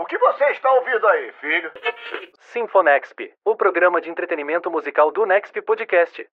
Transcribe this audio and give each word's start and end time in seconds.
O 0.00 0.06
que 0.06 0.16
você 0.16 0.46
está 0.46 0.72
ouvindo 0.72 1.06
aí, 1.06 1.30
filho? 1.42 1.70
Sinfonexp, 2.40 3.34
o 3.44 3.54
programa 3.54 4.00
de 4.00 4.08
entretenimento 4.08 4.70
musical 4.70 5.12
do 5.12 5.26
Nexp 5.26 5.60
Podcast. 5.60 6.26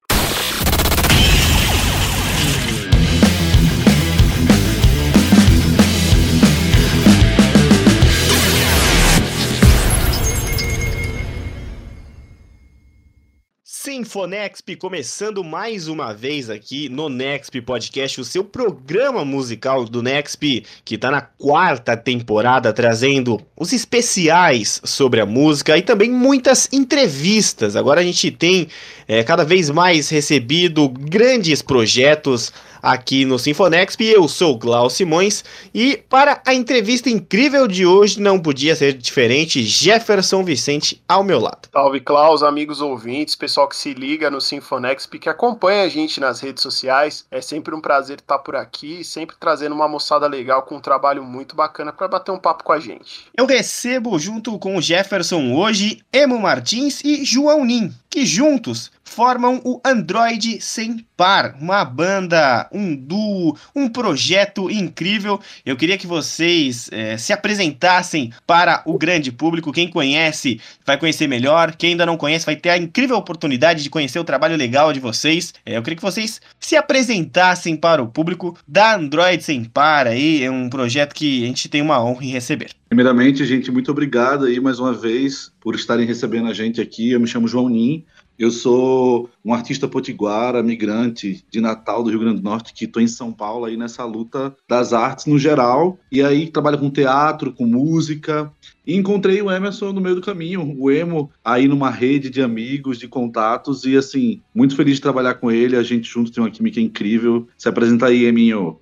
Sinfonexp 13.88 14.76
começando 14.76 15.42
mais 15.46 15.88
uma 15.88 16.14
vez 16.14 16.50
aqui 16.50 16.90
no 16.90 17.08
Nexp 17.08 17.62
Podcast, 17.62 18.20
o 18.20 18.26
seu 18.26 18.44
programa 18.44 19.24
musical 19.24 19.86
do 19.86 20.04
Nexp, 20.04 20.66
que 20.84 20.96
está 20.96 21.10
na 21.10 21.22
quarta 21.22 21.96
temporada 21.96 22.74
trazendo 22.74 23.40
os 23.56 23.72
especiais 23.72 24.82
sobre 24.84 25.22
a 25.22 25.26
música 25.26 25.78
e 25.78 25.82
também 25.82 26.12
muitas 26.12 26.68
entrevistas. 26.74 27.78
Agora 27.78 28.02
a 28.02 28.04
gente 28.04 28.30
tem 28.30 28.68
é, 29.08 29.24
cada 29.24 29.46
vez 29.46 29.70
mais 29.70 30.10
recebido 30.10 30.90
grandes 30.90 31.62
projetos 31.62 32.52
aqui 32.82 33.26
no 33.26 33.40
Sinfonexp. 33.40 34.02
Eu 34.02 34.28
sou 34.28 34.58
Glau 34.58 34.90
Simões 34.90 35.44
e 35.74 35.98
para 36.10 36.42
a 36.46 36.54
entrevista 36.54 37.10
incrível 37.10 37.68
de 37.68 37.86
hoje 37.86 38.20
não 38.20 38.40
podia 38.40 38.76
ser 38.76 38.94
diferente, 38.94 39.64
Jefferson 39.64 40.44
Vicente 40.44 41.02
ao 41.08 41.24
meu 41.24 41.40
lado. 41.40 41.70
Salve 41.72 42.00
Klaus, 42.00 42.44
amigos 42.44 42.82
ouvintes, 42.82 43.36
pessoal 43.36 43.68
que 43.68 43.76
se 43.76 43.94
liga 43.94 44.30
no 44.30 44.42
Sinfonexp, 44.42 45.20
que 45.20 45.30
acompanha 45.30 45.84
a 45.84 45.90
gente 45.90 46.20
nas 46.20 46.40
redes 46.40 46.64
sociais. 46.64 47.26
É 47.32 47.42
sempre 47.42 47.76
um 47.76 47.82
prazer 47.82 48.20
estar 48.20 48.40
por 48.40 48.56
aqui, 48.56 49.04
sempre 49.04 49.36
trazendo 49.40 49.76
uma 49.76 49.88
moçada 49.88 50.28
legal 50.28 50.64
com 50.64 50.76
um 50.78 50.82
trabalho 50.82 51.24
muito 51.24 51.56
bacana 51.56 51.92
para 51.92 52.08
bater 52.08 52.32
um 52.32 52.40
papo 52.40 52.64
com 52.64 52.72
a 52.72 52.80
gente. 52.80 53.28
Eu 53.36 53.46
recebo 53.46 54.18
junto 54.20 54.58
com 54.60 54.78
o 54.78 54.82
Jefferson 54.82 55.54
hoje 55.54 56.00
Emo 56.12 56.40
Martins 56.40 57.04
e 57.04 57.24
João 57.24 57.66
Nin, 57.66 57.94
que 58.10 58.26
juntos 58.26 58.92
formam 59.08 59.62
o 59.64 59.80
Android 59.84 60.62
Sem 60.62 61.06
Par, 61.16 61.56
uma 61.60 61.84
banda, 61.84 62.70
um 62.72 62.96
duo, 62.96 63.58
um 63.76 63.90
projeto 63.90 64.70
incrível. 64.70 65.42
Eu 65.66 65.76
queria 65.76 65.98
que 65.98 66.06
vocês 66.06 66.90
é, 66.92 67.18
se 67.18 67.34
apresentassem 67.34 68.32
para 68.46 68.84
o 68.86 68.98
grande 68.98 69.32
público. 69.32 69.72
Quem 69.72 69.90
conhece 69.90 70.62
vai 70.86 70.98
conhecer 70.98 71.26
melhor, 71.28 71.76
quem 71.76 71.92
ainda 71.92 72.06
não 72.06 72.18
conhece 72.18 72.46
vai 72.46 72.56
ter 72.56 72.70
a 72.70 72.78
incrível 72.78 73.18
oportunidade 73.18 73.82
de 73.82 73.90
conhecer 73.90 74.20
o 74.20 74.24
trabalho 74.24 74.56
legal 74.56 74.94
de 74.94 75.00
vocês. 75.00 75.54
É, 75.66 75.78
eu 75.78 75.82
queria 75.82 75.96
que 75.96 76.04
vocês 76.04 76.40
se 76.60 76.76
apresentassem 76.76 77.76
para 77.76 78.04
o 78.04 78.08
público 78.08 78.56
da 78.68 78.96
Android 78.96 79.44
Sem 79.44 79.64
Par. 79.64 80.06
Aí 80.06 80.44
é 80.44 80.52
um 80.52 80.70
projeto 80.70 81.16
que 81.16 81.44
a 81.44 81.48
gente 81.48 81.70
tem 81.70 81.82
uma 81.82 82.04
honra 82.04 82.26
em 82.26 82.30
receber. 82.30 82.70
Primeiramente, 82.88 83.46
gente, 83.46 83.72
muito 83.72 83.92
obrigado 83.92 84.46
aí 84.46 84.60
mais 84.60 84.80
uma 84.80 84.94
vez 84.94 85.52
por 85.60 85.76
estarem 85.76 86.06
recebendo 86.06 86.48
a 86.48 86.54
gente 86.54 86.80
aqui. 86.80 87.12
Eu 87.12 87.20
me 87.20 87.28
chamo 87.28 87.48
João 87.48 87.68
Nin. 87.68 88.06
Eu 88.38 88.52
sou 88.52 89.30
um 89.44 89.54
artista 89.54 89.88
potiguara, 89.88 90.62
migrante 90.62 91.44
de 91.50 91.60
Natal, 91.60 92.04
do 92.04 92.10
Rio 92.10 92.20
Grande 92.20 92.40
do 92.40 92.44
Norte, 92.44 92.74
que 92.74 92.86
estou 92.86 93.02
em 93.02 93.08
São 93.08 93.34
Paulo 93.34 93.66
aí 93.66 93.76
nessa 93.76 94.06
luta 94.06 94.56
das 94.70 94.94
artes 94.94 95.26
no 95.26 95.40
geral. 95.40 95.98
E 96.12 96.22
aí 96.22 96.50
trabalho 96.50 96.78
com 96.78 96.90
teatro, 96.90 97.52
com 97.52 97.66
música. 97.66 98.52
E 98.88 98.96
encontrei 98.96 99.42
o 99.42 99.52
Emerson 99.52 99.92
no 99.92 100.00
meio 100.00 100.16
do 100.16 100.22
caminho, 100.22 100.74
o 100.80 100.90
Emo, 100.90 101.30
aí 101.44 101.68
numa 101.68 101.92
rede 101.92 102.30
de 102.30 102.42
amigos, 102.42 102.98
de 102.98 103.06
contatos. 103.06 103.84
E 103.84 103.98
assim, 103.98 104.42
muito 104.56 104.78
feliz 104.78 104.96
de 104.96 105.02
trabalhar 105.02 105.34
com 105.34 105.52
ele. 105.52 105.76
A 105.76 105.84
gente 105.84 106.10
junto 106.10 106.32
tem 106.32 106.42
uma 106.42 106.50
química 106.50 106.80
incrível. 106.80 107.46
Se 107.58 107.68
apresenta 107.68 108.06
aí, 108.06 108.24
Eminho. 108.24 108.80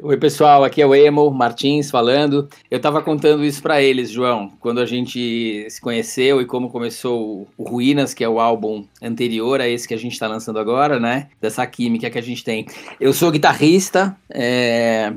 Oi, 0.00 0.16
pessoal, 0.16 0.62
aqui 0.62 0.80
é 0.80 0.86
o 0.86 0.94
Emo 0.94 1.30
Martins 1.32 1.90
falando. 1.90 2.48
Eu 2.70 2.76
estava 2.76 3.02
contando 3.02 3.44
isso 3.44 3.60
para 3.60 3.82
eles, 3.82 4.08
João, 4.08 4.52
quando 4.60 4.80
a 4.80 4.86
gente 4.86 5.66
se 5.68 5.80
conheceu 5.80 6.40
e 6.40 6.46
como 6.46 6.70
começou 6.70 7.46
o 7.58 7.64
Ruínas, 7.64 8.14
que 8.14 8.22
é 8.22 8.28
o 8.28 8.38
álbum 8.38 8.84
anterior 9.02 9.60
a 9.60 9.68
esse 9.68 9.86
que 9.86 9.94
a 9.94 9.98
gente 9.98 10.12
está 10.12 10.28
lançando 10.28 10.60
agora, 10.60 11.00
né? 11.00 11.28
Dessa 11.40 11.66
química 11.66 12.08
que 12.08 12.18
a 12.18 12.22
gente 12.22 12.44
tem. 12.44 12.66
Eu 13.00 13.12
sou 13.12 13.30
guitarrista, 13.32 14.16
é, 14.30 15.12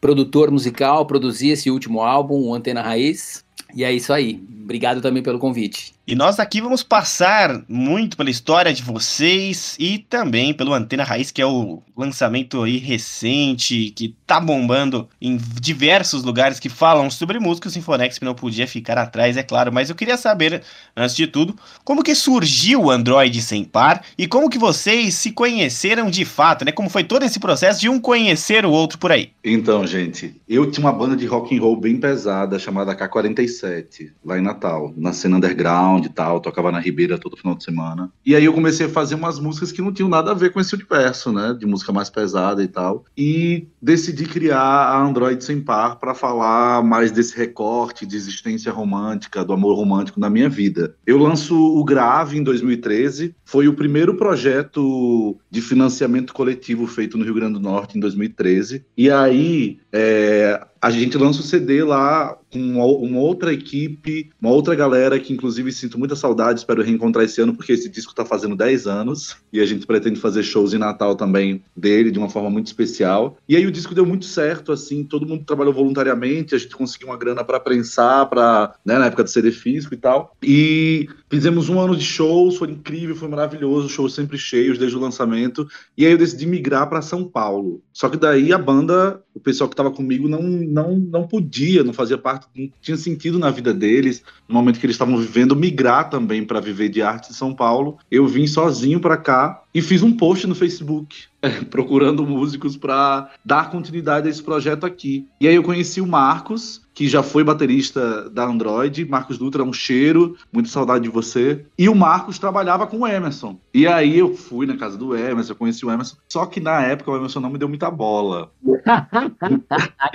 produtor 0.00 0.50
musical, 0.50 1.06
produzi 1.06 1.50
esse 1.50 1.70
último 1.70 2.02
álbum, 2.02 2.48
o 2.48 2.52
Antena 2.54 2.82
Raiz. 2.82 3.45
E 3.74 3.84
é 3.84 3.92
isso 3.92 4.12
aí. 4.12 4.42
Obrigado 4.66 5.00
também 5.00 5.22
pelo 5.22 5.38
convite. 5.38 5.94
E 6.08 6.14
nós 6.14 6.40
aqui 6.40 6.60
vamos 6.60 6.82
passar 6.84 7.64
muito 7.68 8.16
pela 8.16 8.30
história 8.30 8.72
de 8.72 8.80
vocês 8.80 9.76
e 9.78 9.98
também 9.98 10.52
pelo 10.52 10.72
Antena 10.72 11.02
Raiz, 11.02 11.30
que 11.32 11.42
é 11.42 11.46
o 11.46 11.82
lançamento 11.96 12.62
aí 12.62 12.76
recente, 12.76 13.90
que 13.90 14.14
tá 14.24 14.38
bombando 14.40 15.08
em 15.20 15.36
diversos 15.60 16.22
lugares 16.22 16.60
que 16.60 16.68
falam 16.68 17.10
sobre 17.10 17.40
música. 17.40 17.68
O 17.68 17.70
Sinfonex 17.70 18.20
não 18.20 18.34
podia 18.34 18.68
ficar 18.68 18.98
atrás, 18.98 19.36
é 19.36 19.42
claro. 19.42 19.72
Mas 19.72 19.88
eu 19.88 19.96
queria 19.96 20.16
saber, 20.16 20.62
antes 20.96 21.14
de 21.16 21.26
tudo, 21.26 21.56
como 21.84 22.04
que 22.04 22.14
surgiu 22.14 22.84
o 22.84 22.90
Android 22.90 23.40
Sem 23.42 23.64
Par 23.64 24.02
e 24.16 24.28
como 24.28 24.50
que 24.50 24.58
vocês 24.58 25.14
se 25.14 25.32
conheceram 25.32 26.08
de 26.08 26.24
fato, 26.24 26.64
né? 26.64 26.70
Como 26.70 26.90
foi 26.90 27.02
todo 27.02 27.24
esse 27.24 27.40
processo 27.40 27.80
de 27.80 27.88
um 27.88 27.98
conhecer 27.98 28.64
o 28.64 28.70
outro 28.70 28.98
por 28.98 29.10
aí? 29.10 29.30
Então, 29.44 29.84
gente, 29.86 30.40
eu 30.48 30.70
tinha 30.70 30.86
uma 30.86 30.92
banda 30.92 31.16
de 31.16 31.26
rock 31.26 31.56
and 31.56 31.60
roll 31.60 31.76
bem 31.76 31.96
pesada 31.96 32.58
chamada 32.60 32.94
K47, 32.94 34.12
lá 34.24 34.38
em 34.38 34.42
Natal, 34.42 34.55
na 34.96 35.12
cena 35.12 35.36
underground 35.36 36.04
e 36.04 36.08
tal, 36.08 36.40
tocava 36.40 36.72
na 36.72 36.80
Ribeira 36.80 37.18
todo 37.18 37.36
final 37.36 37.54
de 37.54 37.64
semana. 37.64 38.10
E 38.24 38.34
aí 38.34 38.44
eu 38.44 38.52
comecei 38.52 38.86
a 38.86 38.88
fazer 38.88 39.14
umas 39.14 39.38
músicas 39.38 39.72
que 39.72 39.82
não 39.82 39.92
tinham 39.92 40.08
nada 40.08 40.30
a 40.30 40.34
ver 40.34 40.52
com 40.52 40.60
esse 40.60 40.74
universo, 40.74 41.32
né, 41.32 41.56
de 41.58 41.66
música 41.66 41.92
mais 41.92 42.10
pesada 42.10 42.62
e 42.62 42.68
tal. 42.68 43.04
E 43.16 43.68
decidi 43.80 44.24
criar 44.24 44.60
a 44.60 45.00
Android 45.00 45.42
Sem 45.42 45.60
Par 45.60 45.98
para 45.98 46.14
falar 46.14 46.82
mais 46.82 47.10
desse 47.10 47.36
recorte 47.36 48.06
de 48.06 48.16
existência 48.16 48.72
romântica, 48.72 49.44
do 49.44 49.52
amor 49.52 49.76
romântico 49.76 50.20
na 50.20 50.30
minha 50.30 50.48
vida. 50.48 50.94
Eu 51.06 51.18
lanço 51.18 51.56
o 51.56 51.84
Grave 51.84 52.38
em 52.38 52.42
2013, 52.42 53.34
foi 53.44 53.68
o 53.68 53.74
primeiro 53.74 54.16
projeto 54.16 55.36
de 55.50 55.60
financiamento 55.60 56.32
coletivo 56.32 56.86
feito 56.86 57.16
no 57.16 57.24
Rio 57.24 57.34
Grande 57.34 57.54
do 57.54 57.60
Norte 57.60 57.96
em 57.96 58.00
2013. 58.00 58.84
E 58.96 59.10
aí 59.10 59.78
é, 59.92 60.60
a 60.80 60.90
gente 60.90 61.16
lança 61.18 61.40
o 61.40 61.44
CD 61.44 61.82
lá 61.82 62.36
com 62.56 63.06
uma, 63.06 63.20
outra 63.20 63.52
equipe, 63.52 64.30
uma 64.40 64.50
outra 64.50 64.74
galera 64.74 65.18
que, 65.18 65.32
inclusive, 65.32 65.72
sinto 65.72 65.98
muita 65.98 66.16
saudade, 66.16 66.60
espero 66.60 66.82
reencontrar 66.82 67.24
esse 67.24 67.40
ano, 67.40 67.54
porque 67.54 67.72
esse 67.72 67.88
disco 67.88 68.12
está 68.12 68.24
fazendo 68.24 68.56
10 68.56 68.86
anos 68.86 69.36
e 69.52 69.60
a 69.60 69.66
gente 69.66 69.86
pretende 69.86 70.18
fazer 70.18 70.42
shows 70.42 70.72
em 70.72 70.78
Natal 70.78 71.14
também 71.14 71.62
dele, 71.76 72.10
de 72.10 72.18
uma 72.18 72.28
forma 72.28 72.50
muito 72.50 72.66
especial. 72.66 73.36
E 73.48 73.56
aí 73.56 73.66
o 73.66 73.72
disco 73.72 73.94
deu 73.94 74.06
muito 74.06 74.24
certo, 74.24 74.72
assim, 74.72 75.04
todo 75.04 75.26
mundo 75.26 75.44
trabalhou 75.44 75.72
voluntariamente, 75.72 76.54
a 76.54 76.58
gente 76.58 76.74
conseguiu 76.74 77.08
uma 77.08 77.16
grana 77.16 77.44
para 77.44 77.60
prensar, 77.60 78.28
para, 78.28 78.74
né, 78.84 78.98
na 78.98 79.06
época 79.06 79.24
do 79.24 79.30
CD 79.30 79.50
físico 79.50 79.94
e 79.94 79.98
tal. 79.98 80.34
E 80.42 81.08
fizemos 81.28 81.68
um 81.68 81.80
ano 81.80 81.96
de 81.96 82.04
shows, 82.04 82.56
foi 82.56 82.70
incrível, 82.70 83.16
foi 83.16 83.28
maravilhoso, 83.28 83.88
shows 83.88 84.14
sempre 84.14 84.38
cheios 84.38 84.78
desde 84.78 84.96
o 84.96 85.00
lançamento. 85.00 85.66
E 85.96 86.06
aí 86.06 86.12
eu 86.12 86.18
decidi 86.18 86.46
migrar 86.46 86.88
para 86.88 87.02
São 87.02 87.24
Paulo. 87.24 87.82
Só 87.92 88.08
que 88.08 88.16
daí 88.16 88.52
a 88.52 88.58
banda, 88.58 89.22
o 89.34 89.40
pessoal 89.40 89.68
que 89.68 89.74
estava 89.74 89.90
comigo 89.90 90.28
não, 90.28 90.42
não, 90.42 90.96
não 90.96 91.26
podia, 91.26 91.82
não 91.82 91.92
fazia 91.92 92.18
parte, 92.18 92.46
não 92.54 92.70
tinha 92.80 92.96
sentido 92.96 93.38
na 93.38 93.50
vida 93.50 93.74
deles, 93.74 94.22
no 94.48 94.54
momento 94.54 94.78
que 94.78 94.86
eles 94.86 94.94
estavam 94.94 95.16
vivendo, 95.16 95.56
migrar 95.56 96.08
também 96.08 96.44
para 96.44 96.60
viver 96.60 96.88
de 96.88 97.02
arte 97.02 97.30
em 97.30 97.34
São 97.34 97.54
Paulo. 97.54 97.98
Eu 98.10 98.26
vim 98.26 98.46
sozinho 98.46 99.00
para 99.00 99.16
cá 99.16 99.62
e 99.74 99.82
fiz 99.82 100.02
um 100.02 100.12
post 100.12 100.46
no 100.46 100.54
Facebook 100.54 101.26
procurando 101.70 102.26
músicos 102.26 102.76
para 102.76 103.30
dar 103.44 103.70
continuidade 103.70 104.26
a 104.26 104.30
esse 104.30 104.42
projeto 104.42 104.84
aqui. 104.84 105.26
E 105.40 105.48
aí 105.48 105.54
eu 105.54 105.62
conheci 105.62 106.00
o 106.00 106.06
Marcos, 106.06 106.82
que 106.94 107.08
já 107.08 107.22
foi 107.22 107.44
baterista 107.44 108.30
da 108.30 108.44
Android. 108.44 109.04
Marcos 109.04 109.36
Dutra 109.36 109.62
é 109.62 109.64
um 109.64 109.72
cheiro, 109.72 110.34
muita 110.50 110.70
saudade 110.70 111.04
de 111.04 111.10
você. 111.10 111.66
E 111.78 111.88
o 111.88 111.94
Marcos 111.94 112.38
trabalhava 112.38 112.86
com 112.86 113.00
o 113.00 113.06
Emerson. 113.06 113.58
E 113.74 113.86
aí 113.86 114.18
eu 114.18 114.34
fui 114.34 114.66
na 114.66 114.78
casa 114.78 114.96
do 114.96 115.14
Emerson, 115.14 115.52
eu 115.52 115.56
conheci 115.56 115.84
o 115.84 115.90
Emerson. 115.90 116.16
Só 116.26 116.46
que 116.46 116.58
na 116.58 116.80
época 116.80 117.10
o 117.10 117.16
Emerson 117.16 117.40
não 117.40 117.50
me 117.50 117.58
deu 117.58 117.68
muita 117.68 117.90
bola. 117.90 118.50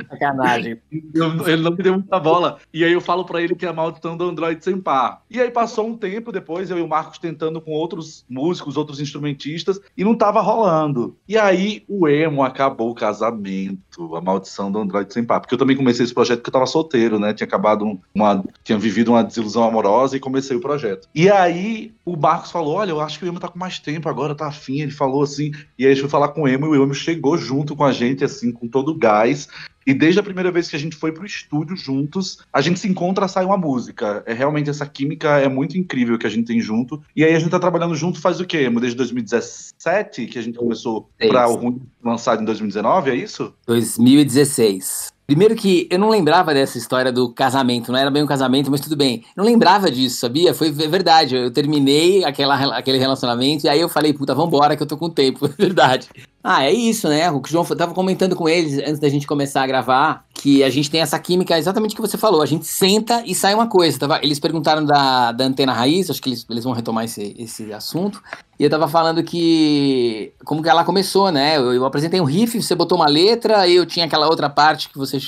Sacanagem. 0.10 0.82
ele 0.92 1.62
não 1.62 1.72
me 1.72 1.84
deu 1.84 1.94
muita 1.94 2.20
bola. 2.20 2.58
E 2.74 2.84
aí 2.84 2.94
eu 2.94 3.02
falo 3.02 3.26
para 3.26 3.44
ele 3.44 3.54
que 3.54 3.66
é 3.66 3.70
a 3.70 3.74
maldição 3.74 4.18
do 4.18 4.28
Android 4.28 4.64
sem 4.64 4.82
par. 4.82 5.22
E 5.30 5.40
aí 5.40 5.52
passou 5.52 5.88
um 5.88 5.96
tempo 5.96 6.32
depois, 6.32 6.72
eu 6.72 6.80
e 6.80 6.82
o 6.82 6.88
Marcos 6.88 7.20
tentando 7.20 7.62
com 7.62 7.72
outros 7.72 8.26
músicos, 8.28 8.76
outros 8.76 9.00
instrumentistas, 9.00 9.80
e 9.96 10.04
não 10.04 10.16
tava 10.16 10.42
rolando. 10.42 11.11
E 11.28 11.38
aí 11.38 11.84
o 11.88 12.08
emo 12.08 12.44
acabou 12.44 12.92
o 12.92 12.96
casamento, 12.96 14.16
a 14.16 14.22
maldição 14.22 14.72
do 14.72 14.80
Android 14.80 15.12
sem 15.14 15.24
par. 15.24 15.40
Porque 15.40 15.54
eu 15.54 15.60
também 15.60 15.76
comecei 15.76 16.04
esse 16.04 16.14
projeto 16.14 16.40
porque 16.40 16.50
eu 16.50 16.54
tava 16.54 16.66
solteiro, 16.66 17.20
né? 17.20 17.34
Tinha 17.34 17.48
acabado 17.48 18.00
uma. 18.14 18.44
tinha 18.64 18.78
vivido 18.78 19.12
uma 19.12 19.24
desilusão 19.24 19.64
amorosa 19.64 20.16
e 20.16 20.20
comecei 20.20 20.56
o 20.56 20.62
projeto. 20.62 21.08
E 21.14 21.30
aí 21.30 21.94
o 22.06 22.16
Marcos 22.16 22.52
falou: 22.52 22.76
Olha, 22.76 22.92
eu 22.92 23.02
acho 23.02 23.20
que 23.20 23.26
o 23.26 23.28
Emo 23.28 23.40
tá 23.40 23.48
com 23.48 23.60
mais 23.60 23.80
tempo 23.80 24.10
agora, 24.10 24.36
tá 24.36 24.48
afim. 24.48 24.82
Ele 24.82 24.92
falou 24.92 25.24
assim. 25.24 25.52
E 25.78 25.86
aí 25.86 25.92
a 25.92 25.94
gente 25.94 26.02
foi 26.02 26.10
falar 26.10 26.30
com 26.30 26.44
o 26.44 26.48
Emo 26.48 26.68
e 26.68 26.78
o 26.78 26.84
Emo 26.84 26.94
chegou 26.94 27.38
junto 27.38 27.76
com 27.76 27.84
a 27.84 27.92
gente, 27.92 28.24
assim, 28.24 28.52
com 28.52 28.68
todo 28.68 28.92
o 28.92 28.98
gás. 28.98 29.48
E 29.86 29.94
desde 29.94 30.20
a 30.20 30.24
primeira 30.24 30.52
vez 30.52 30.70
que 30.70 30.76
a 30.76 30.80
gente 30.80 30.96
foi 30.96 31.12
pro 31.12 31.26
estúdio 31.26 31.76
juntos, 31.76 32.40
a 32.52 32.62
gente 32.62 32.80
se 32.80 32.88
encontra, 32.88 33.28
sai 33.28 33.46
uma 33.46 33.58
música. 33.58 34.24
É 34.26 34.34
realmente 34.34 34.70
essa 34.70 34.86
química 34.86 35.40
é 35.40 35.48
muito 35.48 35.78
incrível 35.78 36.18
que 36.18 36.28
a 36.28 36.30
gente 36.30 36.48
tem 36.48 36.60
junto. 36.60 37.02
E 37.16 37.24
aí 37.24 37.34
a 37.34 37.40
gente 37.40 37.52
tá 37.52 37.60
trabalhando 37.60 37.96
junto 37.96 38.20
faz 38.20 38.40
o 38.40 38.46
quê? 38.46 38.70
Desde 38.70 38.98
2017 38.98 40.28
que 40.28 40.40
a 40.40 40.42
gente 40.42 40.58
começou 40.58 41.10
para 41.18 41.50
o 41.50 41.80
lançado 42.04 42.42
em 42.42 42.46
2019, 42.46 43.12
é 43.12 43.16
isso? 43.16 43.54
2016. 43.66 45.12
Primeiro 45.32 45.56
que 45.56 45.88
eu 45.90 45.98
não 45.98 46.10
lembrava 46.10 46.54
dessa 46.54 46.78
história 46.78 47.10
do 47.10 47.32
casamento, 47.32 47.90
não 47.90 47.98
era 47.98 48.12
bem 48.12 48.22
um 48.22 48.28
casamento, 48.28 48.70
mas 48.70 48.82
tudo 48.82 48.98
bem. 48.98 49.24
Eu 49.36 49.44
não 49.44 49.46
lembrava 49.46 49.90
disso, 49.90 50.20
sabia? 50.20 50.54
Foi 50.54 50.72
verdade. 50.72 51.38
Eu 51.38 51.50
terminei 51.50 52.26
aquela, 52.26 52.78
aquele 52.78 52.98
relacionamento 52.98 53.66
e 53.66 53.70
aí 53.70 53.80
eu 53.80 53.88
falei, 53.88 54.14
puta, 54.14 54.36
vambora 54.36 54.76
que 54.76 54.84
eu 54.84 54.88
tô 54.88 54.98
com 54.98 55.10
tempo. 55.10 55.48
Verdade. 55.58 56.10
Ah, 56.44 56.64
é 56.66 56.72
isso, 56.72 57.08
né? 57.08 57.30
O 57.32 57.42
João 57.46 57.64
tava 57.64 57.94
comentando 57.94 58.36
com 58.36 58.50
eles 58.50 58.80
antes 58.80 59.00
da 59.00 59.08
gente 59.08 59.28
começar 59.28 59.62
a 59.62 59.68
gravar 59.68 60.26
que 60.34 60.64
a 60.64 60.70
gente 60.72 60.90
tem 60.90 61.00
essa 61.00 61.20
química 61.20 61.56
exatamente 61.58 61.94
que 61.94 62.02
você 62.02 62.18
falou. 62.18 62.42
A 62.42 62.48
gente 62.48 62.66
senta 62.66 63.24
e 63.28 63.36
sai 63.36 63.54
uma 63.54 63.68
coisa. 63.68 64.00
Tava, 64.00 64.20
eles 64.24 64.40
perguntaram 64.40 64.84
da, 64.84 65.32
da 65.32 65.46
antena 65.46 65.72
raiz, 65.72 66.10
acho 66.10 66.20
que 66.20 66.30
eles, 66.30 66.44
eles 66.50 66.64
vão 66.64 66.74
retomar 66.74 67.06
esse, 67.06 67.36
esse 67.38 67.72
assunto. 67.72 68.24
E 68.58 68.64
eu 68.64 68.70
tava 68.70 68.88
falando 68.88 69.24
que. 69.24 70.34
Como 70.44 70.64
que 70.64 70.70
ela 70.70 70.84
começou, 70.84 71.32
né? 71.32 71.58
Eu, 71.58 71.74
eu 71.74 71.86
apresentei 71.86 72.20
um 72.20 72.26
riff, 72.26 72.60
você 72.60 72.74
botou 72.74 72.98
uma 72.98 73.08
letra, 73.08 73.68
eu 73.68 73.86
tinha 73.86 74.06
aquela 74.06 74.28
outra 74.28 74.50
parte 74.50 74.90
que 74.90 74.98
você 74.98 75.20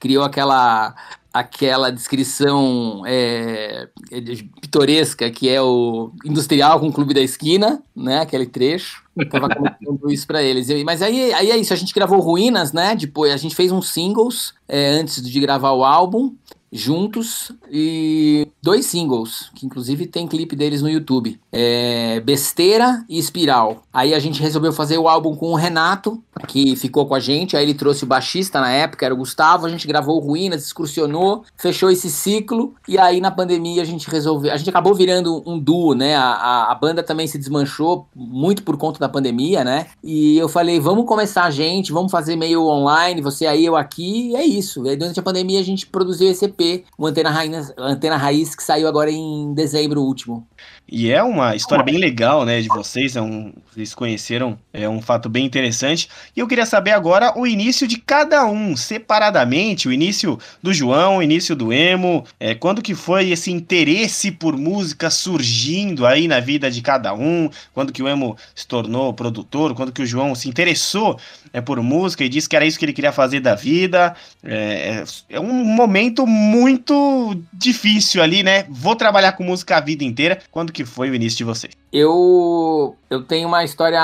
criou 0.00 0.24
aquela 0.24 0.94
aquela 1.38 1.90
descrição 1.90 3.02
é, 3.06 3.88
é 4.10 4.20
pitoresca 4.60 5.30
que 5.30 5.48
é 5.48 5.60
o 5.60 6.10
industrial 6.24 6.80
com 6.80 6.88
o 6.88 6.92
clube 6.92 7.12
da 7.12 7.20
esquina, 7.20 7.82
né? 7.94 8.20
Aquele 8.20 8.46
trecho. 8.46 9.04
Eu 9.14 9.28
tava 9.28 9.48
comentando 9.48 10.00
isso 10.10 10.26
para 10.26 10.42
eles. 10.42 10.68
Mas 10.84 11.02
aí, 11.02 11.32
aí 11.34 11.50
é 11.50 11.56
isso, 11.56 11.72
a 11.72 11.76
gente 11.76 11.94
gravou 11.94 12.20
Ruínas, 12.20 12.72
né? 12.72 12.96
Depois 12.96 13.32
a 13.32 13.36
gente 13.36 13.54
fez 13.54 13.70
uns 13.70 13.88
singles 13.88 14.54
é, 14.66 14.88
antes 14.88 15.22
de 15.22 15.40
gravar 15.40 15.72
o 15.72 15.84
álbum 15.84 16.34
juntos 16.72 17.52
e 17.70 18.48
dois 18.62 18.86
singles, 18.86 19.50
que 19.54 19.64
inclusive 19.64 20.06
tem 20.06 20.26
clipe 20.26 20.56
deles 20.56 20.82
no 20.82 20.88
YouTube. 20.88 21.38
É 21.52 22.20
Besteira 22.20 23.04
e 23.08 23.18
Espiral. 23.18 23.82
Aí 23.92 24.12
a 24.12 24.18
gente 24.18 24.42
resolveu 24.42 24.72
fazer 24.72 24.98
o 24.98 25.08
álbum 25.08 25.36
com 25.36 25.52
o 25.52 25.54
Renato, 25.54 26.22
que 26.48 26.74
ficou 26.76 27.06
com 27.06 27.14
a 27.14 27.20
gente. 27.20 27.56
Aí 27.56 27.64
ele 27.64 27.74
trouxe 27.74 28.04
o 28.04 28.06
baixista 28.06 28.60
na 28.60 28.70
época, 28.70 29.06
era 29.06 29.14
o 29.14 29.18
Gustavo. 29.18 29.66
A 29.66 29.68
gente 29.68 29.86
gravou 29.86 30.18
Ruínas, 30.18 30.64
excursionou, 30.64 31.44
fechou 31.56 31.90
esse 31.90 32.10
ciclo. 32.10 32.74
E 32.88 32.98
aí 32.98 33.20
na 33.20 33.30
pandemia 33.30 33.82
a 33.82 33.84
gente 33.84 34.10
resolveu. 34.10 34.52
A 34.52 34.56
gente 34.56 34.70
acabou 34.70 34.94
virando 34.94 35.42
um 35.46 35.58
duo, 35.58 35.94
né? 35.94 36.16
A, 36.16 36.24
a, 36.24 36.72
a 36.72 36.74
banda 36.74 37.02
também 37.02 37.26
se 37.26 37.38
desmanchou 37.38 38.08
muito 38.14 38.62
por 38.62 38.76
conta 38.76 38.98
da 38.98 39.08
pandemia, 39.08 39.62
né? 39.62 39.86
E 40.02 40.36
eu 40.36 40.48
falei, 40.48 40.80
vamos 40.80 41.06
começar 41.06 41.44
a 41.44 41.50
gente, 41.50 41.92
vamos 41.92 42.10
fazer 42.10 42.36
meio 42.36 42.64
online, 42.66 43.20
você 43.20 43.46
aí, 43.46 43.64
eu 43.64 43.76
aqui. 43.76 44.30
E 44.30 44.36
é 44.36 44.44
isso. 44.44 44.84
E 44.84 44.90
aí, 44.90 44.96
durante 44.96 45.20
a 45.20 45.22
pandemia 45.22 45.60
a 45.60 45.64
gente 45.64 45.86
produziu 45.86 46.30
esse 46.30 46.44
O 46.96 47.06
Antena 47.06 47.30
Antena 47.78 48.16
Raiz, 48.16 48.54
que 48.54 48.62
saiu 48.62 48.88
agora 48.88 49.10
em 49.10 49.52
dezembro 49.54 50.02
último. 50.02 50.46
E 50.88 51.10
é 51.10 51.20
uma 51.20 51.56
história 51.56 51.84
bem 51.84 51.98
legal, 51.98 52.44
né, 52.44 52.60
de 52.60 52.68
vocês, 52.68 53.16
é 53.16 53.20
um, 53.20 53.52
vocês 53.72 53.92
conheceram, 53.92 54.56
é 54.72 54.88
um 54.88 55.02
fato 55.02 55.28
bem 55.28 55.44
interessante. 55.44 56.08
E 56.34 56.38
eu 56.38 56.46
queria 56.46 56.64
saber 56.64 56.92
agora 56.92 57.36
o 57.36 57.44
início 57.44 57.88
de 57.88 57.98
cada 57.98 58.46
um, 58.46 58.76
separadamente, 58.76 59.88
o 59.88 59.92
início 59.92 60.38
do 60.62 60.72
João, 60.72 61.16
o 61.16 61.22
início 61.22 61.56
do 61.56 61.72
Emo, 61.72 62.24
é, 62.38 62.54
quando 62.54 62.80
que 62.80 62.94
foi 62.94 63.30
esse 63.30 63.50
interesse 63.50 64.30
por 64.30 64.56
música 64.56 65.10
surgindo 65.10 66.06
aí 66.06 66.28
na 66.28 66.38
vida 66.38 66.70
de 66.70 66.80
cada 66.80 67.12
um, 67.12 67.50
quando 67.74 67.92
que 67.92 68.02
o 68.02 68.08
Emo 68.08 68.36
se 68.54 68.66
tornou 68.66 69.12
produtor, 69.12 69.74
quando 69.74 69.90
que 69.90 70.02
o 70.02 70.06
João 70.06 70.36
se 70.36 70.48
interessou 70.48 71.18
é, 71.52 71.60
por 71.60 71.82
música 71.82 72.22
e 72.22 72.28
disse 72.28 72.48
que 72.48 72.54
era 72.54 72.64
isso 72.64 72.78
que 72.78 72.84
ele 72.84 72.92
queria 72.92 73.12
fazer 73.12 73.40
da 73.40 73.56
vida. 73.56 74.14
É, 74.44 75.02
é, 75.30 75.36
é 75.36 75.40
um 75.40 75.64
momento 75.64 76.26
muito 76.26 77.36
difícil 77.52 78.22
ali, 78.22 78.42
né? 78.42 78.66
Vou 78.68 78.94
trabalhar 78.94 79.32
com 79.32 79.42
música 79.42 79.76
a 79.78 79.80
vida 79.80 80.04
inteira. 80.04 80.38
Quando 80.50 80.75
que 80.76 80.84
foi 80.84 81.08
o 81.08 81.14
início 81.14 81.38
de 81.38 81.44
vocês? 81.44 81.72
Eu, 81.90 82.94
eu 83.08 83.22
tenho 83.22 83.48
uma 83.48 83.64
história 83.64 83.98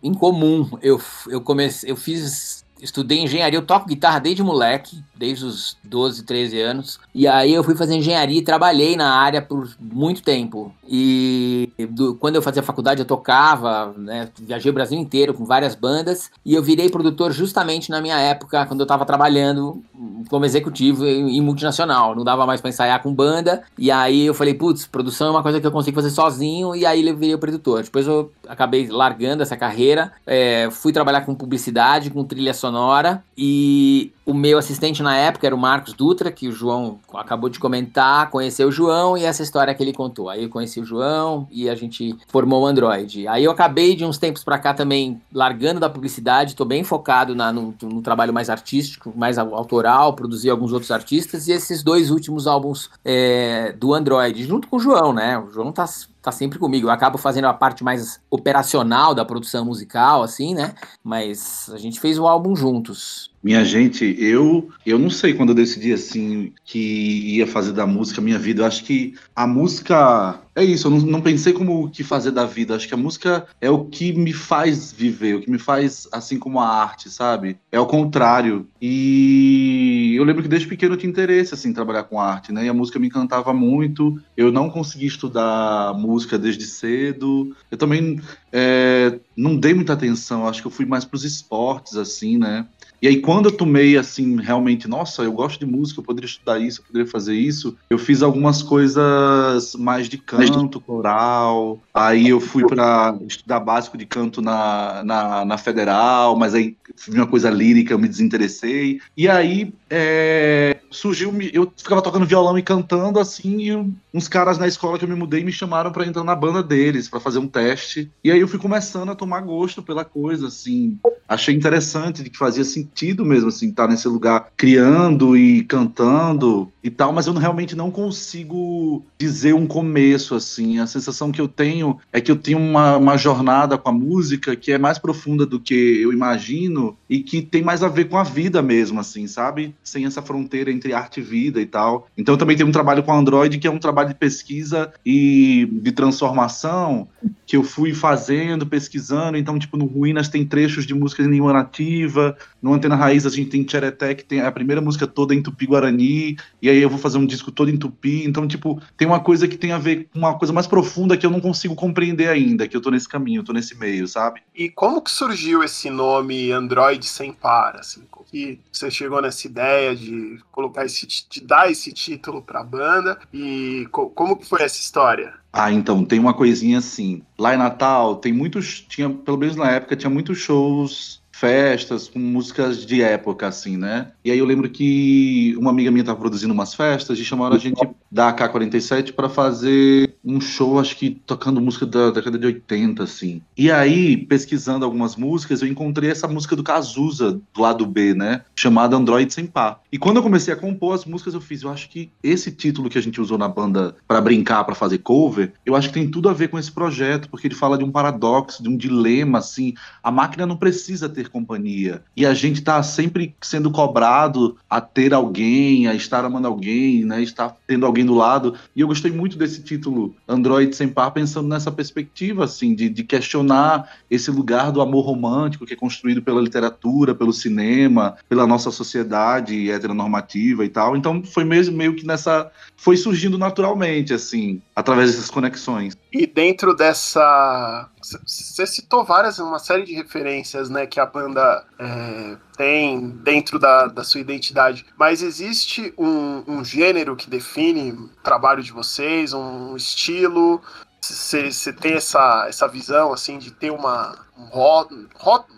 em 0.00 0.14
comum. 0.14 0.78
Eu, 0.80 1.02
eu 1.28 1.40
comecei, 1.40 1.90
eu 1.90 1.96
fiz 1.96 2.64
estudei 2.80 3.18
engenharia, 3.18 3.58
eu 3.58 3.66
toco 3.66 3.88
guitarra 3.88 4.20
desde 4.20 4.42
moleque, 4.42 5.02
desde 5.20 5.44
os 5.44 5.76
12, 5.84 6.24
13 6.24 6.58
anos. 6.58 6.98
E 7.14 7.28
aí 7.28 7.52
eu 7.52 7.62
fui 7.62 7.76
fazer 7.76 7.94
engenharia 7.94 8.38
e 8.38 8.42
trabalhei 8.42 8.96
na 8.96 9.12
área 9.12 9.42
por 9.42 9.68
muito 9.78 10.22
tempo. 10.22 10.72
E 10.88 11.70
do, 11.90 12.14
quando 12.14 12.36
eu 12.36 12.42
fazia 12.42 12.62
faculdade 12.62 13.00
eu 13.00 13.06
tocava, 13.06 13.92
né, 13.98 14.30
viajei 14.40 14.70
o 14.70 14.74
Brasil 14.74 14.98
inteiro 14.98 15.34
com 15.34 15.44
várias 15.44 15.74
bandas. 15.74 16.30
E 16.42 16.54
eu 16.54 16.62
virei 16.62 16.88
produtor 16.88 17.32
justamente 17.32 17.90
na 17.90 18.00
minha 18.00 18.18
época, 18.18 18.64
quando 18.64 18.80
eu 18.80 18.84
estava 18.84 19.04
trabalhando 19.04 19.82
como 20.30 20.46
executivo 20.46 21.06
em 21.06 21.40
multinacional. 21.42 22.14
Não 22.14 22.24
dava 22.24 22.46
mais 22.46 22.62
para 22.62 22.70
ensaiar 22.70 23.02
com 23.02 23.12
banda. 23.12 23.62
E 23.76 23.90
aí 23.90 24.24
eu 24.24 24.32
falei, 24.32 24.54
putz, 24.54 24.86
produção 24.86 25.28
é 25.28 25.30
uma 25.32 25.42
coisa 25.42 25.60
que 25.60 25.66
eu 25.66 25.72
consigo 25.72 25.96
fazer 25.96 26.10
sozinho. 26.10 26.74
E 26.74 26.86
aí 26.86 27.06
eu 27.06 27.14
virei 27.14 27.34
o 27.34 27.38
produtor. 27.38 27.82
Depois 27.82 28.06
eu 28.06 28.32
acabei 28.48 28.88
largando 28.88 29.42
essa 29.42 29.56
carreira. 29.56 30.12
É, 30.26 30.70
fui 30.70 30.94
trabalhar 30.94 31.20
com 31.26 31.34
publicidade, 31.34 32.08
com 32.08 32.24
trilha 32.24 32.54
sonora. 32.54 33.22
E 33.36 34.12
o 34.30 34.34
meu 34.34 34.58
assistente 34.58 35.02
na 35.02 35.09
época 35.16 35.46
era 35.46 35.54
o 35.54 35.58
Marcos 35.58 35.92
Dutra, 35.92 36.30
que 36.30 36.48
o 36.48 36.52
João 36.52 36.98
acabou 37.14 37.48
de 37.48 37.58
comentar, 37.58 38.30
conheceu 38.30 38.68
o 38.68 38.72
João 38.72 39.16
e 39.16 39.24
essa 39.24 39.42
história 39.42 39.74
que 39.74 39.82
ele 39.82 39.92
contou. 39.92 40.28
Aí 40.28 40.44
eu 40.44 40.48
conheci 40.48 40.80
o 40.80 40.84
João 40.84 41.46
e 41.50 41.68
a 41.68 41.74
gente 41.74 42.16
formou 42.28 42.62
o 42.62 42.66
Android. 42.66 43.26
Aí 43.28 43.44
eu 43.44 43.50
acabei 43.50 43.94
de 43.94 44.04
uns 44.04 44.18
tempos 44.18 44.44
para 44.44 44.58
cá 44.58 44.74
também 44.74 45.20
largando 45.32 45.80
da 45.80 45.88
publicidade, 45.88 46.56
tô 46.56 46.64
bem 46.64 46.84
focado 46.84 47.34
na, 47.34 47.52
no, 47.52 47.74
no, 47.82 48.02
trabalho 48.02 48.32
mais 48.32 48.50
artístico, 48.50 49.12
mais 49.16 49.38
autoral, 49.38 50.14
produzir 50.14 50.50
alguns 50.50 50.72
outros 50.72 50.90
artistas 50.90 51.48
e 51.48 51.52
esses 51.52 51.82
dois 51.82 52.10
últimos 52.10 52.46
álbuns 52.46 52.90
é, 53.04 53.72
do 53.72 53.94
Android, 53.94 54.44
junto 54.44 54.68
com 54.68 54.76
o 54.76 54.80
João, 54.80 55.12
né? 55.12 55.38
O 55.38 55.50
João 55.50 55.72
tá 55.72 55.86
tá 56.22 56.30
sempre 56.30 56.58
comigo. 56.58 56.86
Eu 56.86 56.90
acabo 56.90 57.18
fazendo 57.18 57.46
a 57.46 57.54
parte 57.54 57.82
mais 57.82 58.20
operacional 58.30 59.14
da 59.14 59.24
produção 59.24 59.64
musical, 59.64 60.22
assim, 60.22 60.54
né? 60.54 60.74
Mas 61.02 61.70
a 61.72 61.78
gente 61.78 61.98
fez 62.00 62.18
o 62.18 62.26
álbum 62.26 62.54
juntos. 62.54 63.29
Minha 63.42 63.64
gente, 63.64 64.16
eu 64.18 64.68
eu 64.84 64.98
não 64.98 65.08
sei 65.08 65.32
quando 65.32 65.50
eu 65.50 65.54
decidi 65.54 65.92
assim 65.92 66.52
que 66.64 67.36
ia 67.36 67.46
fazer 67.46 67.72
da 67.72 67.86
música 67.86 68.20
minha 68.20 68.38
vida. 68.38 68.62
Eu 68.62 68.66
acho 68.66 68.84
que 68.84 69.14
a 69.34 69.46
música 69.46 70.40
é 70.54 70.62
isso. 70.62 70.86
Eu 70.86 70.90
não, 70.90 70.98
não 70.98 71.20
pensei 71.22 71.52
como 71.52 71.84
o 71.84 71.90
que 71.90 72.04
fazer 72.04 72.32
da 72.32 72.44
vida. 72.44 72.76
Acho 72.76 72.86
que 72.86 72.94
a 72.94 72.98
música 72.98 73.46
é 73.60 73.70
o 73.70 73.86
que 73.86 74.12
me 74.12 74.32
faz 74.32 74.92
viver, 74.92 75.36
o 75.36 75.40
que 75.40 75.50
me 75.50 75.58
faz 75.58 76.06
assim 76.12 76.38
como 76.38 76.60
a 76.60 76.68
arte, 76.68 77.08
sabe? 77.08 77.56
É 77.72 77.80
o 77.80 77.86
contrário. 77.86 78.68
E 78.80 80.14
eu 80.16 80.24
lembro 80.24 80.42
que 80.42 80.48
desde 80.48 80.68
pequeno 80.68 80.94
eu 80.94 80.98
tinha 80.98 81.10
interesse 81.10 81.54
assim 81.54 81.70
em 81.70 81.74
trabalhar 81.74 82.04
com 82.04 82.20
arte, 82.20 82.52
né? 82.52 82.66
E 82.66 82.68
a 82.68 82.74
música 82.74 82.98
me 82.98 83.06
encantava 83.06 83.54
muito. 83.54 84.20
Eu 84.36 84.52
não 84.52 84.68
consegui 84.68 85.06
estudar 85.06 85.94
música 85.94 86.38
desde 86.38 86.66
cedo. 86.66 87.56
Eu 87.70 87.78
também 87.78 88.20
é, 88.52 89.18
não 89.34 89.56
dei 89.56 89.72
muita 89.72 89.94
atenção. 89.94 90.46
Acho 90.46 90.60
que 90.60 90.66
eu 90.66 90.72
fui 90.72 90.84
mais 90.84 91.06
para 91.06 91.16
os 91.16 91.24
esportes 91.24 91.96
assim, 91.96 92.36
né? 92.36 92.66
E 93.02 93.08
aí, 93.08 93.20
quando 93.20 93.46
eu 93.46 93.52
tomei, 93.52 93.96
assim, 93.96 94.36
realmente, 94.40 94.86
nossa, 94.86 95.22
eu 95.22 95.32
gosto 95.32 95.58
de 95.58 95.66
música, 95.66 96.00
eu 96.00 96.04
poderia 96.04 96.28
estudar 96.28 96.58
isso, 96.58 96.80
eu 96.80 96.84
poderia 96.84 97.06
fazer 97.06 97.34
isso, 97.34 97.76
eu 97.88 97.98
fiz 97.98 98.22
algumas 98.22 98.62
coisas 98.62 99.74
mais 99.74 100.08
de 100.08 100.18
canto, 100.18 100.80
coral. 100.80 101.80
Aí 101.94 102.28
eu 102.28 102.40
fui 102.40 102.66
para 102.66 103.18
estudar 103.26 103.60
básico 103.60 103.96
de 103.96 104.04
canto 104.04 104.42
na, 104.42 105.02
na, 105.02 105.44
na 105.44 105.58
Federal, 105.58 106.36
mas 106.36 106.54
aí 106.54 106.76
vi 107.08 107.16
uma 107.16 107.26
coisa 107.26 107.48
lírica, 107.48 107.94
eu 107.94 107.98
me 107.98 108.08
desinteressei. 108.08 109.00
E 109.16 109.28
aí, 109.28 109.72
é, 109.90 110.78
surgiu, 110.88 111.32
eu 111.52 111.72
ficava 111.76 112.00
tocando 112.00 112.24
violão 112.24 112.56
e 112.56 112.62
cantando 112.62 113.18
assim, 113.18 113.62
e 113.62 113.94
uns 114.14 114.28
caras 114.28 114.56
na 114.56 114.68
escola 114.68 114.98
que 114.98 115.04
eu 115.04 115.08
me 115.08 115.14
mudei 115.16 115.42
me 115.42 115.52
chamaram 115.52 115.90
para 115.90 116.06
entrar 116.06 116.22
na 116.22 116.34
banda 116.34 116.62
deles, 116.62 117.08
para 117.08 117.18
fazer 117.18 117.38
um 117.38 117.48
teste. 117.48 118.10
E 118.22 118.30
aí 118.30 118.40
eu 118.40 118.48
fui 118.48 118.58
começando 118.58 119.10
a 119.10 119.14
tomar 119.14 119.40
gosto 119.40 119.82
pela 119.82 120.04
coisa, 120.04 120.46
assim. 120.46 120.98
Achei 121.28 121.54
interessante, 121.54 122.22
de 122.22 122.30
que 122.30 122.38
fazia 122.38 122.64
sentido 122.64 123.24
mesmo, 123.24 123.48
assim, 123.48 123.70
estar 123.70 123.88
nesse 123.88 124.06
lugar 124.08 124.48
criando 124.56 125.36
e 125.36 125.64
cantando 125.64 126.70
e 126.82 126.90
tal, 126.90 127.12
mas 127.12 127.26
eu 127.26 127.34
realmente 127.34 127.76
não 127.76 127.90
consigo 127.90 129.04
dizer 129.18 129.54
um 129.54 129.66
começo, 129.66 130.34
assim. 130.34 130.78
A 130.78 130.86
sensação 130.86 131.30
que 131.30 131.40
eu 131.40 131.48
tenho 131.48 131.98
é 132.12 132.20
que 132.20 132.30
eu 132.30 132.36
tenho 132.36 132.58
uma, 132.58 132.96
uma 132.96 133.16
jornada 133.16 133.76
com 133.76 133.88
a 133.88 133.92
música 133.92 134.56
que 134.56 134.72
é 134.72 134.78
mais 134.78 134.98
profunda 134.98 135.44
do 135.44 135.60
que 135.60 136.00
eu 136.00 136.12
imagino 136.12 136.96
e 137.08 137.20
que 137.20 137.42
tem 137.42 137.62
mais 137.62 137.82
a 137.82 137.88
ver 137.88 138.08
com 138.08 138.16
a 138.16 138.22
vida 138.22 138.62
mesmo, 138.62 139.00
assim, 139.00 139.26
sabe? 139.26 139.74
Sem 139.82 140.04
essa 140.04 140.22
fronteira 140.22 140.70
entre 140.70 140.92
arte 140.92 141.20
e 141.20 141.22
vida 141.22 141.60
e 141.60 141.66
tal. 141.66 142.08
Então 142.16 142.34
eu 142.34 142.38
também 142.38 142.56
tenho 142.56 142.68
um 142.68 142.72
trabalho 142.72 143.02
com 143.02 143.12
Android 143.12 143.58
que 143.58 143.66
é 143.66 143.70
um 143.70 143.78
trabalho 143.78 144.08
de 144.08 144.14
pesquisa 144.14 144.92
e 145.04 145.68
de 145.72 145.92
transformação 145.92 147.08
que 147.50 147.56
eu 147.56 147.64
fui 147.64 147.92
fazendo, 147.92 148.64
pesquisando. 148.64 149.36
Então, 149.36 149.58
tipo, 149.58 149.76
no 149.76 149.84
Ruínas 149.84 150.28
tem 150.28 150.46
trechos 150.46 150.86
de 150.86 150.94
música 150.94 151.22
em 151.22 151.26
língua 151.26 151.52
nativa, 151.52 152.36
no 152.62 152.72
Antena 152.72 152.94
Raiz 152.94 153.26
a 153.26 153.30
gente 153.30 153.50
tem 153.50 153.64
Tchereté, 153.64 154.14
que 154.14 154.24
tem 154.24 154.40
a 154.40 154.52
primeira 154.52 154.80
música 154.80 155.04
toda 155.04 155.34
em 155.34 155.42
Tupi-Guarani, 155.42 156.36
e 156.62 156.70
aí 156.70 156.80
eu 156.80 156.88
vou 156.88 156.98
fazer 156.98 157.18
um 157.18 157.26
disco 157.26 157.50
todo 157.50 157.68
em 157.68 157.76
Tupi. 157.76 158.24
Então, 158.24 158.46
tipo, 158.46 158.80
tem 158.96 159.08
uma 159.08 159.18
coisa 159.18 159.48
que 159.48 159.56
tem 159.56 159.72
a 159.72 159.78
ver 159.78 160.08
com 160.12 160.20
uma 160.20 160.38
coisa 160.38 160.52
mais 160.52 160.68
profunda 160.68 161.16
que 161.16 161.26
eu 161.26 161.30
não 161.30 161.40
consigo 161.40 161.74
compreender 161.74 162.28
ainda, 162.28 162.68
que 162.68 162.76
eu 162.76 162.80
tô 162.80 162.88
nesse 162.88 163.08
caminho, 163.08 163.42
tô 163.42 163.52
nesse 163.52 163.76
meio, 163.76 164.06
sabe? 164.06 164.40
E 164.54 164.68
como 164.68 165.02
que 165.02 165.10
surgiu 165.10 165.64
esse 165.64 165.90
nome 165.90 166.52
Android 166.52 167.04
sem 167.04 167.32
par, 167.32 167.74
assim? 167.74 168.02
Que 168.30 168.60
você 168.70 168.88
chegou 168.92 169.20
nessa 169.20 169.48
ideia 169.48 169.69
de 169.94 170.38
colocar 170.50 170.84
esse, 170.84 171.06
de 171.06 171.40
dar 171.40 171.70
esse 171.70 171.92
título 171.92 172.42
pra 172.42 172.62
banda 172.62 173.18
e 173.32 173.86
co 173.90 174.10
como 174.10 174.36
que 174.36 174.46
foi 174.46 174.62
essa 174.62 174.80
história? 174.80 175.34
Ah, 175.52 175.72
então, 175.72 176.04
tem 176.04 176.18
uma 176.18 176.34
coisinha 176.34 176.78
assim. 176.78 177.22
Lá 177.38 177.54
em 177.54 177.58
Natal, 177.58 178.16
tem 178.16 178.32
muitos. 178.32 178.80
Tinha, 178.88 179.10
pelo 179.10 179.36
menos 179.36 179.56
na 179.56 179.70
época, 179.70 179.96
tinha 179.96 180.10
muitos 180.10 180.38
shows 180.38 181.19
festas 181.40 182.06
com 182.06 182.18
músicas 182.18 182.84
de 182.84 183.00
época, 183.00 183.48
assim, 183.48 183.78
né? 183.78 184.08
E 184.22 184.30
aí 184.30 184.38
eu 184.38 184.44
lembro 184.44 184.68
que 184.68 185.56
uma 185.58 185.70
amiga 185.70 185.90
minha 185.90 186.02
estava 186.02 186.20
produzindo 186.20 186.52
umas 186.52 186.74
festas 186.74 187.18
e 187.18 187.24
chamaram 187.24 187.56
a 187.56 187.58
gente 187.58 187.80
da 188.10 188.28
AK-47 188.28 189.12
para 189.12 189.28
fazer 189.28 190.14
um 190.22 190.38
show, 190.38 190.78
acho 190.78 190.96
que 190.96 191.10
tocando 191.24 191.60
música 191.60 191.86
da 191.86 192.10
década 192.10 192.38
de 192.38 192.44
80, 192.44 193.02
assim. 193.02 193.40
E 193.56 193.70
aí, 193.70 194.18
pesquisando 194.18 194.84
algumas 194.84 195.16
músicas, 195.16 195.62
eu 195.62 195.68
encontrei 195.68 196.10
essa 196.10 196.28
música 196.28 196.54
do 196.54 196.62
Cazuza, 196.62 197.40
do 197.54 197.60
lado 197.62 197.86
B, 197.86 198.12
né? 198.12 198.42
Chamada 198.54 198.96
Android 198.96 199.32
Sem 199.32 199.46
Par. 199.46 199.80
E 199.90 199.96
quando 199.96 200.16
eu 200.16 200.22
comecei 200.22 200.52
a 200.52 200.56
compor 200.56 200.94
as 200.94 201.06
músicas, 201.06 201.32
eu 201.32 201.40
fiz, 201.40 201.62
eu 201.62 201.70
acho 201.70 201.88
que 201.88 202.10
esse 202.22 202.52
título 202.52 202.90
que 202.90 202.98
a 202.98 203.02
gente 203.02 203.18
usou 203.18 203.38
na 203.38 203.48
banda 203.48 203.96
para 204.06 204.20
brincar, 204.20 204.64
para 204.64 204.74
fazer 204.74 204.98
cover, 204.98 205.54
eu 205.64 205.74
acho 205.74 205.88
que 205.88 205.94
tem 205.94 206.10
tudo 206.10 206.28
a 206.28 206.34
ver 206.34 206.48
com 206.48 206.58
esse 206.58 206.70
projeto, 206.70 207.30
porque 207.30 207.46
ele 207.46 207.54
fala 207.54 207.78
de 207.78 207.84
um 207.84 207.90
paradoxo, 207.90 208.62
de 208.62 208.68
um 208.68 208.76
dilema, 208.76 209.38
assim. 209.38 209.72
A 210.02 210.10
máquina 210.10 210.44
não 210.44 210.56
precisa 210.56 211.08
ter 211.08 211.29
companhia. 211.30 212.02
E 212.16 212.26
a 212.26 212.34
gente 212.34 212.62
tá 212.62 212.82
sempre 212.82 213.34
sendo 213.40 213.70
cobrado 213.70 214.56
a 214.68 214.80
ter 214.80 215.14
alguém, 215.14 215.86
a 215.86 215.94
estar 215.94 216.24
amando 216.24 216.46
alguém, 216.46 217.04
né? 217.04 217.22
Estar 217.22 217.56
tendo 217.66 217.86
alguém 217.86 218.04
do 218.04 218.14
lado. 218.14 218.54
E 218.74 218.80
eu 218.80 218.86
gostei 218.86 219.10
muito 219.10 219.38
desse 219.38 219.62
título, 219.62 220.14
Android 220.28 220.74
Sem 220.74 220.88
Par, 220.88 221.10
pensando 221.10 221.48
nessa 221.48 221.70
perspectiva, 221.70 222.44
assim, 222.44 222.74
de, 222.74 222.88
de 222.88 223.04
questionar 223.04 223.90
esse 224.10 224.30
lugar 224.30 224.72
do 224.72 224.80
amor 224.80 225.04
romântico 225.04 225.64
que 225.64 225.74
é 225.74 225.76
construído 225.76 226.22
pela 226.22 226.40
literatura, 226.40 227.14
pelo 227.14 227.32
cinema, 227.32 228.16
pela 228.28 228.46
nossa 228.46 228.70
sociedade 228.70 229.70
heteronormativa 229.70 230.64
e 230.64 230.68
tal. 230.68 230.96
Então 230.96 231.22
foi 231.22 231.44
mesmo 231.44 231.76
meio 231.76 231.94
que 231.94 232.06
nessa. 232.06 232.50
Foi 232.76 232.96
surgindo 232.96 233.38
naturalmente, 233.38 234.12
assim, 234.12 234.60
através 234.74 235.12
dessas 235.12 235.30
conexões. 235.30 235.96
E 236.12 236.26
dentro 236.26 236.74
dessa. 236.74 237.88
Você 238.02 238.66
citou 238.66 239.04
várias, 239.04 239.38
uma 239.38 239.58
série 239.58 239.84
de 239.84 239.92
referências 239.94 240.70
né, 240.70 240.86
que 240.86 240.98
a 240.98 241.06
banda 241.06 241.64
é, 241.78 242.36
tem 242.56 243.10
dentro 243.10 243.58
da, 243.58 243.86
da 243.86 244.02
sua 244.02 244.20
identidade, 244.20 244.86
mas 244.98 245.22
existe 245.22 245.92
um, 245.98 246.42
um 246.46 246.64
gênero 246.64 247.14
que 247.14 247.28
define 247.28 247.92
o 247.92 248.08
trabalho 248.22 248.62
de 248.62 248.72
vocês, 248.72 249.34
um 249.34 249.76
estilo? 249.76 250.62
Você 251.00 251.72
tem 251.72 251.94
essa, 251.94 252.46
essa 252.48 252.68
visão 252.68 253.12
assim 253.12 253.38
de 253.38 253.50
ter 253.50 253.70
uma, 253.70 254.18
rótulo, 254.50 255.08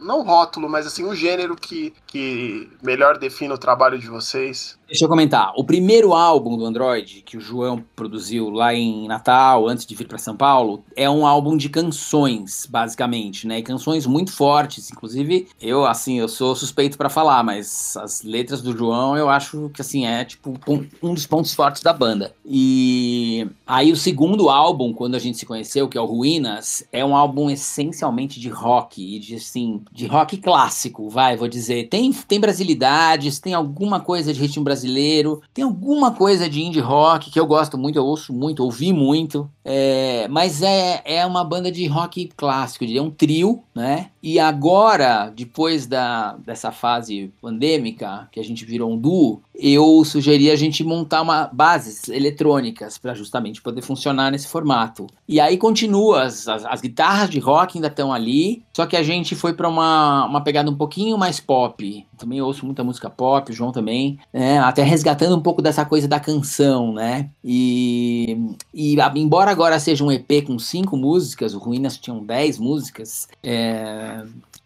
não 0.00 0.22
rótulo, 0.22 0.68
mas 0.68 0.86
assim, 0.86 1.04
um 1.04 1.14
gênero 1.14 1.56
que, 1.56 1.92
que 2.06 2.70
melhor 2.82 3.18
define 3.18 3.52
o 3.52 3.58
trabalho 3.58 3.98
de 3.98 4.08
vocês? 4.08 4.78
Deixa 4.86 5.06
eu 5.06 5.08
comentar. 5.08 5.52
O 5.56 5.64
primeiro 5.64 6.12
álbum 6.12 6.56
do 6.56 6.66
Android 6.66 7.22
que 7.22 7.38
o 7.38 7.40
João 7.40 7.82
produziu 7.96 8.50
lá 8.50 8.74
em 8.74 9.08
Natal, 9.08 9.66
antes 9.66 9.86
de 9.86 9.94
vir 9.94 10.06
para 10.06 10.18
São 10.18 10.36
Paulo, 10.36 10.84
é 10.94 11.08
um 11.08 11.26
álbum 11.26 11.56
de 11.56 11.70
canções, 11.70 12.66
basicamente, 12.68 13.46
né? 13.46 13.60
E 13.60 13.62
canções 13.62 14.06
muito 14.06 14.32
fortes. 14.32 14.90
Inclusive, 14.90 15.48
eu, 15.60 15.86
assim, 15.86 16.18
eu 16.18 16.28
sou 16.28 16.54
suspeito 16.54 16.98
para 16.98 17.08
falar, 17.08 17.42
mas 17.42 17.96
as 17.96 18.22
letras 18.22 18.60
do 18.60 18.76
João 18.76 19.16
eu 19.16 19.30
acho 19.30 19.70
que, 19.72 19.80
assim, 19.80 20.04
é 20.04 20.26
tipo 20.26 20.54
um 21.02 21.14
dos 21.14 21.26
pontos 21.26 21.54
fortes 21.54 21.82
da 21.82 21.92
banda. 21.94 22.34
E 22.44 23.46
aí, 23.66 23.92
o 23.92 23.96
segundo 23.96 24.50
álbum, 24.50 24.92
quando 24.92 25.14
a 25.14 25.18
gente 25.18 25.38
se 25.38 25.46
conheceu, 25.46 25.88
que 25.88 25.96
é 25.96 26.00
o 26.00 26.06
Ruínas, 26.06 26.86
é 26.92 27.02
um 27.02 27.16
álbum 27.16 27.48
essencialmente 27.48 28.38
de 28.38 28.50
rock 28.50 28.72
rock 28.73 29.17
e 29.17 29.19
de 29.19 29.35
assim, 29.35 29.83
de 29.93 30.07
rock 30.07 30.37
clássico, 30.38 31.09
vai, 31.09 31.37
vou 31.37 31.49
dizer. 31.49 31.88
Tem 31.88 32.12
tem 32.12 32.41
brasilidades, 32.41 33.38
tem 33.38 33.55
alguma 33.55 34.00
coisa 34.00 34.33
de 34.33 34.41
ritmo 34.41 34.64
brasileiro, 34.64 35.43
tem 35.52 35.64
alguma 35.64 36.12
coisa 36.12 36.49
de 36.49 36.62
indie 36.62 36.81
rock 36.81 37.31
que 37.31 37.38
eu 37.38 37.47
gosto 37.47 37.76
muito, 37.76 37.97
eu 37.97 38.05
ouço 38.05 38.33
muito, 38.33 38.64
ouvi 38.64 38.93
muito. 38.93 39.50
É, 39.64 40.26
mas 40.29 40.62
é, 40.62 41.02
é 41.05 41.26
uma 41.26 41.45
banda 41.45 41.71
de 41.71 41.87
rock 41.87 42.31
clássico, 42.37 42.85
é 42.85 43.00
um 43.00 43.11
trio, 43.11 43.62
né? 43.75 44.12
E 44.23 44.38
agora, 44.38 45.33
depois 45.35 45.85
da, 45.85 46.37
dessa 46.37 46.71
fase 46.71 47.33
pandêmica, 47.41 48.29
que 48.31 48.38
a 48.38 48.45
gente 48.45 48.64
virou 48.64 48.93
um 48.93 48.97
duo, 48.97 49.43
eu 49.52 50.05
sugeri 50.05 50.49
a 50.49 50.55
gente 50.55 50.85
montar 50.85 51.23
uma 51.23 51.50
bases 51.52 52.09
eletrônicas 52.09 52.99
para 52.99 53.14
justamente 53.14 53.61
poder 53.61 53.83
funcionar 53.83 54.31
nesse 54.31 54.47
formato. 54.47 55.09
E 55.26 55.41
aí 55.41 55.57
continua, 55.57 56.23
as, 56.23 56.47
as, 56.47 56.64
as 56.64 56.81
guitarras 56.81 57.31
de 57.31 57.41
rock 57.41 57.76
ainda 57.76 57.88
estão 57.88 58.12
ali, 58.12 58.62
só 58.73 58.87
que 58.87 58.97
a 58.97 59.02
gente 59.02 59.35
foi 59.35 59.55
para 59.55 59.69
uma, 59.69 60.25
uma 60.26 60.41
pegada 60.41 60.71
um 60.71 60.76
pouquinho 60.76 61.19
mais 61.19 61.41
pop. 61.41 62.07
Também 62.23 62.41
ouço 62.41 62.64
muita 62.64 62.85
música 62.85 63.11
pop, 63.11 63.50
o 63.50 63.55
João 63.55 63.73
também, 63.73 64.17
né? 64.33 64.61
até 64.61 64.85
resgatando 64.85 65.37
um 65.37 65.41
pouco 65.41 65.61
dessa 65.61 65.85
coisa 65.85 66.07
da 66.07 66.21
canção, 66.21 66.93
né? 66.93 67.31
E, 67.43 68.55
e 68.73 68.97
embora 69.17 69.50
agora 69.50 69.81
seja 69.81 70.05
um 70.05 70.12
EP 70.12 70.47
com 70.47 70.57
cinco 70.57 70.97
músicas, 70.97 71.52
o 71.52 71.59
Ruínas 71.59 71.99
tinham 71.99 72.25
dez 72.25 72.61
músicas, 72.61 73.26
é, 73.43 74.23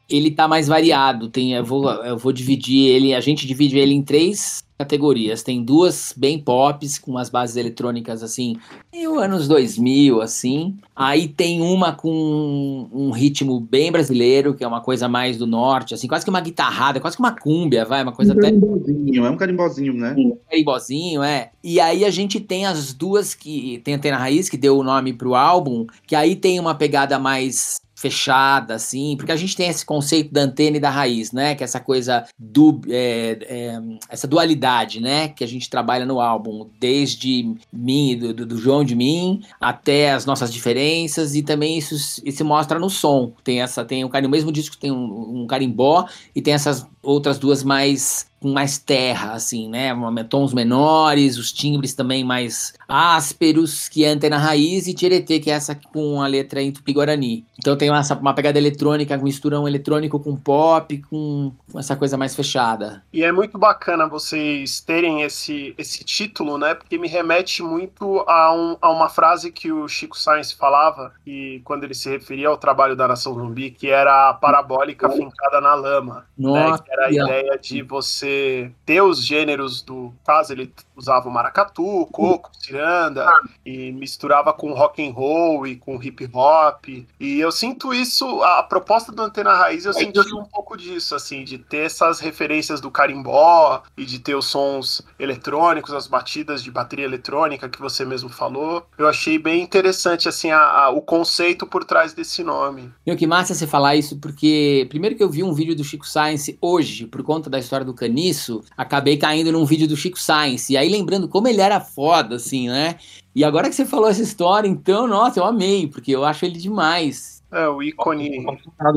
ele 0.09 0.31
tá 0.31 0.47
mais 0.47 0.69
variado. 0.69 1.29
Tem, 1.29 1.53
eu 1.55 1.65
vou, 1.65 1.91
eu 1.91 2.17
vou 2.17 2.33
dividir 2.33 2.89
ele. 2.89 3.15
A 3.15 3.21
gente 3.21 3.47
divide 3.47 3.79
ele 3.79 3.93
em 3.93 4.03
três 4.03 4.65
categorias. 4.79 5.43
Tem 5.43 5.63
duas 5.63 6.13
bem 6.17 6.39
pops, 6.39 6.99
com 6.99 7.13
umas 7.13 7.31
bases 7.31 7.57
eletrônicas 7.57 8.23
assim, 8.23 8.57
em 8.93 9.07
anos 9.07 9.49
2000, 9.49 10.21
assim. 10.21 10.77
Aí 10.95 11.29
tem 11.29 11.63
uma 11.63 11.93
com 11.93 12.89
um 12.93 13.11
ritmo 13.11 13.59
bem 13.59 13.91
brasileiro, 13.91 14.55
que 14.55 14.63
é 14.63 14.69
uma 14.69 14.81
coisa 14.81 15.09
mais 15.09 15.37
do 15.39 15.47
norte, 15.47 15.95
assim, 15.95 16.07
quase 16.07 16.25
que 16.25 16.31
uma 16.31 16.41
guitarrada, 16.41 17.01
quase 17.01 17.17
que 17.17 17.23
uma 17.23 17.35
cúmbia, 17.35 17.85
vai, 17.85 18.03
uma 18.03 18.13
coisa 18.13 18.35
um 18.35 18.39
até. 18.39 18.51
Carimbozinho, 18.51 19.25
é 19.25 19.31
um 19.31 19.37
carimbozinho, 19.37 19.95
né? 19.95 20.15
Um 20.17 20.37
carimbozinho, 20.49 21.23
é. 21.23 21.51
E 21.65 21.81
aí 21.81 22.05
a 22.05 22.11
gente 22.11 22.39
tem 22.39 22.67
as 22.67 22.93
duas 22.93 23.35
que. 23.35 23.81
Tem 23.83 23.95
a 23.95 23.99
Tena 23.99 24.19
Raiz, 24.19 24.49
que 24.49 24.57
deu 24.57 24.79
o 24.79 24.85
nome 24.85 25.13
pro 25.13 25.35
álbum, 25.35 25.87
que 26.07 26.15
aí 26.15 26.37
tem 26.37 26.61
uma 26.61 26.75
pegada 26.75 27.19
mais 27.19 27.81
fechada, 27.97 28.75
assim, 28.75 29.17
porque 29.17 29.33
a 29.33 29.37
gente 29.37 29.57
tem 29.57 29.69
esse 29.69 29.85
conceito 29.85 30.31
da 30.31 30.43
antena 30.43 30.77
e 30.77 30.81
da 30.81 30.91
raiz, 30.91 31.33
né? 31.33 31.55
Que 31.55 31.65
é 31.65 31.65
essa 31.65 31.81
coisa 31.81 32.27
do 32.39 32.79
é, 32.91 33.39
é, 33.41 33.81
essa 34.11 34.29
dualidade, 34.29 35.01
né? 35.01 35.29
Que 35.29 35.43
a 35.43 35.49
gente 35.49 35.71
trabalha 35.71 36.05
no 36.05 36.21
álbum, 36.21 36.69
desde 36.79 37.57
mim, 37.73 38.19
do, 38.19 38.45
do, 38.45 38.59
João 38.59 38.85
de 38.85 38.95
mim, 38.95 39.43
até 39.59 40.13
as 40.13 40.27
nossas 40.27 40.53
diferenças 40.53 41.35
e 41.35 41.43
também 41.43 41.79
isso, 41.79 41.97
se 41.99 42.45
mostra 42.45 42.79
no 42.79 42.91
som. 42.91 43.33
Tem 43.43 43.63
essa, 43.63 43.83
tem 43.83 44.05
o 44.05 44.11
um, 44.13 44.29
mesmo 44.29 44.53
disco 44.53 44.77
tem 44.77 44.93
um, 44.93 45.43
um 45.43 45.47
carimbó 45.47 46.07
e 46.35 46.43
tem 46.43 46.53
essas 46.53 46.87
outras 47.03 47.39
duas 47.39 47.65
mais 47.65 48.27
com 48.47 48.53
mais 48.53 48.79
terra, 48.79 49.33
assim, 49.33 49.69
né? 49.69 49.91
Tons 50.31 50.55
menores, 50.55 51.37
os 51.37 51.53
timbres 51.53 51.95
também 51.95 52.23
mais 52.23 52.75
ásperos, 52.89 53.89
que 53.89 54.05
é 54.05 54.11
Antena 54.11 54.39
Raiz, 54.39 54.87
e 54.87 54.95
Tietê, 54.95 55.41
que 55.41 55.51
é 55.51 55.55
essa 55.55 55.75
com 55.75 56.23
a 56.23 56.29
letra 56.29 56.63
em 56.63 56.71
Tupi-Guarani. 56.71 57.45
Então 57.59 57.77
tem 57.77 57.91
uma, 57.91 58.01
uma 58.21 58.35
pegada 58.35 58.57
eletrônica, 58.57 59.17
mistura 59.17 59.61
um 59.61 59.67
eletrônico 59.67 60.21
com 60.21 60.37
pop, 60.37 60.97
com, 61.11 61.51
com, 61.73 61.79
essa 61.81 61.97
coisa 61.97 62.17
mais 62.17 62.37
fechada. 62.37 63.03
E 63.13 63.25
é 63.25 63.33
muito 63.33 63.59
bacana 63.59 64.07
vocês 64.07 64.79
terem 64.79 65.23
esse, 65.23 65.75
esse 65.77 66.05
título, 66.05 66.57
né? 66.57 66.75
Porque 66.75 66.97
me 66.99 67.09
remete 67.09 67.65
muito 67.65 68.21
a, 68.29 68.55
um, 68.55 68.77
a 68.81 68.91
uma 68.91 69.09
frase 69.09 69.51
que 69.51 69.73
o 69.73 69.89
Chico 69.89 70.17
Sainz 70.17 70.53
falava, 70.53 71.13
e 71.27 71.61
quando 71.65 71.83
ele 71.83 71.95
se 71.95 72.09
referia 72.09 72.47
ao 72.47 72.57
trabalho 72.57 72.95
da 72.95 73.09
Nação 73.09 73.35
Zumbi, 73.35 73.73
que 73.73 73.89
era 73.89 74.31
a 74.31 74.35
parabólica 74.35 75.11
fincada 75.11 75.61
na 75.61 75.75
lama. 75.75 76.27
Nossa, 76.39 76.71
né? 76.71 76.79
Que 76.85 76.93
era 76.93 77.07
a 77.07 77.11
ideia 77.11 77.59
de 77.59 77.83
você 77.83 78.36
ter 78.85 79.01
os 79.03 79.25
gêneros 79.25 79.83
do 79.83 80.13
caso 80.25 80.53
ele 80.53 80.73
usava 80.97 81.29
o 81.29 81.33
maracatu, 81.33 82.07
coco, 82.11 82.51
ciranda 82.59 83.27
e 83.65 83.93
misturava 83.93 84.53
com 84.53 84.73
rock 84.73 85.07
and 85.07 85.13
roll 85.13 85.67
e 85.67 85.77
com 85.77 86.03
hip 86.03 86.29
hop 86.33 86.87
e 87.21 87.39
eu 87.39 87.53
sinto 87.53 87.95
isso 87.95 88.43
a 88.43 88.63
proposta 88.63 89.13
do 89.13 89.23
Antena 89.23 89.55
Raiz 89.55 89.85
eu 89.85 89.93
senti 89.93 90.35
um 90.35 90.45
pouco 90.45 90.77
disso 90.77 91.15
assim 91.15 91.45
de 91.45 91.59
ter 91.59 91.87
essas 91.87 92.19
referências 92.19 92.81
do 92.81 92.91
carimbó 92.91 93.83
e 93.97 94.05
de 94.05 94.19
ter 94.19 94.35
os 94.35 94.47
sons 94.47 95.03
eletrônicos 95.19 95.93
as 95.93 96.07
batidas 96.07 96.63
de 96.63 96.71
bateria 96.71 97.05
eletrônica 97.05 97.69
que 97.69 97.81
você 97.81 98.05
mesmo 98.05 98.29
falou 98.29 98.87
eu 98.99 99.07
achei 99.07 99.39
bem 99.39 99.63
interessante 99.63 100.29
assim 100.29 100.51
a, 100.51 100.59
a, 100.59 100.91
o 100.91 101.01
conceito 101.01 101.67
por 101.67 101.85
trás 101.85 102.13
desse 102.13 102.43
nome. 102.43 102.91
Meu 103.07 103.17
que 103.17 103.27
massa 103.27 103.55
você 103.55 103.67
falar 103.67 103.97
isso 103.97 104.19
porque 104.19 104.87
primeiro 104.89 105.17
que 105.17 105.23
eu 105.23 105.31
vi 105.31 105.43
um 105.43 105.53
vídeo 105.53 105.77
do 105.77 105.85
Chico 105.85 106.07
Science 106.07 106.59
hoje 106.61 107.07
por 107.07 107.23
conta 107.23 107.49
da 107.49 107.59
história 107.59 107.85
do 107.85 107.95
Cani 107.95 108.17
nisso, 108.17 108.63
acabei 108.75 109.19
caindo 109.19 109.53
num 109.53 109.67
vídeo 109.67 109.87
do 109.87 109.95
Chico 109.95 110.19
Science. 110.19 110.73
E 110.73 110.77
aí 110.77 110.86
lembrando 110.89 111.29
como 111.29 111.49
ele 111.49 111.61
era 111.61 111.81
foda, 111.81 112.37
assim, 112.37 112.69
né? 112.69 112.97
E 113.35 113.45
agora 113.45 113.69
que 113.69 113.75
você 113.75 113.85
falou 113.85 114.09
essa 114.09 114.23
história, 114.23 114.69
então, 114.69 115.07
nossa, 115.07 115.41
eu 115.41 115.45
amei, 115.45 115.87
porque 115.87 116.13
eu 116.13 116.25
acho 116.25 116.45
ele 116.45 116.59
demais. 116.59 117.43
É, 117.53 117.69
o 117.69 117.83
ícone. 117.83 118.45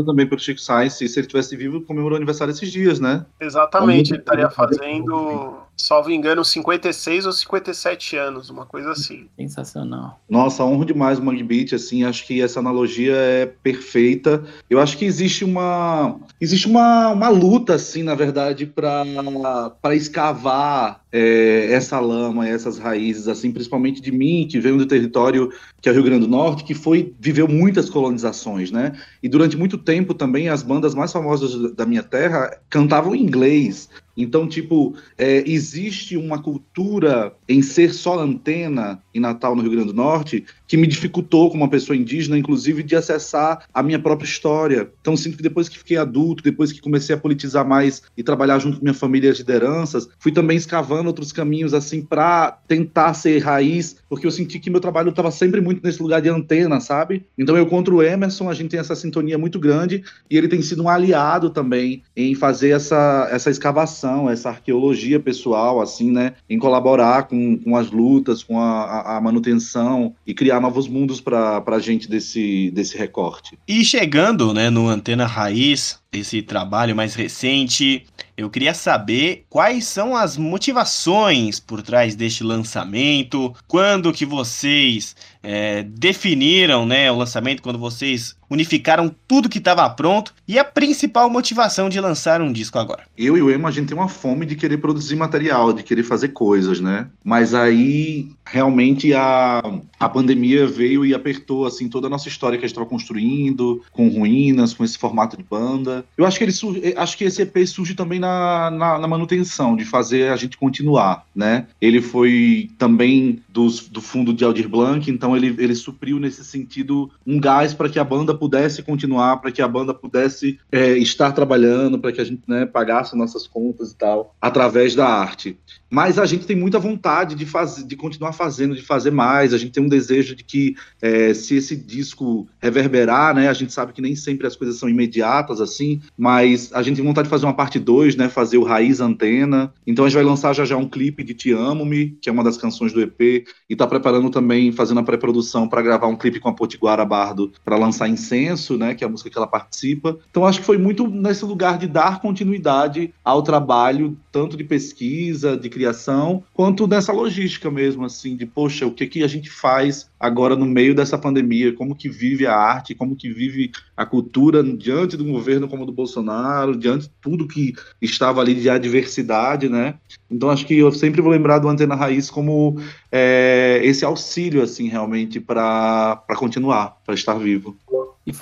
também 0.05 0.27
pelo 0.27 0.41
Chico 0.41 0.59
Science, 0.59 1.07
se 1.07 1.19
ele 1.19 1.27
tivesse 1.27 1.55
vivo, 1.55 1.81
comemorou 1.81 2.15
aniversário 2.15 2.51
esses 2.51 2.71
dias, 2.71 2.99
né? 2.99 3.25
Exatamente, 3.39 4.11
ele 4.11 4.19
estaria 4.19 4.49
fazendo 4.49 5.57
salvo 5.79 6.11
engano, 6.11 6.43
56 6.43 7.25
ou 7.25 7.31
57 7.31 8.17
anos, 8.17 8.49
uma 8.49 8.65
coisa 8.65 8.91
assim. 8.91 9.27
Sensacional. 9.37 10.19
Nossa, 10.29 10.63
honro 10.63 10.83
demais 10.83 11.19
o 11.19 11.23
Mangue 11.23 11.43
Beat, 11.43 11.73
assim, 11.73 12.03
acho 12.03 12.27
que 12.27 12.41
essa 12.41 12.59
analogia 12.59 13.15
é 13.15 13.45
perfeita. 13.45 14.43
Eu 14.69 14.79
acho 14.79 14.97
que 14.97 15.05
existe 15.05 15.45
uma 15.45 16.19
existe 16.39 16.67
uma, 16.67 17.09
uma 17.09 17.29
luta, 17.29 17.75
assim, 17.75 18.03
na 18.03 18.13
verdade, 18.13 18.65
para 18.65 19.95
escavar 19.95 21.01
é, 21.11 21.71
essa 21.71 21.99
lama, 21.99 22.47
essas 22.47 22.77
raízes, 22.77 23.27
assim, 23.27 23.51
principalmente 23.51 24.01
de 24.01 24.11
mim, 24.11 24.47
que 24.49 24.59
veio 24.59 24.77
do 24.77 24.85
território 24.85 25.49
que 25.81 25.87
é 25.87 25.91
o 25.91 25.95
Rio 25.95 26.03
Grande 26.03 26.25
do 26.25 26.31
Norte, 26.31 26.63
que 26.63 26.73
foi 26.73 27.13
viveu 27.19 27.47
muitas 27.47 27.89
colonizações, 27.89 28.71
né? 28.71 28.93
E 29.23 29.29
durante 29.29 29.55
muito 29.55 29.77
tempo 29.77 30.13
também 30.13 30.49
as 30.49 30.61
bandas 30.61 30.93
mais 30.93 31.11
famosas 31.11 31.73
da 31.73 31.85
minha 31.85 32.03
terra 32.03 32.57
cantavam 32.69 33.15
em 33.15 33.21
inglês. 33.21 33.89
Então, 34.21 34.49
tipo, 34.49 34.95
é, 35.17 35.49
existe 35.49 36.17
uma 36.17 36.43
cultura 36.43 37.33
em 37.47 37.61
ser 37.61 37.93
só 37.93 38.19
antena 38.19 39.01
em 39.19 39.21
Natal, 39.21 39.55
no 39.55 39.61
Rio 39.61 39.71
Grande 39.71 39.87
do 39.87 39.93
Norte, 39.93 40.45
que 40.67 40.77
me 40.77 40.87
dificultou 40.87 41.49
como 41.49 41.63
uma 41.63 41.69
pessoa 41.69 41.95
indígena, 41.95 42.37
inclusive, 42.37 42.83
de 42.83 42.95
acessar 42.95 43.65
a 43.73 43.83
minha 43.83 43.99
própria 43.99 44.25
história. 44.27 44.89
Então, 45.01 45.17
sinto 45.17 45.37
que 45.37 45.43
depois 45.43 45.67
que 45.67 45.77
fiquei 45.77 45.97
adulto, 45.97 46.43
depois 46.43 46.71
que 46.71 46.81
comecei 46.81 47.13
a 47.13 47.17
politizar 47.17 47.67
mais 47.67 48.01
e 48.15 48.23
trabalhar 48.23 48.59
junto 48.59 48.77
com 48.77 48.83
minha 48.83 48.93
família 48.93 49.31
as 49.31 49.37
lideranças, 49.37 50.07
fui 50.19 50.31
também 50.31 50.57
escavando 50.57 51.07
outros 51.07 51.31
caminhos, 51.31 51.73
assim, 51.73 52.01
para 52.01 52.51
tentar 52.67 53.13
ser 53.13 53.39
raiz, 53.39 53.97
porque 54.07 54.25
eu 54.25 54.31
senti 54.31 54.59
que 54.59 54.69
meu 54.69 54.79
trabalho 54.79 55.09
estava 55.09 55.31
sempre 55.31 55.59
muito 55.61 55.83
nesse 55.83 56.01
lugar 56.01 56.21
de 56.21 56.29
antena, 56.29 56.79
sabe? 56.79 57.25
Então, 57.37 57.57
eu 57.57 57.65
contra 57.65 57.93
o 57.93 58.01
Emerson, 58.01 58.49
a 58.49 58.53
gente 58.53 58.69
tem 58.69 58.79
essa 58.79 58.95
sintonia 58.95 59.37
muito 59.37 59.59
grande 59.59 60.03
e 60.29 60.37
ele 60.37 60.47
tem 60.47 60.61
sido 60.61 60.83
um 60.83 60.89
aliado 60.89 61.49
também 61.49 62.03
em 62.15 62.35
fazer 62.35 62.69
essa, 62.69 63.27
essa 63.31 63.49
escavação, 63.49 64.29
essa 64.29 64.49
arqueologia 64.49 65.19
pessoal, 65.19 65.81
assim, 65.81 66.11
né? 66.11 66.33
Em 66.49 66.57
colaborar 66.57 67.23
com, 67.23 67.57
com 67.57 67.75
as 67.75 67.91
lutas, 67.91 68.43
com 68.43 68.59
a, 68.59 68.83
a 68.83 69.08
manutenção 69.21 70.13
e 70.27 70.33
criar 70.33 70.59
novos 70.59 70.89
mundos 70.89 71.21
para 71.21 71.63
a 71.65 71.79
gente 71.79 72.09
desse, 72.09 72.69
desse 72.71 72.97
recorte. 72.97 73.57
E 73.65 73.85
chegando 73.85 74.53
né, 74.53 74.69
no 74.69 74.89
Antena 74.89 75.25
Raiz, 75.25 75.99
esse 76.11 76.41
trabalho 76.41 76.95
mais 76.95 77.15
recente, 77.15 78.05
eu 78.35 78.49
queria 78.49 78.73
saber 78.73 79.45
quais 79.49 79.85
são 79.85 80.15
as 80.15 80.37
motivações 80.37 81.59
por 81.59 81.81
trás 81.81 82.15
deste 82.15 82.43
lançamento, 82.43 83.53
quando 83.67 84.11
que 84.11 84.25
vocês 84.25 85.15
é, 85.41 85.83
definiram 85.83 86.85
né, 86.85 87.11
o 87.11 87.17
lançamento, 87.17 87.61
quando 87.61 87.79
vocês 87.79 88.35
unificaram 88.49 89.13
tudo 89.27 89.47
que 89.47 89.59
estava 89.59 89.87
pronto 89.89 90.33
e 90.47 90.57
a 90.57 90.63
principal 90.63 91.29
motivação 91.29 91.87
de 91.87 91.99
lançar 91.99 92.41
um 92.41 92.51
disco 92.51 92.79
agora. 92.79 93.03
Eu 93.17 93.37
e 93.37 93.41
o 93.41 93.49
Emo, 93.51 93.67
a 93.67 93.71
gente 93.71 93.89
tem 93.89 93.97
uma 93.97 94.07
fome 94.07 94.45
de 94.45 94.55
querer 94.55 94.77
produzir 94.77 95.15
material, 95.15 95.71
de 95.71 95.83
querer 95.83 96.03
fazer 96.03 96.29
coisas, 96.29 96.79
né? 96.79 97.07
Mas 97.23 97.53
aí, 97.53 98.31
realmente, 98.45 99.13
a, 99.13 99.61
a 99.99 100.09
pandemia 100.09 100.65
veio 100.65 101.05
e 101.05 101.13
apertou, 101.13 101.65
assim, 101.65 101.87
toda 101.87 102.07
a 102.07 102.09
nossa 102.09 102.27
história 102.27 102.57
que 102.57 102.65
a 102.65 102.67
gente 102.67 102.75
estava 102.75 102.89
construindo, 102.89 103.83
com 103.91 104.09
ruínas, 104.09 104.73
com 104.73 104.83
esse 104.83 104.97
formato 104.97 105.37
de 105.37 105.43
banda. 105.43 106.03
Eu 106.17 106.25
acho 106.25 106.39
que, 106.39 106.43
ele, 106.43 106.53
acho 106.97 107.17
que 107.17 107.25
esse 107.25 107.43
EP 107.43 107.67
surge 107.67 107.93
também 107.93 108.19
na, 108.19 108.71
na, 108.71 108.97
na 108.97 109.07
manutenção, 109.07 109.75
de 109.75 109.85
fazer 109.85 110.31
a 110.31 110.35
gente 110.35 110.57
continuar, 110.57 111.25
né? 111.35 111.67
Ele 111.79 112.01
foi 112.01 112.71
também 112.79 113.39
dos, 113.47 113.87
do 113.87 114.01
fundo 114.01 114.33
de 114.33 114.43
Aldir 114.43 114.67
Blanc, 114.67 115.09
então 115.09 115.28
ele, 115.35 115.55
ele 115.57 115.75
supriu 115.75 116.19
nesse 116.19 116.43
sentido 116.43 117.09
um 117.25 117.39
gás 117.39 117.73
para 117.73 117.89
que 117.89 117.99
a 117.99 118.03
banda 118.03 118.33
pudesse 118.33 118.83
continuar, 118.83 119.37
para 119.37 119.51
que 119.51 119.61
a 119.61 119.67
banda 119.67 119.93
pudesse 119.93 120.59
é, 120.71 120.97
estar 120.97 121.31
trabalhando, 121.31 121.99
para 121.99 122.11
que 122.11 122.21
a 122.21 122.23
gente 122.23 122.41
né, 122.47 122.65
pagasse 122.65 123.15
nossas 123.15 123.47
contas 123.47 123.91
e 123.91 123.95
tal, 123.95 124.35
através 124.41 124.95
da 124.95 125.07
arte. 125.07 125.57
Mas 125.89 126.19
a 126.19 126.25
gente 126.25 126.45
tem 126.45 126.55
muita 126.55 126.77
vontade 126.77 127.33
de, 127.33 127.45
de 127.85 127.95
continuar 127.95 128.31
fazendo, 128.31 128.75
de 128.75 128.81
fazer 128.81 129.11
mais. 129.11 129.53
A 129.53 129.57
gente 129.57 129.71
tem 129.71 129.83
um 129.83 129.89
desejo 129.89 130.35
de 130.35 130.43
que, 130.43 130.75
é, 131.01 131.33
se 131.33 131.55
esse 131.55 131.75
disco 131.75 132.47
reverberar, 132.61 133.33
né, 133.33 133.49
a 133.49 133.53
gente 133.53 133.73
sabe 133.73 133.91
que 133.91 134.01
nem 134.01 134.15
sempre 134.15 134.45
as 134.45 134.55
coisas 134.55 134.77
são 134.77 134.87
imediatas 134.87 135.59
assim, 135.59 135.99
mas 136.17 136.71
a 136.73 136.83
gente 136.83 136.97
tem 136.97 137.05
vontade 137.05 137.25
de 137.25 137.29
fazer 137.29 137.45
uma 137.45 137.55
parte 137.55 137.79
2, 137.79 138.15
né, 138.15 138.29
fazer 138.29 138.57
o 138.57 138.63
Raiz 138.63 139.01
Antena. 139.01 139.73
Então 139.85 140.05
a 140.05 140.09
gente 140.09 140.15
vai 140.15 140.23
lançar 140.23 140.53
já 140.53 140.63
já 140.63 140.77
um 140.77 140.87
clipe 140.87 141.23
de 141.23 141.33
Te 141.33 141.51
Amo-me, 141.51 142.17
que 142.21 142.29
é 142.29 142.31
uma 142.31 142.43
das 142.43 142.57
canções 142.57 142.93
do 142.93 143.01
EP, 143.01 143.19
e 143.21 143.45
está 143.69 143.87
preparando 143.87 144.29
também, 144.29 144.71
fazendo 144.71 144.99
a 144.99 145.03
pré-produção 145.19 145.67
para 145.67 145.81
gravar 145.81 146.07
um 146.07 146.15
clipe 146.15 146.39
com 146.39 146.49
a 146.49 146.53
Potiguara 146.53 147.05
Bardo 147.05 147.51
para 147.63 147.77
lançar 147.77 148.07
Incenso, 148.07 148.77
né, 148.77 148.95
que 148.95 149.03
é 149.03 149.07
a 149.07 149.09
música 149.09 149.29
que 149.29 149.37
ela 149.37 149.45
participa. 149.45 150.17
Então 150.31 150.45
acho 150.45 150.59
que 150.59 150.65
foi 150.65 150.77
muito 150.77 151.07
nesse 151.07 151.43
lugar 151.43 151.77
de 151.77 151.87
dar 151.87 152.21
continuidade 152.21 153.13
ao 153.23 153.43
trabalho, 153.43 154.17
tanto 154.31 154.55
de 154.55 154.63
pesquisa, 154.63 155.57
de 155.57 155.69
criação, 155.69 156.43
quanto 156.53 156.87
nessa 156.87 157.11
logística 157.11 157.69
mesmo, 157.69 158.05
assim, 158.05 158.35
de 158.35 158.45
poxa, 158.45 158.87
o 158.87 158.91
que, 158.91 159.05
que 159.05 159.23
a 159.23 159.27
gente 159.27 159.49
faz 159.49 160.09
agora 160.19 160.55
no 160.55 160.65
meio 160.65 160.93
dessa 160.93 161.17
pandemia, 161.17 161.73
como 161.73 161.95
que 161.95 162.09
vive 162.09 162.45
a 162.45 162.55
arte, 162.55 162.93
como 162.93 163.15
que 163.15 163.31
vive 163.31 163.71
a 163.95 164.05
cultura 164.05 164.63
diante 164.63 165.15
do 165.15 165.23
governo 165.23 165.67
como 165.67 165.85
do 165.85 165.91
Bolsonaro, 165.91 166.77
diante 166.77 167.03
de 167.03 167.11
tudo 167.21 167.47
que 167.47 167.73
estava 168.01 168.41
ali 168.41 168.53
de 168.53 168.69
adversidade, 168.69 169.69
né? 169.69 169.95
Então 170.29 170.49
acho 170.49 170.65
que 170.65 170.77
eu 170.77 170.91
sempre 170.91 171.21
vou 171.21 171.31
lembrar 171.31 171.59
do 171.59 171.67
Antena 171.67 171.95
Raiz 171.95 172.29
como 172.29 172.77
é, 173.11 173.81
esse 173.83 174.05
auxílio, 174.05 174.61
assim, 174.61 174.87
realmente, 174.87 175.08
para 175.45 176.35
continuar, 176.37 176.97
para 177.05 177.15
estar 177.15 177.35
vivo. 177.35 177.75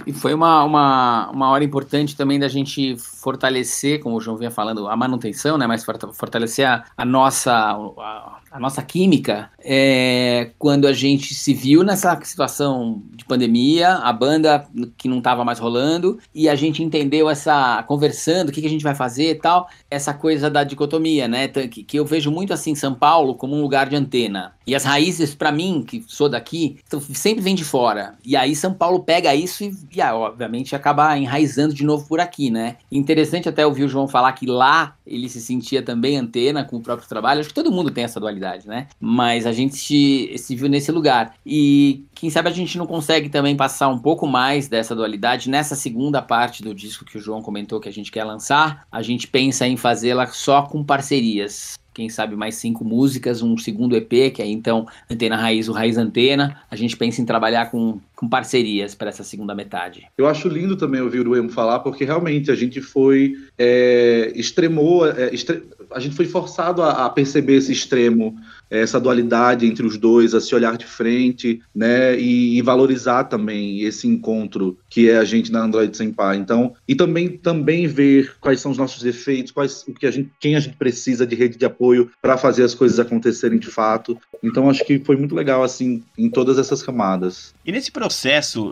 E 0.06 0.12
foi 0.12 0.34
uma, 0.34 0.64
uma, 0.64 1.30
uma 1.32 1.50
hora 1.50 1.64
importante 1.64 2.16
também 2.16 2.40
da 2.40 2.48
gente 2.48 2.98
fortalecer, 2.98 4.02
como 4.02 4.18
o 4.18 4.22
João 4.22 4.38
vinha 4.38 4.52
falando, 4.52 4.88
a 4.88 4.96
manutenção, 4.96 5.58
né? 5.58 5.66
Mas 5.66 5.86
fortalecer 6.14 6.68
a, 6.68 6.84
a 6.96 7.06
nossa, 7.06 7.54
a, 7.54 8.40
a, 8.52 8.60
nossa 8.60 8.82
química. 8.82 9.50
É, 9.60 10.52
quando 10.58 10.88
a 10.88 10.94
gente 10.94 11.34
se 11.34 11.54
viu 11.54 11.84
nessa 11.84 12.20
situação 12.24 13.02
de 13.14 13.24
pandemia, 13.24 13.94
a 13.96 14.12
banda 14.12 14.68
que 14.98 15.08
não 15.08 15.20
estava 15.20 15.46
mais 15.46 15.60
rolando, 15.60 16.20
e 16.34 16.50
a 16.50 16.56
gente 16.56 16.84
entendeu 16.84 17.30
essa. 17.30 17.84
conversando, 17.84 18.50
o 18.50 18.52
que, 18.52 18.62
que 18.62 18.68
a 18.68 18.72
gente 18.72 18.84
vai 18.84 18.96
fazer 18.96 19.32
e 19.32 19.36
tal, 19.36 19.70
essa 19.90 20.14
coisa 20.14 20.50
da 20.50 20.64
dicotomia, 20.64 21.28
né? 21.28 21.48
Que, 21.48 21.84
que 21.84 21.98
eu 21.98 22.06
vejo 22.06 22.30
muito 22.32 22.52
assim 22.52 22.76
São 22.76 22.94
Paulo 22.94 23.36
como 23.36 23.56
um 23.56 23.62
lugar 23.62 23.88
de 23.88 23.96
antena. 23.96 24.57
E 24.68 24.76
as 24.76 24.84
raízes, 24.84 25.34
para 25.34 25.52
mim, 25.52 25.82
que 25.82 26.04
sou 26.08 26.28
daqui, 26.28 26.78
sempre 27.14 27.42
vem 27.42 27.56
de 27.56 27.64
fora. 27.64 28.16
E 28.24 28.36
aí 28.36 28.56
São 28.56 28.74
Paulo 28.74 29.00
pega 29.00 29.34
isso 29.34 29.64
e 29.64 29.78
e, 29.92 30.02
ah, 30.02 30.16
obviamente, 30.16 30.76
acabar 30.76 31.18
enraizando 31.18 31.74
de 31.74 31.84
novo 31.84 32.08
por 32.08 32.20
aqui, 32.20 32.50
né? 32.50 32.78
Interessante 32.92 33.50
até 33.50 33.66
ouvir 33.66 33.84
o 33.84 33.90
João 33.90 34.08
falar 34.08 34.32
que 34.34 34.46
lá 34.46 34.96
ele 35.06 35.30
se 35.30 35.42
sentia 35.42 35.82
também 35.82 36.18
antena 36.18 36.64
com 36.64 36.78
o 36.78 36.82
próprio 36.82 37.08
trabalho. 37.08 37.40
Acho 37.40 37.50
que 37.50 37.56
todo 37.56 37.72
mundo 37.72 37.90
tem 37.90 38.04
essa 38.04 38.20
dualidade, 38.20 38.68
né? 38.68 38.88
Mas 39.00 39.46
a 39.46 39.52
gente 39.52 39.76
se, 39.76 40.36
se 40.38 40.56
viu 40.56 40.70
nesse 40.70 40.92
lugar. 40.92 41.34
E 41.46 42.06
quem 42.14 42.30
sabe 42.30 42.50
a 42.50 42.54
gente 42.54 42.78
não 42.78 42.86
consegue 42.86 43.30
também 43.30 43.56
passar 43.56 43.88
um 43.88 43.98
pouco 43.98 44.28
mais 44.28 44.68
dessa 44.68 44.96
dualidade 44.96 45.50
nessa 45.50 45.76
segunda 45.76 46.22
parte 46.22 46.62
do 46.62 46.76
disco 46.76 47.06
que 47.06 47.18
o 47.18 47.22
João 47.22 47.42
comentou 47.42 47.80
que 47.80 47.90
a 47.90 47.94
gente 47.94 48.12
quer 48.12 48.24
lançar. 48.24 48.86
A 48.92 49.02
gente 49.02 49.28
pensa 49.28 49.66
em 49.66 49.78
fazê-la 49.78 50.28
só 50.28 50.64
com 50.64 50.84
parcerias 50.84 51.78
quem 51.98 52.10
sabe 52.10 52.36
mais 52.36 52.54
cinco 52.54 52.86
músicas, 52.86 53.42
um 53.42 53.58
segundo 53.58 53.98
EP, 53.98 54.32
que 54.32 54.40
é 54.40 54.46
então 54.46 54.88
Antena 55.10 55.36
Raiz, 55.36 55.68
o 55.68 55.72
Raiz 55.72 55.98
Antena. 55.98 56.62
A 56.70 56.76
gente 56.76 56.96
pensa 56.96 57.24
em 57.24 57.26
trabalhar 57.26 57.72
com, 57.72 58.00
com 58.18 58.28
parcerias 58.28 58.96
para 58.96 59.10
essa 59.10 59.24
segunda 59.24 59.54
metade. 59.54 60.08
Eu 60.18 60.28
acho 60.28 60.50
lindo 60.50 60.76
também 60.76 61.00
ouvir 61.00 61.28
o 61.28 61.36
Emo 61.36 61.50
falar, 61.50 61.80
porque 61.80 62.04
realmente 62.04 62.50
a 62.50 62.56
gente 62.56 62.82
foi 62.82 63.36
é, 63.58 64.32
extremou, 64.36 65.08
é, 65.08 65.34
extre... 65.34 65.64
a 65.92 66.00
gente 66.00 66.16
foi 66.16 66.26
forçado 66.26 66.82
a, 66.82 67.06
a 67.06 67.10
perceber 67.12 67.58
esse 67.58 67.72
extremo 67.72 68.36
essa 68.70 69.00
dualidade 69.00 69.66
entre 69.66 69.86
os 69.86 69.98
dois, 69.98 70.34
a 70.34 70.42
se 70.42 70.54
olhar 70.54 70.78
de 70.78 70.86
frente, 70.86 71.62
né, 71.74 72.20
e, 72.20 72.58
e, 72.58 72.62
valorizar 72.62 73.24
também 73.24 73.82
esse 73.84 74.08
encontro 74.08 74.78
que 74.90 75.10
é 75.10 75.18
a 75.18 75.24
gente 75.24 75.54
na 75.54 75.64
Android 75.64 75.96
Senpai. 75.96 76.36
Então, 76.36 76.74
e 76.86 76.94
também 76.94 77.30
também 77.30 77.88
ver 77.88 78.36
quais 78.42 78.60
são 78.60 78.72
os 78.72 78.78
nossos 78.78 79.02
defeitos, 79.02 79.54
quais 79.54 79.86
o 79.88 79.94
que 79.94 80.06
a 80.06 80.12
gente, 80.12 80.30
quem 80.38 80.58
a 80.58 80.60
gente 80.60 80.76
precisa 80.76 81.26
de 81.26 81.34
rede 81.34 81.58
de 81.58 81.66
apoio 81.66 82.12
para 82.22 82.38
fazer 82.38 82.64
as 82.64 82.76
coisas 82.76 83.00
acontecerem 83.00 83.58
de 83.58 83.68
fato. 83.68 84.18
Então, 84.44 84.70
acho 84.70 84.84
que 84.84 85.00
foi 85.00 85.16
muito 85.16 85.34
legal 85.34 85.64
assim 85.64 86.04
em 86.18 86.30
todas 86.30 86.58
essas 86.58 86.84
camadas. 86.84 87.54
E 87.66 87.72
nesse 87.72 87.90
processo 87.90 88.07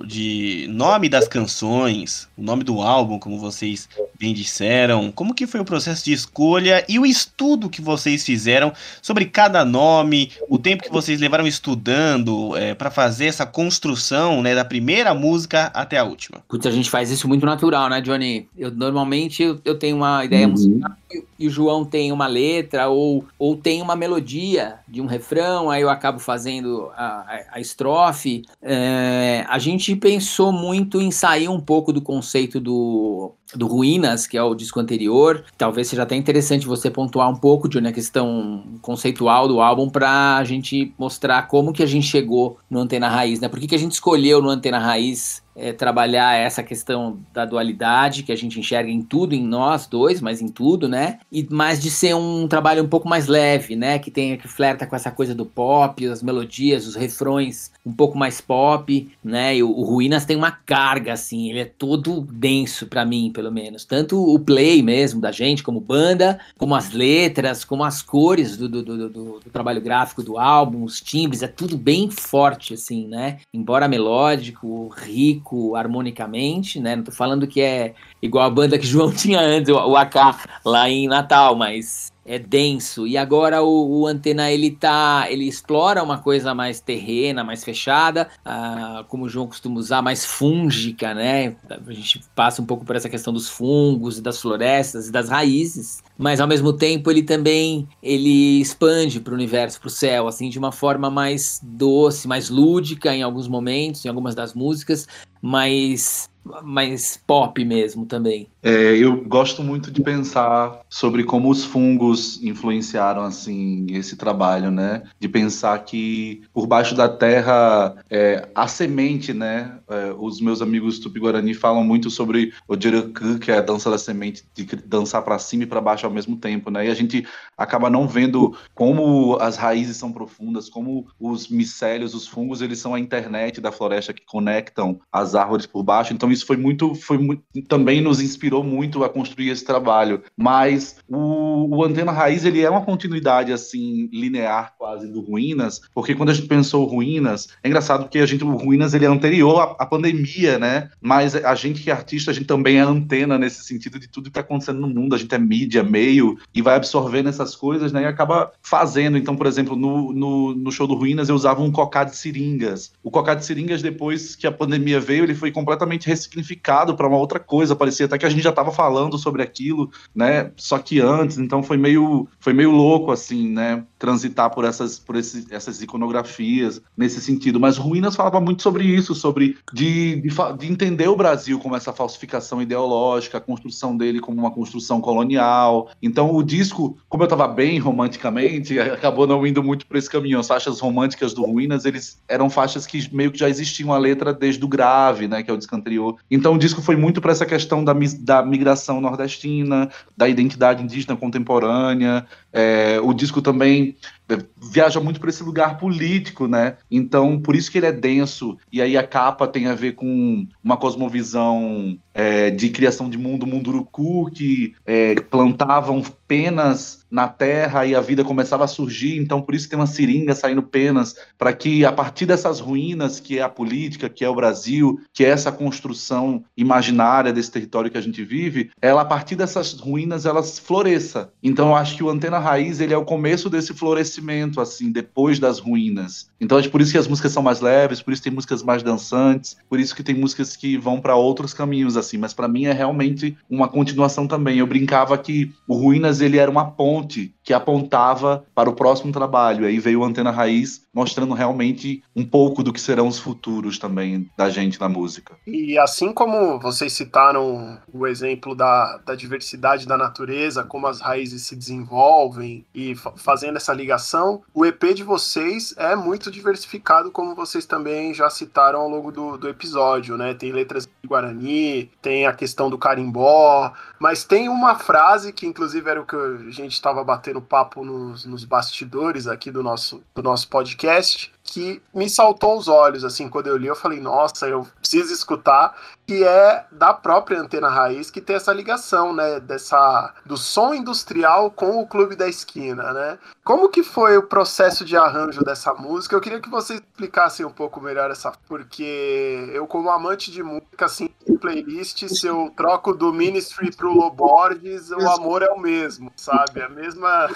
de 0.06 0.68
nome 0.70 1.10
das 1.10 1.28
canções, 1.28 2.28
o 2.38 2.42
nome 2.42 2.64
do 2.64 2.82
álbum, 2.82 3.20
como 3.20 3.40
vocês 3.40 3.90
bem 4.20 4.34
disseram, 4.34 5.12
como 5.12 5.34
que 5.34 5.48
foi 5.48 5.60
o 5.60 5.66
processo 5.66 6.06
de 6.06 6.14
escolha 6.14 6.86
e 6.88 6.98
o 7.00 7.06
estudo 7.06 7.70
que 7.70 7.82
vocês 7.82 8.24
fizeram 8.24 8.72
sobre 9.02 9.26
cada 9.26 9.66
nome, 9.66 10.32
o 10.50 10.58
tempo 10.58 10.84
que 10.84 10.92
vocês 10.92 11.20
levaram 11.20 11.48
estudando 11.48 12.56
é, 12.56 12.74
para 12.74 12.90
fazer 12.90 13.26
essa 13.26 13.46
construção, 13.46 14.42
né, 14.42 14.56
da 14.56 14.66
primeira 14.66 15.14
música 15.14 15.66
até 15.74 15.98
a 15.98 16.04
última? 16.04 16.42
Putz, 16.48 16.66
a 16.66 16.72
gente 16.72 16.90
faz 16.90 17.12
isso 17.12 17.28
muito 17.28 17.46
natural, 17.46 17.90
né, 17.90 18.02
Johnny? 18.02 18.48
Eu 18.58 18.72
normalmente 18.72 19.44
eu, 19.44 19.60
eu 19.66 19.78
tenho 19.78 19.98
uma 19.98 20.24
ideia 20.24 20.46
uhum. 20.46 20.52
musical 20.52 20.92
e 21.38 21.48
o 21.48 21.50
João 21.50 21.84
tem 21.84 22.12
uma 22.12 22.28
letra 22.28 22.88
ou, 22.88 23.26
ou 23.38 23.56
tem 23.56 23.82
uma 23.82 23.96
melodia 23.96 24.80
de 24.88 25.02
um 25.02 25.06
refrão, 25.06 25.70
aí 25.70 25.82
eu 25.82 25.90
acabo 25.90 26.20
fazendo 26.20 26.90
a, 26.96 27.06
a, 27.06 27.46
a 27.54 27.60
estrofe. 27.60 28.44
É, 28.62 29.46
a 29.48 29.60
gente 29.60 29.96
pensou 29.96 30.52
muito 30.52 31.02
em 31.02 31.12
sair 31.12 31.50
um 31.50 31.60
pouco 31.60 31.92
do 31.92 32.02
conceito 32.02 32.60
do, 32.60 33.34
do 33.54 33.68
Ruínas, 33.68 34.26
que 34.26 34.38
é 34.38 34.44
o 34.44 34.56
disco 34.56 34.80
anterior. 34.80 35.44
Talvez 35.58 35.88
seja 35.88 36.04
até 36.04 36.16
interessante 36.16 36.66
você 36.66 36.90
pontuar 36.90 37.30
um 37.30 37.36
pouco, 37.36 37.70
de 37.70 37.78
a 37.86 37.92
questão 37.92 38.64
conceitual 38.82 39.48
do 39.48 39.62
álbum 39.62 39.90
para 39.90 40.38
a 40.38 40.44
gente 40.44 40.94
mostrar 40.98 41.44
como 41.48 41.74
que 41.74 41.84
a 41.84 41.86
gente 41.86 42.08
chegou 42.08 42.58
no 42.70 42.80
Antena 42.80 43.08
Raiz, 43.08 43.40
né? 43.40 43.48
Por 43.48 43.60
que, 43.60 43.68
que 43.68 43.76
a 43.76 43.80
gente 43.80 43.92
escolheu 43.92 44.42
no 44.42 44.50
Antena 44.50 44.80
Raiz 44.80 45.44
é, 45.56 45.72
trabalhar 45.72 46.36
essa 46.36 46.62
questão 46.62 47.20
da 47.34 47.46
dualidade 47.46 48.24
que 48.24 48.32
a 48.32 48.36
gente 48.36 48.60
enxerga 48.60 48.92
em 48.92 49.02
tudo, 49.02 49.34
em 49.34 49.44
nós 49.44 49.88
dois, 49.88 50.20
mas 50.20 50.42
em 50.42 50.50
tudo, 50.50 50.90
né? 50.90 51.20
E 51.32 51.48
mais 51.50 51.82
de 51.82 51.90
ser 51.90 52.14
um 52.14 52.48
trabalho 52.48 52.84
um 52.84 52.88
pouco 52.88 53.08
mais 53.08 53.28
leve, 53.28 53.76
né? 53.76 53.98
Que 53.98 54.12
tem 54.12 54.38
que 54.38 54.48
flerta 54.48 54.86
com 54.86 54.96
essa 54.96 55.10
coisa 55.10 55.34
do 55.34 55.46
pop, 55.46 56.06
as 56.06 56.22
melodias, 56.22 56.86
os 56.86 56.96
refrões 56.96 57.72
um 57.86 57.94
pouco 57.94 58.18
mais 58.18 58.42
pop, 58.42 59.10
né? 59.24 59.56
E 59.56 59.64
o, 59.64 59.70
o 59.70 59.84
Ruínas 59.84 60.26
tem 60.26 60.36
uma 60.36 60.52
carga 60.52 61.14
assim, 61.14 61.50
ele 61.50 61.60
é 61.60 61.66
todo 61.66 62.22
denso 62.22 62.88
para 62.88 63.06
mim, 63.06 63.32
pelo 63.36 63.52
menos. 63.52 63.84
Tanto 63.84 64.18
o 64.18 64.40
play 64.40 64.82
mesmo 64.82 65.20
da 65.20 65.32
gente 65.32 65.62
como 65.62 65.82
banda, 65.82 66.40
como 66.58 66.74
as 66.74 66.92
letras, 66.92 67.66
como 67.66 67.84
as 67.84 68.02
cores 68.02 68.56
do, 68.56 68.70
do, 68.70 68.82
do, 68.82 69.10
do, 69.10 69.40
do 69.40 69.50
trabalho 69.52 69.82
gráfico 69.82 70.24
do 70.24 70.40
álbum, 70.40 70.84
os 70.84 71.02
timbres, 71.02 71.44
é 71.44 71.48
tudo 71.48 71.78
bem 71.78 72.10
forte 72.10 72.74
assim, 72.74 73.08
né? 73.08 73.40
Embora 73.54 73.88
melódico, 73.88 74.88
rico 74.88 75.76
harmonicamente, 75.76 76.80
né? 76.80 76.96
Não 76.96 77.04
tô 77.04 77.12
falando 77.12 77.46
que 77.46 77.60
é 77.60 77.94
igual 78.22 78.46
a 78.46 78.50
banda 78.50 78.80
que 78.80 78.88
João 78.88 79.12
tinha 79.12 79.42
antes, 79.42 79.70
o 79.70 79.96
AK 79.96 80.16
lá 80.64 80.90
em 80.90 81.08
Natal, 81.08 81.56
mas 81.56 82.15
é 82.26 82.40
denso. 82.40 83.06
E 83.06 83.16
agora 83.16 83.62
o, 83.62 84.02
o, 84.02 84.08
Antena 84.08 84.52
ele 84.52 84.72
tá, 84.72 85.28
ele 85.30 85.48
explora 85.48 86.02
uma 86.02 86.18
coisa 86.18 86.56
mais 86.56 86.80
terrena, 86.80 87.44
mais 87.44 87.64
fechada, 87.64 88.28
ah, 88.44 89.06
como 89.08 89.26
o 89.26 89.30
João 89.30 89.46
costuma 89.46 89.80
usar, 89.80 90.02
mais 90.02 90.26
fúngica, 90.26 91.14
né? 91.14 91.56
A 91.70 91.92
gente 91.92 92.22
passa 92.34 92.62
um 92.62 92.66
pouco 92.66 92.84
por 92.84 92.96
essa 92.96 93.08
questão 93.08 93.32
dos 93.32 93.48
fungos, 93.48 94.20
das 94.20 94.42
florestas 94.42 95.08
e 95.08 95.12
das 95.12 95.30
raízes, 95.30 96.04
mas 96.18 96.40
ao 96.42 96.48
mesmo 96.48 96.74
tempo 96.74 97.12
ele 97.12 97.22
também 97.22 97.88
ele 98.02 98.60
expande 98.60 99.20
para 99.20 99.32
o 99.32 99.36
universo, 99.36 99.80
para 99.80 99.88
o 99.88 99.92
céu, 99.92 100.28
assim, 100.28 100.50
de 100.50 100.58
uma 100.58 100.72
forma 100.72 101.12
mais 101.12 101.62
doce, 101.62 102.28
mais 102.28 102.50
lúdica 102.50 103.16
em 103.16 103.22
alguns 103.22 103.48
momentos, 103.48 104.04
em 104.04 104.10
algumas 104.10 104.34
das 104.34 104.56
músicas, 104.56 105.08
mais 105.46 106.28
mais 106.64 107.18
pop 107.26 107.64
mesmo 107.64 108.06
também. 108.06 108.48
É, 108.62 108.96
eu 108.98 109.24
gosto 109.26 109.64
muito 109.64 109.92
de 109.92 110.02
pensar 110.02 110.82
sobre 110.90 111.24
como 111.24 111.50
os 111.50 111.64
fungos 111.64 112.42
influenciaram 112.44 113.24
assim 113.24 113.86
esse 113.90 114.16
trabalho, 114.16 114.72
né? 114.72 115.04
De 115.20 115.28
pensar 115.28 115.78
que 115.84 116.42
por 116.54 116.68
baixo 116.68 116.96
da 116.96 117.08
terra 117.08 117.96
é, 118.10 118.48
a 118.56 118.68
semente, 118.68 119.34
né? 119.34 119.80
É, 119.88 120.14
os 120.18 120.42
meus 120.42 120.62
amigos 120.62 121.00
tupi-guarani 121.00 121.54
falam 121.54 121.84
muito 121.84 122.10
sobre 122.10 122.54
o 122.68 122.80
jiraku, 122.80 123.40
que 123.40 123.52
é 123.52 123.58
a 123.58 123.62
dança 123.62 123.90
da 123.90 123.98
semente, 123.98 124.44
de 124.54 124.66
dançar 124.86 125.22
para 125.24 125.38
cima 125.38 125.64
e 125.64 125.68
para 125.68 125.82
baixo 125.82 126.06
ao 126.06 126.12
mesmo 126.12 126.36
tempo, 126.38 126.72
né? 126.72 126.88
E 126.88 126.90
a 126.90 126.96
gente 126.96 127.26
acaba 127.56 127.90
não 127.90 128.08
vendo 128.08 128.58
como 128.74 129.38
as 129.40 129.58
raízes 129.58 129.98
são 129.98 130.12
profundas, 130.12 130.70
como 130.70 131.08
os 131.20 131.48
micélios, 131.50 132.16
os 132.16 132.28
fungos, 132.28 132.62
eles 132.62 132.80
são 132.80 132.96
a 132.96 133.00
internet 133.00 133.62
da 133.62 133.72
floresta 133.72 134.14
que 134.14 134.26
conectam 134.26 135.00
as 135.12 135.35
árvores 135.36 135.66
por 135.66 135.84
baixo. 135.84 136.14
Então 136.14 136.32
isso 136.32 136.46
foi 136.46 136.58
muito, 136.58 136.96
foi 136.96 137.18
muito, 137.18 137.44
também 137.68 138.02
nos 138.02 138.22
inspirou 138.22 138.64
muito 138.64 139.04
a 139.04 139.10
construir 139.10 139.50
esse 139.50 139.66
trabalho. 139.66 140.24
Mas 140.38 140.98
o, 141.08 141.78
o 141.78 141.84
Antena 141.84 142.12
Raiz 142.12 142.46
ele 142.46 142.62
é 142.62 142.70
uma 142.70 142.86
continuidade 142.86 143.52
assim 143.52 144.10
linear 144.12 144.74
quase 144.78 145.08
do 145.12 145.22
Ruínas, 145.22 145.82
porque 145.94 146.16
quando 146.16 146.30
a 146.30 146.34
gente 146.34 146.48
pensou 146.48 146.86
Ruínas, 146.86 147.50
é 147.64 147.68
engraçado 147.68 148.04
porque 148.04 148.20
a 148.20 148.26
gente 148.26 148.44
o 148.44 148.56
Ruínas 148.56 148.94
ele 148.94 149.06
é 149.06 149.08
anterior 149.08 149.60
à, 149.60 149.84
à 149.84 149.86
pandemia, 149.86 150.58
né? 150.60 150.90
Mas 151.02 151.36
a 151.36 151.56
gente 151.56 151.82
que 151.82 151.90
é 151.90 151.94
artista, 151.94 152.32
a 152.32 152.34
gente 152.34 152.46
também 152.46 152.78
é 152.78 152.82
antena 152.82 153.38
nesse 153.38 153.64
sentido 153.64 154.00
de 154.00 154.08
tudo 154.08 154.26
que 154.26 154.30
está 154.30 154.42
acontecendo 154.42 154.80
no 154.80 154.88
mundo. 154.88 155.16
A 155.16 155.18
gente 155.18 155.34
é 155.34 155.38
mídia, 155.38 155.84
meio 155.84 156.38
e 156.54 156.62
vai 156.62 156.76
absorvendo 156.76 157.30
essas 157.30 157.56
coisas, 157.56 157.92
né? 157.92 158.04
E 158.04 158.06
acaba 158.06 158.52
fazendo. 158.62 159.18
Então, 159.18 159.36
por 159.36 159.48
exemplo, 159.48 159.76
no, 159.76 160.14
no, 160.14 160.56
no 160.56 160.72
show 160.72 160.88
do 160.88 160.96
Ruínas 160.96 161.30
eu 161.30 161.36
usava 161.36 161.62
um 161.62 161.72
cocá 161.72 162.04
de 162.04 162.16
seringas. 162.16 162.94
O 163.04 163.12
cocá 163.12 163.34
de 163.34 163.46
seringas 163.46 163.82
depois 163.82 164.36
que 164.36 164.48
a 164.48 164.52
pandemia 164.52 165.00
veio, 165.00 165.25
ele 165.26 165.36
foi 165.36 165.52
completamente 165.52 166.08
ressignificado 166.08 166.96
para 166.96 167.08
uma 167.08 167.18
outra 167.18 167.40
coisa. 167.40 167.76
Parecia 167.76 168.06
até 168.06 168.18
que 168.18 168.26
a 168.26 168.30
gente 168.30 168.44
já 168.44 168.50
estava 168.50 168.72
falando 168.72 169.18
sobre 169.18 169.42
aquilo, 169.42 169.92
né? 170.14 170.52
Só 170.56 170.78
que 170.78 171.00
antes, 171.00 171.38
então 171.38 171.62
foi 171.62 171.78
meio, 171.78 172.28
foi 172.40 172.54
meio 172.54 172.72
louco 172.72 173.12
assim, 173.12 173.50
né? 173.50 173.84
Transitar 174.00 174.50
por 174.54 174.66
essas, 174.66 175.00
por 175.00 175.16
esse, 175.16 175.48
essas 175.52 175.82
iconografias 175.82 176.82
nesse 176.96 177.22
sentido. 177.22 177.60
Mas 177.60 177.78
Ruínas 177.78 178.16
falava 178.16 178.40
muito 178.40 178.62
sobre 178.62 178.84
isso, 178.84 179.14
sobre 179.14 179.58
de, 179.74 180.22
de, 180.22 180.30
de 180.60 180.72
entender 180.72 181.08
o 181.08 181.16
Brasil 181.16 181.60
como 181.60 181.76
essa 181.76 181.92
falsificação 181.92 182.62
ideológica, 182.62 183.38
a 183.38 183.42
construção 183.42 183.98
dele 183.98 184.20
como 184.20 184.40
uma 184.40 184.52
construção 184.52 185.02
colonial. 185.02 185.90
Então 186.02 186.34
o 186.34 186.44
disco, 186.44 186.98
como 187.10 187.24
eu 187.24 187.26
estava 187.26 187.48
bem 187.48 187.80
romanticamente, 187.80 188.80
acabou 188.80 189.28
não 189.28 189.46
indo 189.46 189.64
muito 189.64 189.86
por 189.86 189.98
esse 189.98 190.10
caminho. 190.10 190.40
As 190.40 190.48
faixas 190.48 190.80
românticas 190.80 191.34
do 191.34 191.44
Ruínas, 191.44 191.86
eles 191.86 192.22
eram 192.28 192.50
faixas 192.50 192.86
que 192.86 193.14
meio 193.14 193.32
que 193.32 193.40
já 193.40 193.50
existiam 193.50 193.94
a 193.94 193.98
letra 193.98 194.34
desde 194.34 194.64
o 194.64 194.68
grave, 195.06 195.28
né? 195.28 195.44
Que 195.44 195.52
é 195.52 195.54
o 195.54 195.58
disco 195.58 195.76
anterior 195.76 196.16
então 196.30 196.54
o 196.54 196.58
disco 196.58 196.82
foi 196.82 196.96
muito 196.96 197.22
para 197.22 197.32
essa 197.32 197.46
questão 197.46 197.84
da, 197.84 197.94
da 198.20 198.44
migração 198.44 199.00
nordestina, 199.00 199.90
da 200.16 200.28
identidade 200.28 200.84
indígena 200.84 201.16
contemporânea. 201.16 202.26
É, 202.56 203.02
o 203.04 203.14
disco 203.14 203.42
também 203.42 203.98
é, 204.30 204.38
viaja 204.72 205.00
muito 205.02 205.20
para 205.20 205.30
esse 205.30 205.44
lugar 205.44 205.78
político, 205.78 206.48
né? 206.48 206.78
Então, 206.90 207.40
por 207.40 207.56
isso 207.56 207.70
que 207.70 207.78
ele 207.78 207.88
é 207.88 207.92
denso. 207.92 208.58
E 208.72 208.82
aí 208.82 208.98
a 208.98 209.06
capa 209.06 209.46
tem 209.46 209.68
a 209.68 209.76
ver 209.76 209.92
com 209.92 210.48
uma 210.64 210.78
cosmovisão 210.78 212.00
é, 212.14 212.50
de 212.50 212.70
criação 212.70 213.10
de 213.10 213.18
mundo 213.18 213.46
munduruku, 213.46 214.32
que 214.32 214.74
é, 214.86 215.16
plantavam 215.16 216.02
penas 216.28 217.06
na 217.12 217.28
terra 217.28 217.86
e 217.86 217.94
a 217.94 218.02
vida 218.02 218.24
começava 218.24 218.64
a 218.64 218.68
surgir. 218.68 219.18
Então, 219.18 219.42
por 219.42 219.54
isso 219.54 219.70
tem 219.70 219.78
uma 219.78 219.86
seringa 219.86 220.34
saindo 220.34 220.64
penas, 220.64 221.16
para 221.38 221.54
que 221.54 221.86
a 221.86 221.92
partir 221.92 222.26
dessas 222.26 222.60
ruínas, 222.60 223.20
que 223.20 223.38
é 223.38 223.42
a 223.42 223.50
política, 223.50 224.10
que 224.10 224.26
é 224.26 224.30
o 224.30 224.36
Brasil, 224.36 225.00
que 225.14 225.24
é 225.24 225.30
essa 225.30 225.52
construção 225.52 226.44
imaginária 226.58 227.32
desse 227.32 227.52
território 227.52 227.92
que 227.92 227.98
a 227.98 228.02
gente 228.02 228.24
vive, 228.24 228.72
ela, 228.82 229.02
a 229.02 229.06
partir 229.06 229.36
dessas 229.36 229.74
ruínas, 229.74 230.26
elas 230.26 230.58
floresça. 230.58 231.32
Então, 231.44 231.70
eu 231.70 231.76
acho 231.76 231.96
que 231.96 232.04
o 232.04 232.10
Antena 232.10 232.40
Raiz, 232.46 232.80
ele 232.80 232.94
é 232.94 232.98
o 232.98 233.04
começo 233.04 233.50
desse 233.50 233.74
florescimento 233.74 234.62
assim, 234.62 234.92
depois 234.92 235.40
das 235.40 235.60
ruínas. 235.60 236.30
Então 236.40 236.60
é 236.60 236.68
por 236.68 236.80
isso 236.80 236.92
que 236.92 236.98
as 236.98 237.08
músicas 237.08 237.32
são 237.32 237.42
mais 237.42 237.60
leves, 237.60 238.02
por 238.02 238.14
isso 238.14 238.22
tem 238.22 238.32
músicas 238.32 238.62
mais 238.62 238.84
dançantes, 238.84 239.58
por 239.68 239.80
isso 239.80 239.96
que 239.96 240.04
tem 240.04 240.16
músicas 240.16 240.56
que 240.56 240.78
vão 240.78 241.02
para 241.02 241.16
outros 241.16 241.54
caminhos, 241.54 241.98
assim. 241.98 242.18
Mas 242.18 242.34
para 242.34 242.48
mim 242.48 242.66
é 242.66 242.72
realmente 242.72 243.36
uma 243.50 243.68
continuação 243.68 244.28
também. 244.28 244.60
Eu 244.60 244.68
brincava 244.68 245.18
que 245.18 245.52
o 245.68 245.76
Ruínas 245.76 246.22
ele 246.22 246.38
era 246.38 246.52
uma 246.52 246.70
ponte 246.70 247.34
que 247.44 247.54
apontava 247.54 248.46
para 248.54 248.70
o 248.70 248.76
próximo 248.76 249.12
trabalho. 249.12 249.66
Aí 249.66 249.80
veio 249.80 250.02
o 250.02 250.04
Antena 250.04 250.32
Raiz 250.32 250.86
mostrando 250.94 251.34
realmente 251.34 252.04
um 252.16 252.24
pouco 252.24 252.64
do 252.64 252.72
que 252.72 252.80
serão 252.80 253.08
os 253.08 253.20
futuros 253.20 253.78
também 253.78 254.30
da 254.38 254.50
gente 254.50 254.80
na 254.80 254.88
música. 254.88 255.36
E 255.46 255.78
assim 255.78 256.14
como 256.14 256.60
vocês 256.60 256.94
citaram 256.94 257.78
o 257.94 258.08
exemplo 258.08 258.56
da, 258.56 258.98
da 259.06 259.16
diversidade 259.16 259.86
da 259.86 259.98
natureza, 259.98 260.64
como 260.64 260.88
as 260.88 261.02
raízes 261.02 261.44
se 261.44 261.56
desenvolvem 261.56 262.35
e 262.44 262.96
fazendo 263.18 263.58
essa 263.58 263.74
ligação, 263.74 264.42
o 264.54 264.66
EP 264.66 264.94
de 264.94 265.04
vocês 265.04 265.74
é 265.78 265.96
muito 265.96 266.32
diversificado, 266.32 267.12
como 267.12 267.36
vocês 267.36 267.66
também 267.66 268.14
já 268.14 268.30
citaram 268.30 268.80
ao 268.82 268.90
longo 268.90 269.12
do, 269.12 269.38
do 269.38 269.48
episódio, 269.48 270.18
né? 270.18 270.34
Tem 270.34 270.52
letras 270.52 270.86
de 270.86 271.08
Guarani, 271.08 271.92
tem 272.02 272.26
a 272.26 272.34
questão 272.34 272.70
do 272.70 272.78
carimbó, 272.78 273.74
mas 274.00 274.24
tem 274.24 274.50
uma 274.50 274.76
frase 274.76 275.34
que 275.34 275.46
inclusive 275.46 275.90
era 275.90 276.02
o 276.02 276.06
que 276.06 276.16
a 276.16 276.52
gente 276.52 276.74
estava 276.74 277.04
batendo 277.04 277.42
papo 277.42 277.84
nos, 277.84 278.26
nos 278.26 278.44
bastidores 278.44 279.28
aqui 279.28 279.52
do 279.52 279.62
nosso, 279.62 280.04
do 280.14 280.24
nosso 280.24 280.48
podcast, 280.48 281.35
que 281.46 281.80
me 281.94 282.10
saltou 282.10 282.52
aos 282.54 282.68
olhos, 282.68 283.04
assim, 283.06 283.30
quando 283.30 283.48
eu 283.48 283.56
li, 283.56 283.68
eu 283.68 283.76
falei, 283.76 284.00
nossa, 284.02 284.48
eu 284.48 284.68
preciso 284.80 285.14
escutar, 285.14 285.78
que 286.08 286.24
é 286.24 286.66
da 286.72 286.92
própria 286.92 287.40
Antena 287.40 287.70
Raiz, 287.70 288.10
que 288.10 288.20
tem 288.20 288.36
essa 288.36 288.52
ligação, 288.52 289.14
né, 289.14 289.40
dessa, 289.40 290.14
do 290.26 290.36
som 290.38 290.74
industrial 290.74 291.52
com 291.52 291.80
o 291.80 291.88
Clube 291.88 292.16
da 292.16 292.28
Esquina, 292.28 292.92
né? 292.92 293.20
Como 293.44 293.70
que 293.70 293.84
foi 293.84 294.18
o 294.18 294.24
processo 294.24 294.84
de 294.84 294.98
arranjo 294.98 295.44
dessa 295.44 295.72
música? 295.76 296.16
Eu 296.16 296.22
queria 296.22 296.42
que 296.42 296.50
você 296.50 296.76
explicasse 296.76 297.46
um 297.46 297.52
pouco 297.52 297.80
melhor 297.80 298.10
essa, 298.10 298.32
porque 298.48 299.50
eu 299.54 299.68
como 299.68 299.92
amante 299.92 300.32
de 300.32 300.42
música, 300.42 300.86
assim, 300.86 301.10
playlist, 301.40 302.08
se 302.08 302.26
eu 302.26 302.52
troco 302.58 302.94
do 302.94 303.14
Ministry 303.14 303.72
pro 303.72 303.94
Loborges, 303.94 304.90
o 304.90 305.10
amor 305.12 305.44
é 305.44 305.50
o 305.52 305.60
mesmo, 305.60 306.12
sabe? 306.16 306.64
A 306.64 306.70
mesma 306.70 307.30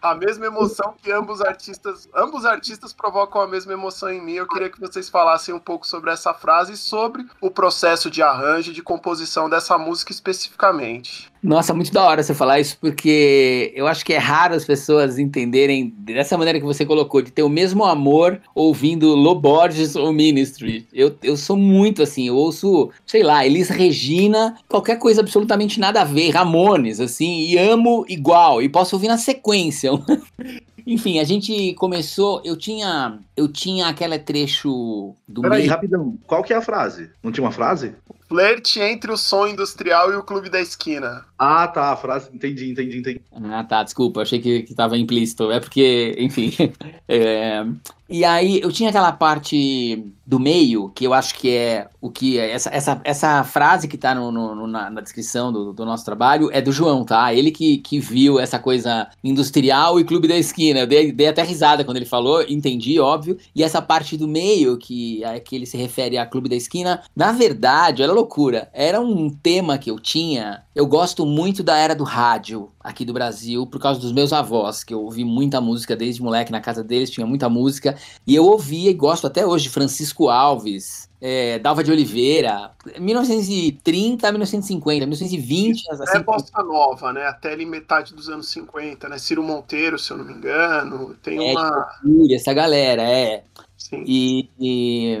a 0.00 0.14
mesma 0.14 0.46
emoção 0.46 0.94
que 1.02 1.10
ambos 1.10 1.40
artistas, 1.40 2.08
ambos 2.14 2.44
artistas 2.44 2.92
provocam 2.92 3.40
a 3.40 3.46
mesma 3.46 3.72
emoção 3.72 4.10
em 4.10 4.22
mim. 4.24 4.34
Eu 4.34 4.46
queria 4.46 4.70
que 4.70 4.80
vocês 4.80 5.08
falassem 5.08 5.54
um 5.54 5.58
pouco 5.58 5.86
sobre 5.86 6.10
essa 6.10 6.32
frase 6.32 6.72
e 6.72 6.76
sobre 6.76 7.26
o 7.40 7.50
processo 7.50 8.10
de 8.10 8.22
arranjo, 8.22 8.72
de 8.72 8.82
composição 8.82 9.48
dessa 9.48 9.76
música 9.76 10.12
especificamente. 10.12 11.30
Nossa, 11.42 11.72
muito 11.72 11.92
da 11.92 12.02
hora 12.02 12.22
você 12.22 12.34
falar 12.34 12.58
isso, 12.58 12.76
porque 12.80 13.72
eu 13.74 13.86
acho 13.86 14.04
que 14.04 14.12
é 14.12 14.18
raro 14.18 14.54
as 14.54 14.64
pessoas 14.64 15.18
entenderem 15.18 15.94
dessa 15.98 16.36
maneira 16.36 16.58
que 16.58 16.66
você 16.66 16.84
colocou, 16.84 17.22
de 17.22 17.30
ter 17.30 17.44
o 17.44 17.48
mesmo 17.48 17.84
amor 17.84 18.40
ouvindo 18.54 19.14
Loborges 19.14 19.94
ou 19.94 20.12
Ministry. 20.12 20.86
Eu, 20.92 21.16
eu 21.22 21.36
sou 21.36 21.56
muito 21.56 22.02
assim, 22.02 22.26
eu 22.26 22.36
ouço, 22.36 22.90
sei 23.06 23.22
lá, 23.22 23.46
Elis 23.46 23.68
Regina, 23.68 24.56
qualquer 24.68 24.98
coisa 24.98 25.20
absolutamente 25.20 25.78
nada 25.78 26.00
a 26.00 26.04
ver, 26.04 26.30
Ramones, 26.30 26.98
assim, 26.98 27.42
e 27.42 27.56
amo 27.56 28.04
igual, 28.08 28.60
e 28.60 28.68
posso 28.68 28.96
ouvir 28.96 29.08
na 29.08 29.18
sequência. 29.18 29.87
Enfim, 30.86 31.18
a 31.18 31.24
gente 31.24 31.74
começou. 31.74 32.40
Eu 32.44 32.56
tinha. 32.56 33.18
Eu 33.36 33.46
tinha 33.46 33.88
aquele 33.88 34.18
trecho 34.18 35.14
do. 35.28 35.42
Peraí, 35.42 35.60
meio- 35.60 35.70
rapidão. 35.70 36.18
Qual 36.26 36.42
que 36.42 36.52
é 36.52 36.56
a 36.56 36.62
frase? 36.62 37.10
Não 37.22 37.30
tinha 37.30 37.44
uma 37.44 37.52
frase? 37.52 37.94
Flerte 38.26 38.80
entre 38.80 39.12
o 39.12 39.16
som 39.16 39.46
industrial 39.46 40.12
e 40.12 40.16
o 40.16 40.22
clube 40.22 40.48
da 40.48 40.60
esquina. 40.60 41.26
Ah, 41.38 41.68
tá. 41.68 41.92
A 41.92 41.96
frase. 41.96 42.30
Entendi, 42.32 42.70
entendi, 42.70 42.98
entendi. 42.98 43.20
Ah, 43.32 43.64
tá, 43.64 43.82
desculpa, 43.82 44.22
achei 44.22 44.38
que, 44.38 44.62
que 44.62 44.74
tava 44.74 44.96
implícito. 44.96 45.50
É 45.50 45.60
porque, 45.60 46.14
enfim. 46.18 46.52
é, 47.06 47.64
E 48.08 48.24
aí, 48.24 48.60
eu 48.62 48.72
tinha 48.72 48.88
aquela 48.88 49.12
parte 49.12 50.02
do 50.26 50.38
meio, 50.40 50.90
que 50.94 51.06
eu 51.06 51.12
acho 51.14 51.34
que 51.34 51.50
é 51.50 51.88
o 52.00 52.10
que. 52.10 52.38
é- 52.38 52.50
Essa, 52.52 52.70
essa, 52.70 53.00
essa 53.04 53.44
frase 53.44 53.86
que 53.88 53.98
tá 53.98 54.14
no, 54.14 54.30
no- 54.32 54.66
na, 54.66 54.90
na 54.90 55.00
descrição 55.00 55.52
do, 55.52 55.72
do 55.72 55.84
nosso 55.84 56.04
trabalho 56.04 56.48
é 56.52 56.60
do 56.60 56.72
João, 56.72 57.04
tá? 57.04 57.32
Ele 57.34 57.50
que, 57.50 57.78
que 57.78 57.98
viu 58.00 58.38
essa 58.40 58.58
coisa 58.58 59.08
industrial 59.22 59.98
e 60.00 60.04
clube 60.04 60.26
da 60.28 60.36
esquina. 60.36 60.80
Eu 60.80 60.86
dei, 60.86 61.12
dei 61.12 61.28
até 61.28 61.42
risada 61.42 61.84
quando 61.84 61.96
ele 61.98 62.06
falou, 62.06 62.42
entendi, 62.48 62.98
óbvio. 62.98 63.36
E 63.54 63.62
essa 63.62 63.80
parte 63.82 64.16
do 64.16 64.26
meio, 64.28 64.76
que, 64.78 65.22
é 65.24 65.38
que 65.40 65.54
ele 65.56 65.66
se 65.66 65.76
refere 65.76 66.16
a 66.18 66.26
clube 66.26 66.48
da 66.48 66.56
esquina, 66.56 67.02
na 67.14 67.32
verdade, 67.32 68.02
era 68.02 68.12
loucura. 68.12 68.68
Era 68.72 69.00
um 69.00 69.28
tema 69.30 69.76
que 69.78 69.90
eu 69.90 69.98
tinha. 69.98 70.62
Eu 70.74 70.86
gosto 70.86 71.24
muito 71.26 71.62
da 71.62 71.76
era 71.76 71.94
do 71.94 72.04
rádio 72.04 72.68
aqui 72.88 73.04
do 73.04 73.12
Brasil, 73.12 73.66
por 73.66 73.80
causa 73.80 74.00
dos 74.00 74.12
meus 74.12 74.32
avós, 74.32 74.82
que 74.82 74.94
eu 74.94 75.02
ouvi 75.02 75.24
muita 75.24 75.60
música 75.60 75.94
desde 75.94 76.22
moleque 76.22 76.50
na 76.50 76.60
casa 76.60 76.82
deles, 76.82 77.10
tinha 77.10 77.26
muita 77.26 77.48
música. 77.48 77.96
E 78.26 78.34
eu 78.34 78.44
ouvia 78.44 78.90
e 78.90 78.94
gosto 78.94 79.26
até 79.26 79.46
hoje 79.46 79.64
de 79.64 79.70
Francisco 79.70 80.28
Alves, 80.28 81.08
é, 81.20 81.58
Dalva 81.58 81.84
de 81.84 81.90
Oliveira, 81.90 82.70
1930, 82.98 84.30
1950, 84.30 85.06
1920, 85.06 85.82
É 85.90 85.94
assim, 85.94 86.22
bossa 86.22 86.62
nova, 86.62 87.12
né? 87.12 87.26
Até 87.26 87.52
ali 87.52 87.66
metade 87.66 88.14
dos 88.14 88.28
anos 88.28 88.48
50, 88.50 89.08
né? 89.08 89.18
Ciro 89.18 89.42
Monteiro, 89.42 89.98
se 89.98 90.10
eu 90.10 90.16
não 90.16 90.24
me 90.24 90.32
engano. 90.32 91.14
Tem 91.22 91.50
É, 91.50 91.52
uma. 91.52 91.88
essa 92.32 92.54
galera, 92.54 93.02
é. 93.02 93.44
E, 93.92 94.48
e- 94.58 95.18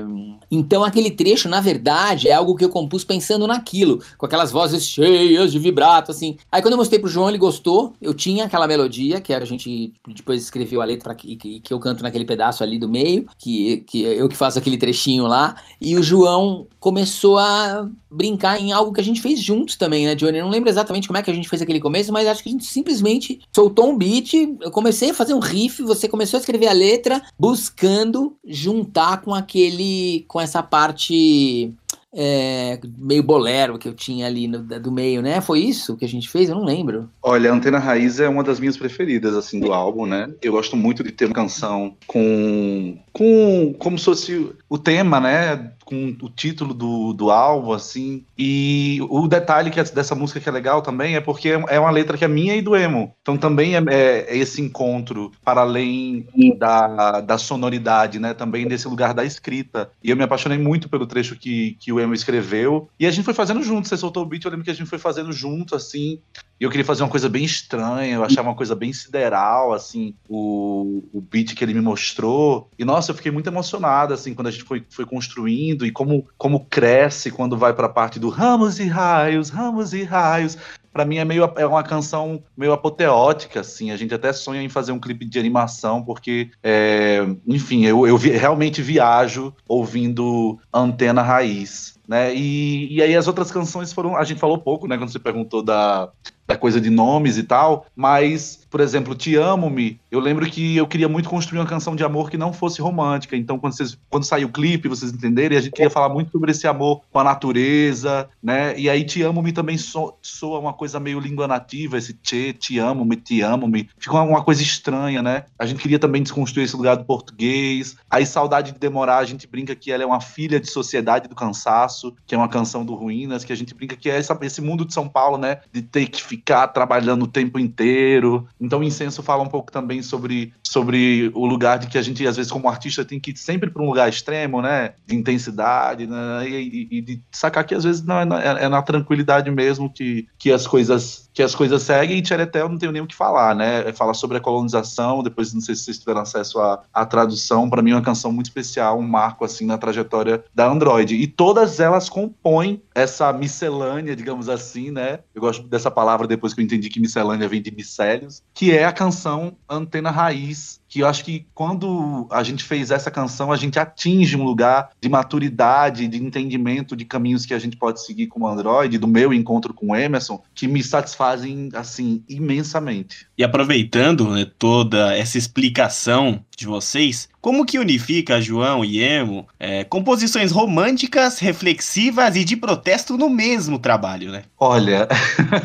então 0.50 0.84
aquele 0.84 1.10
trecho, 1.10 1.48
na 1.48 1.60
verdade, 1.60 2.28
é 2.28 2.32
algo 2.32 2.54
que 2.54 2.64
eu 2.64 2.68
compus 2.70 3.04
pensando 3.04 3.46
naquilo, 3.46 4.02
com 4.16 4.26
aquelas 4.26 4.50
vozes 4.50 4.84
cheias 4.86 5.52
de 5.52 5.58
vibrato, 5.58 6.10
assim. 6.10 6.36
Aí 6.50 6.62
quando 6.62 6.72
eu 6.72 6.78
mostrei 6.78 6.98
pro 6.98 7.08
João, 7.08 7.28
ele 7.28 7.38
gostou. 7.38 7.94
Eu 8.00 8.14
tinha 8.14 8.44
aquela 8.44 8.66
melodia, 8.66 9.20
que 9.20 9.32
era 9.32 9.44
a 9.44 9.46
gente 9.46 9.92
depois 10.08 10.42
escreveu 10.42 10.80
a 10.80 10.84
letra 10.84 11.14
que, 11.14 11.36
que, 11.36 11.60
que 11.60 11.72
eu 11.72 11.78
canto 11.78 12.02
naquele 12.02 12.24
pedaço 12.24 12.62
ali 12.62 12.78
do 12.78 12.88
meio, 12.88 13.26
que, 13.38 13.78
que 13.78 14.02
eu 14.02 14.28
que 14.28 14.36
faço 14.36 14.58
aquele 14.58 14.78
trechinho 14.78 15.26
lá. 15.26 15.56
E 15.80 15.96
o 15.96 16.02
João 16.02 16.66
começou 16.80 17.38
a 17.38 17.88
brincar 18.10 18.60
em 18.60 18.72
algo 18.72 18.92
que 18.92 19.00
a 19.00 19.04
gente 19.04 19.20
fez 19.20 19.40
juntos 19.40 19.76
também, 19.76 20.06
né, 20.06 20.14
Johnny? 20.14 20.38
Eu 20.38 20.44
não 20.44 20.50
lembro 20.50 20.68
exatamente 20.68 21.06
como 21.06 21.18
é 21.18 21.22
que 21.22 21.30
a 21.30 21.34
gente 21.34 21.48
fez 21.48 21.62
aquele 21.62 21.80
começo, 21.80 22.12
mas 22.12 22.26
acho 22.26 22.42
que 22.42 22.48
a 22.48 22.52
gente 22.52 22.64
simplesmente 22.64 23.40
soltou 23.54 23.90
um 23.90 23.96
beat, 23.96 24.34
eu 24.34 24.70
comecei 24.70 25.10
a 25.10 25.14
fazer 25.14 25.34
um 25.34 25.40
riff, 25.40 25.82
você 25.82 26.08
começou 26.08 26.38
a 26.38 26.40
escrever 26.40 26.68
a 26.68 26.72
letra, 26.72 27.22
buscando 27.38 28.36
juntar 28.44 29.20
com 29.22 29.34
aquele, 29.34 30.24
com 30.28 30.40
essa 30.40 30.62
parte 30.62 31.74
é, 32.12 32.80
meio 32.96 33.22
bolero 33.22 33.78
que 33.78 33.86
eu 33.86 33.94
tinha 33.94 34.26
ali 34.26 34.48
no, 34.48 34.58
do 34.58 34.90
meio, 34.90 35.20
né? 35.20 35.40
Foi 35.40 35.60
isso 35.60 35.96
que 35.96 36.04
a 36.04 36.08
gente 36.08 36.28
fez? 36.28 36.48
Eu 36.48 36.56
não 36.56 36.64
lembro. 36.64 37.08
Olha, 37.22 37.52
Antena 37.52 37.78
Raiz 37.78 38.18
é 38.18 38.28
uma 38.28 38.42
das 38.42 38.58
minhas 38.58 38.76
preferidas, 38.76 39.36
assim, 39.36 39.60
do 39.60 39.72
álbum, 39.72 40.06
né? 40.06 40.30
Eu 40.42 40.52
gosto 40.52 40.76
muito 40.76 41.02
de 41.02 41.12
ter 41.12 41.26
uma 41.26 41.34
canção 41.34 41.94
com. 42.06 42.98
Com 43.18 43.74
como 43.80 43.98
se 43.98 44.04
fosse 44.04 44.50
o 44.68 44.78
tema, 44.78 45.18
né? 45.18 45.72
Com 45.84 46.16
o 46.22 46.28
título 46.28 46.72
do, 46.72 47.12
do 47.12 47.32
álbum, 47.32 47.72
assim. 47.72 48.24
E 48.38 49.00
o 49.10 49.26
detalhe 49.26 49.70
que 49.70 49.80
é 49.80 49.84
dessa 49.84 50.14
música 50.14 50.38
que 50.38 50.48
é 50.48 50.52
legal 50.52 50.82
também 50.82 51.16
é 51.16 51.20
porque 51.20 51.48
é 51.48 51.80
uma 51.80 51.90
letra 51.90 52.16
que 52.16 52.24
é 52.24 52.28
minha 52.28 52.54
e 52.54 52.62
do 52.62 52.76
emo. 52.76 53.12
Então 53.20 53.36
também 53.36 53.74
é, 53.74 53.82
é 53.88 54.36
esse 54.36 54.62
encontro 54.62 55.32
para 55.44 55.62
além 55.62 56.28
da, 56.56 57.20
da 57.20 57.36
sonoridade, 57.36 58.20
né? 58.20 58.34
Também 58.34 58.68
desse 58.68 58.86
lugar 58.86 59.12
da 59.12 59.24
escrita. 59.24 59.90
E 60.04 60.10
eu 60.10 60.16
me 60.16 60.22
apaixonei 60.22 60.58
muito 60.58 60.88
pelo 60.88 61.06
trecho 61.06 61.34
que, 61.34 61.76
que 61.80 61.92
o 61.92 61.98
emo 61.98 62.14
escreveu. 62.14 62.88
E 63.00 63.06
a 63.06 63.10
gente 63.10 63.24
foi 63.24 63.34
fazendo 63.34 63.64
junto. 63.64 63.88
Você 63.88 63.96
soltou 63.96 64.22
o 64.22 64.26
beat, 64.26 64.44
eu 64.44 64.50
lembro 64.52 64.64
que 64.64 64.70
a 64.70 64.74
gente 64.74 64.88
foi 64.88 64.98
fazendo 64.98 65.32
junto, 65.32 65.74
assim. 65.74 66.20
E 66.60 66.64
eu 66.64 66.70
queria 66.70 66.84
fazer 66.84 67.02
uma 67.04 67.08
coisa 67.08 67.28
bem 67.28 67.44
estranha, 67.44 68.14
eu 68.16 68.24
achava 68.24 68.48
uma 68.48 68.56
coisa 68.56 68.74
bem 68.74 68.92
sideral, 68.92 69.72
assim, 69.72 70.14
o, 70.28 71.04
o 71.12 71.20
beat 71.20 71.54
que 71.54 71.64
ele 71.64 71.74
me 71.74 71.80
mostrou. 71.80 72.68
E 72.78 72.84
nossa, 72.84 73.12
eu 73.12 73.14
fiquei 73.14 73.30
muito 73.30 73.46
emocionado, 73.48 74.12
assim, 74.12 74.34
quando 74.34 74.48
a 74.48 74.50
gente 74.50 74.64
foi, 74.64 74.84
foi 74.90 75.06
construindo 75.06 75.86
e 75.86 75.92
como, 75.92 76.26
como 76.36 76.66
cresce 76.66 77.30
quando 77.30 77.56
vai 77.56 77.72
pra 77.72 77.88
parte 77.88 78.18
do 78.18 78.28
ramos 78.28 78.80
e 78.80 78.86
raios, 78.86 79.50
ramos 79.50 79.92
e 79.92 80.02
raios. 80.02 80.58
Pra 80.92 81.04
mim 81.04 81.18
é 81.18 81.24
meio 81.24 81.44
é 81.56 81.64
uma 81.66 81.82
canção 81.84 82.42
meio 82.56 82.72
apoteótica, 82.72 83.60
assim. 83.60 83.92
A 83.92 83.96
gente 83.96 84.12
até 84.12 84.32
sonha 84.32 84.60
em 84.62 84.68
fazer 84.68 84.90
um 84.90 84.98
clipe 84.98 85.24
de 85.24 85.38
animação, 85.38 86.02
porque, 86.02 86.50
é, 86.60 87.24
enfim, 87.46 87.84
eu, 87.84 88.04
eu 88.04 88.18
vi- 88.18 88.30
realmente 88.30 88.82
viajo 88.82 89.54
ouvindo 89.68 90.58
Antena 90.72 91.22
Raiz. 91.22 91.96
Né? 92.08 92.34
E, 92.34 92.96
e 92.96 93.02
aí 93.02 93.14
as 93.14 93.28
outras 93.28 93.52
canções 93.52 93.92
foram. 93.92 94.16
A 94.16 94.24
gente 94.24 94.40
falou 94.40 94.58
pouco, 94.58 94.88
né? 94.88 94.96
Quando 94.96 95.12
você 95.12 95.18
perguntou 95.18 95.62
da, 95.62 96.10
da 96.48 96.56
coisa 96.56 96.80
de 96.80 96.88
nomes 96.88 97.36
e 97.36 97.42
tal, 97.42 97.84
mas, 97.94 98.66
por 98.70 98.80
exemplo, 98.80 99.14
Te 99.14 99.36
Amo-me, 99.36 100.00
eu 100.10 100.18
lembro 100.18 100.46
que 100.46 100.78
eu 100.78 100.86
queria 100.86 101.06
muito 101.06 101.28
construir 101.28 101.58
uma 101.58 101.66
canção 101.66 101.94
de 101.94 102.02
amor 102.02 102.30
que 102.30 102.38
não 102.38 102.54
fosse 102.54 102.80
romântica. 102.80 103.36
Então, 103.36 103.58
quando, 103.58 103.74
vocês, 103.74 103.98
quando 104.08 104.24
saiu 104.24 104.48
o 104.48 104.50
clipe, 104.50 104.88
vocês 104.88 105.12
entenderem, 105.12 105.58
a 105.58 105.60
gente 105.60 105.74
queria 105.74 105.90
falar 105.90 106.08
muito 106.08 106.30
sobre 106.32 106.50
esse 106.50 106.66
amor 106.66 107.02
com 107.12 107.18
a 107.18 107.24
natureza, 107.24 108.30
né? 108.42 108.78
E 108.78 108.88
aí 108.88 109.04
Te 109.04 109.22
Amo-me 109.22 109.52
também 109.52 109.76
so, 109.76 110.14
soa 110.22 110.58
uma 110.58 110.72
coisa 110.72 110.98
meio 110.98 111.20
língua 111.20 111.46
nativa, 111.46 111.98
esse 111.98 112.14
Te, 112.14 112.54
Te 112.54 112.78
Amo-me, 112.78 113.16
Te 113.16 113.42
Amo-me. 113.42 113.90
Fica 113.98 114.14
uma, 114.14 114.22
uma 114.22 114.42
coisa 114.42 114.62
estranha, 114.62 115.22
né? 115.22 115.44
A 115.58 115.66
gente 115.66 115.82
queria 115.82 115.98
também 115.98 116.22
desconstruir 116.22 116.64
esse 116.64 116.76
lugar 116.76 116.96
do 116.96 117.04
português. 117.04 117.94
Aí 118.08 118.24
Saudade 118.24 118.72
de 118.72 118.78
Demorar, 118.78 119.18
a 119.18 119.24
gente 119.24 119.46
brinca 119.46 119.74
que 119.76 119.92
ela 119.92 120.02
é 120.02 120.06
uma 120.06 120.20
filha 120.22 120.58
de 120.58 120.70
Sociedade 120.70 121.28
do 121.28 121.34
Cansaço, 121.34 122.14
que 122.26 122.34
é 122.34 122.38
uma 122.38 122.48
canção 122.48 122.86
do 122.86 122.94
Ruínas, 122.94 123.44
que 123.44 123.52
a 123.52 123.56
gente 123.56 123.74
brinca 123.74 123.94
que 123.96 124.08
é 124.08 124.16
essa- 124.16 124.38
esse 124.40 124.62
mundo 124.62 124.86
de 124.86 124.94
São 124.94 125.06
Paulo, 125.06 125.36
né? 125.36 125.58
De 125.70 125.82
ter 125.82 126.06
que 126.06 126.22
ficar 126.38 126.68
trabalhando 126.68 127.24
o 127.24 127.28
tempo 127.28 127.58
inteiro. 127.58 128.46
Então 128.60 128.80
o 128.80 128.84
Incenso 128.84 129.22
fala 129.22 129.42
um 129.42 129.48
pouco 129.48 129.70
também 129.72 130.02
sobre, 130.02 130.52
sobre 130.62 131.30
o 131.34 131.44
lugar 131.46 131.78
de 131.78 131.88
que 131.88 131.98
a 131.98 132.02
gente, 132.02 132.26
às 132.26 132.36
vezes, 132.36 132.50
como 132.52 132.68
artista, 132.68 133.04
tem 133.04 133.18
que 133.20 133.32
ir 133.32 133.36
sempre 133.36 133.70
para 133.70 133.82
um 133.82 133.86
lugar 133.86 134.08
extremo, 134.08 134.62
né? 134.62 134.94
De 135.06 135.14
intensidade, 135.16 136.06
né? 136.06 136.48
E, 136.48 136.54
e- 136.54 136.98
e 136.98 137.00
de 137.02 137.22
sacar 137.32 137.64
que 137.64 137.74
às 137.74 137.84
vezes 137.84 138.02
não, 138.02 138.20
é, 138.20 138.24
na, 138.24 138.40
é 138.40 138.68
na 138.68 138.82
tranquilidade 138.82 139.50
mesmo 139.50 139.92
que, 139.92 140.26
que 140.38 140.50
as 140.52 140.66
coisas 140.66 141.27
que 141.38 141.42
as 141.44 141.54
coisas 141.54 141.84
seguem 141.84 142.18
e 142.18 142.20
Tchereté 142.20 142.62
eu 142.62 142.68
não 142.68 142.76
tenho 142.76 142.90
nem 142.90 143.00
o 143.00 143.06
que 143.06 143.14
falar, 143.14 143.54
né? 143.54 143.88
É 143.88 143.92
falar 143.92 144.12
sobre 144.14 144.38
a 144.38 144.40
colonização, 144.40 145.22
depois 145.22 145.54
não 145.54 145.60
sei 145.60 145.76
se 145.76 145.84
vocês 145.84 145.96
tiveram 145.96 146.22
acesso 146.22 146.58
à, 146.58 146.82
à 146.92 147.06
tradução, 147.06 147.70
para 147.70 147.80
mim 147.80 147.92
é 147.92 147.94
uma 147.94 148.02
canção 148.02 148.32
muito 148.32 148.46
especial, 148.46 148.98
um 148.98 149.06
marco 149.06 149.44
assim 149.44 149.64
na 149.64 149.78
trajetória 149.78 150.44
da 150.52 150.68
Android. 150.68 151.14
E 151.14 151.28
todas 151.28 151.78
elas 151.78 152.08
compõem 152.08 152.82
essa 152.92 153.32
miscelânea, 153.32 154.16
digamos 154.16 154.48
assim, 154.48 154.90
né? 154.90 155.20
Eu 155.32 155.40
gosto 155.40 155.62
dessa 155.62 155.92
palavra 155.92 156.26
depois 156.26 156.52
que 156.52 156.60
eu 156.60 156.64
entendi 156.64 156.88
que 156.88 156.98
miscelânea 156.98 157.48
vem 157.48 157.62
de 157.62 157.70
micélios, 157.70 158.42
que 158.52 158.76
é 158.76 158.84
a 158.84 158.90
canção 158.90 159.56
Antena 159.70 160.10
Raiz, 160.10 160.80
que 160.88 161.00
eu 161.00 161.06
acho 161.06 161.24
que 161.24 161.46
quando 161.54 162.26
a 162.30 162.42
gente 162.42 162.64
fez 162.64 162.90
essa 162.90 163.10
canção, 163.10 163.52
a 163.52 163.56
gente 163.56 163.78
atinge 163.78 164.36
um 164.36 164.44
lugar 164.44 164.90
de 165.00 165.08
maturidade, 165.08 166.08
de 166.08 166.22
entendimento 166.22 166.96
de 166.96 167.04
caminhos 167.04 167.44
que 167.44 167.54
a 167.54 167.58
gente 167.58 167.76
pode 167.76 168.04
seguir 168.04 168.26
como 168.26 168.48
Android, 168.48 168.96
do 168.98 169.06
meu 169.06 169.32
encontro 169.32 169.74
com 169.74 169.88
o 169.88 169.96
Emerson, 169.96 170.42
que 170.54 170.66
me 170.66 170.82
satisfazem, 170.82 171.68
assim, 171.74 172.22
imensamente. 172.28 173.26
E 173.36 173.44
aproveitando 173.44 174.30
né, 174.30 174.46
toda 174.58 175.14
essa 175.16 175.36
explicação 175.36 176.42
de 176.56 176.66
vocês, 176.66 177.28
como 177.40 177.64
que 177.64 177.78
unifica 177.78 178.40
João 178.40 178.84
e 178.84 179.00
Emo 179.00 179.46
é, 179.60 179.84
composições 179.84 180.50
românticas, 180.50 181.38
reflexivas 181.38 182.34
e 182.34 182.44
de 182.44 182.56
protesto 182.56 183.16
no 183.16 183.30
mesmo 183.30 183.78
trabalho, 183.78 184.32
né? 184.32 184.44
Olha, 184.58 185.06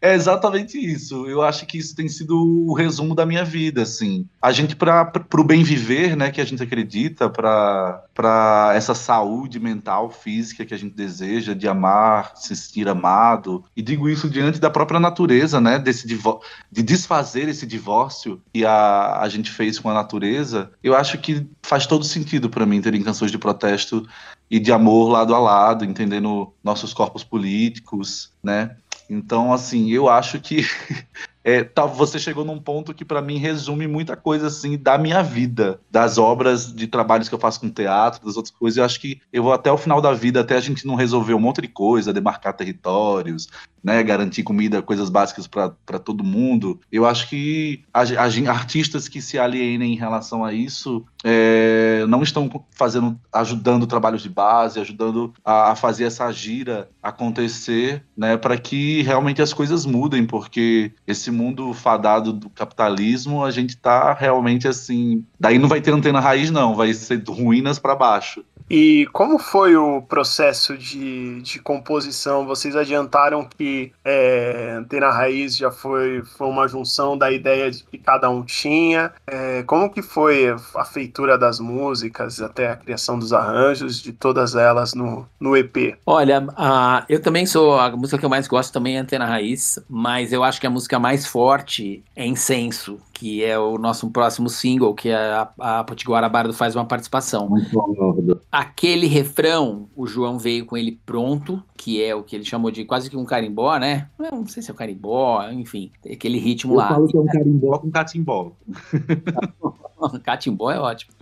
é 0.00 0.14
exatamente 0.14 0.78
isso. 0.78 1.26
Eu 1.26 1.42
acho 1.42 1.66
que 1.66 1.78
isso 1.78 1.94
tem 1.94 2.08
sido 2.08 2.36
o 2.36 2.74
resumo 2.74 3.14
da 3.14 3.26
minha 3.26 3.44
vida, 3.44 3.82
assim. 3.82 4.26
A 4.40 4.52
gente, 4.52 4.76
para 4.76 5.12
o 5.34 5.44
bem 5.44 5.62
viver, 5.62 6.16
né, 6.16 6.30
que 6.30 6.40
a 6.40 6.44
gente 6.44 6.62
acredita, 6.62 7.28
para 7.28 8.72
essa 8.74 8.94
saúde 8.94 9.58
mental, 9.60 10.10
física 10.10 10.64
que 10.64 10.74
a 10.74 10.78
gente 10.78 10.94
deseja, 10.94 11.54
de 11.54 11.68
amar, 11.68 12.32
se 12.36 12.54
sentir 12.56 12.88
amado, 12.88 13.64
e 13.76 13.82
digo 13.82 14.08
isso 14.08 14.28
diante 14.28 14.58
da 14.58 14.70
própria 14.70 15.00
natureza, 15.00 15.60
né, 15.60 15.78
desse 15.78 16.06
de 16.06 16.82
desfazer 16.82 17.48
esse 17.48 17.66
divórcio 17.66 18.40
que 18.52 18.64
a, 18.64 19.20
a 19.20 19.28
gente 19.28 19.50
fez 19.50 19.78
com 19.78 19.90
a 19.90 19.94
natureza, 19.94 20.70
eu 20.82 20.94
acho 20.94 21.18
que 21.18 21.46
faz 21.62 21.86
todo 21.86 22.04
sentido 22.04 22.48
para 22.48 22.66
mim 22.66 22.80
terem 22.80 23.02
canções 23.02 23.30
de 23.30 23.38
protesto 23.38 24.06
e 24.50 24.58
de 24.58 24.72
amor 24.72 25.08
lado 25.08 25.34
a 25.34 25.38
lado, 25.38 25.84
entendendo 25.84 26.52
nossos 26.62 26.94
corpos 26.94 27.24
políticos, 27.24 28.32
né? 28.42 28.76
Então, 29.08 29.52
assim, 29.52 29.90
eu 29.90 30.08
acho 30.08 30.40
que 30.40 30.66
é, 31.44 31.62
tá, 31.62 31.86
você 31.86 32.18
chegou 32.18 32.44
num 32.44 32.60
ponto 32.60 32.92
que 32.92 33.04
para 33.04 33.22
mim 33.22 33.38
resume 33.38 33.86
muita 33.86 34.16
coisa 34.16 34.48
assim 34.48 34.76
da 34.76 34.98
minha 34.98 35.22
vida, 35.22 35.80
das 35.90 36.18
obras 36.18 36.74
de 36.74 36.86
trabalhos 36.86 37.28
que 37.28 37.34
eu 37.34 37.38
faço 37.38 37.60
com 37.60 37.70
teatro, 37.70 38.24
das 38.26 38.36
outras 38.36 38.54
coisas. 38.54 38.78
Eu 38.78 38.84
acho 38.84 39.00
que 39.00 39.20
eu 39.32 39.42
vou 39.42 39.52
até 39.52 39.70
o 39.70 39.78
final 39.78 40.00
da 40.00 40.12
vida, 40.12 40.40
até 40.40 40.56
a 40.56 40.60
gente 40.60 40.86
não 40.86 40.96
resolver 40.96 41.34
um 41.34 41.40
monte 41.40 41.60
de 41.62 41.68
coisa, 41.68 42.12
demarcar 42.12 42.56
territórios, 42.56 43.48
né, 43.86 44.02
garantir 44.02 44.42
comida, 44.42 44.82
coisas 44.82 45.08
básicas 45.08 45.46
para 45.46 45.98
todo 46.00 46.24
mundo. 46.24 46.80
Eu 46.90 47.06
acho 47.06 47.28
que 47.28 47.84
a, 47.94 48.00
a, 48.02 48.50
artistas 48.50 49.08
que 49.08 49.22
se 49.22 49.38
alienem 49.38 49.92
em 49.92 49.96
relação 49.96 50.44
a 50.44 50.52
isso 50.52 51.06
é, 51.22 52.04
não 52.08 52.20
estão 52.24 52.50
fazendo, 52.72 53.16
ajudando 53.32 53.86
trabalhos 53.86 54.24
de 54.24 54.28
base, 54.28 54.80
ajudando 54.80 55.32
a, 55.44 55.70
a 55.70 55.76
fazer 55.76 56.02
essa 56.02 56.32
gira 56.32 56.88
acontecer, 57.00 58.02
né, 58.16 58.36
para 58.36 58.58
que 58.58 59.02
realmente 59.02 59.40
as 59.40 59.52
coisas 59.52 59.86
mudem, 59.86 60.26
porque 60.26 60.90
esse 61.06 61.30
mundo 61.30 61.72
fadado 61.72 62.32
do 62.32 62.50
capitalismo, 62.50 63.44
a 63.44 63.52
gente 63.52 63.76
tá 63.76 64.12
realmente 64.12 64.66
assim. 64.66 65.24
Daí 65.38 65.60
não 65.60 65.68
vai 65.68 65.80
ter 65.80 65.92
antena 65.92 66.18
raiz, 66.18 66.50
não, 66.50 66.74
vai 66.74 66.92
ser 66.92 67.22
ruínas 67.28 67.78
para 67.78 67.94
baixo. 67.94 68.44
E 68.68 69.06
como 69.12 69.38
foi 69.38 69.76
o 69.76 70.02
processo 70.02 70.76
de, 70.76 71.40
de 71.40 71.60
composição? 71.60 72.46
Vocês 72.46 72.74
adiantaram 72.74 73.44
que 73.44 73.92
é, 74.04 74.74
Antena 74.78 75.10
Raiz 75.10 75.56
já 75.56 75.70
foi, 75.70 76.22
foi 76.36 76.48
uma 76.48 76.66
junção 76.66 77.16
da 77.16 77.30
ideia 77.30 77.70
de 77.70 77.84
que 77.84 77.96
cada 77.96 78.28
um 78.28 78.42
tinha. 78.42 79.12
É, 79.26 79.62
como 79.62 79.90
que 79.90 80.02
foi 80.02 80.54
a 80.74 80.84
feitura 80.84 81.38
das 81.38 81.60
músicas, 81.60 82.40
até 82.40 82.70
a 82.70 82.76
criação 82.76 83.18
dos 83.18 83.32
arranjos, 83.32 84.02
de 84.02 84.12
todas 84.12 84.54
elas 84.54 84.94
no, 84.94 85.26
no 85.38 85.56
EP? 85.56 85.96
Olha, 86.04 86.46
a, 86.56 87.04
eu 87.08 87.22
também 87.22 87.46
sou, 87.46 87.78
a 87.78 87.90
música 87.90 88.18
que 88.18 88.24
eu 88.24 88.30
mais 88.30 88.48
gosto 88.48 88.72
também 88.72 88.96
é 88.96 89.00
Antena 89.00 89.26
Raiz, 89.26 89.78
mas 89.88 90.32
eu 90.32 90.42
acho 90.42 90.60
que 90.60 90.66
a 90.66 90.70
música 90.70 90.98
mais 90.98 91.26
forte 91.26 92.02
é 92.16 92.26
Incenso, 92.26 92.98
que 93.12 93.44
é 93.44 93.58
o 93.58 93.78
nosso 93.78 94.10
próximo 94.10 94.48
single, 94.48 94.94
que 94.94 95.10
a, 95.10 95.48
a 95.58 95.84
Potiguara 95.84 96.28
Bardo 96.28 96.52
faz 96.52 96.74
uma 96.74 96.84
participação. 96.84 97.48
Muito 97.48 97.70
bom, 97.70 97.94
Aquele 98.56 99.06
refrão, 99.06 99.86
o 99.94 100.06
João 100.06 100.38
veio 100.38 100.64
com 100.64 100.78
ele 100.78 100.98
pronto, 101.04 101.62
que 101.76 102.02
é 102.02 102.14
o 102.14 102.22
que 102.22 102.34
ele 102.34 102.44
chamou 102.46 102.70
de 102.70 102.86
quase 102.86 103.10
que 103.10 103.16
um 103.16 103.26
carimbó, 103.26 103.76
né? 103.76 104.08
Não 104.18 104.46
sei 104.46 104.62
se 104.62 104.70
é 104.70 104.72
um 104.72 104.76
carimbó, 104.78 105.46
enfim, 105.50 105.92
aquele 106.10 106.38
ritmo 106.38 106.72
Eu 106.72 106.78
lá. 106.78 106.84
Eu 106.84 106.94
falo 106.94 107.08
que 107.08 107.16
é 107.18 107.20
um 107.20 107.26
carimbó 107.26 107.78
com 107.78 107.90
catimbó. 107.90 108.52
catimbó 110.24 110.70
é 110.70 110.80
ótimo. 110.80 111.12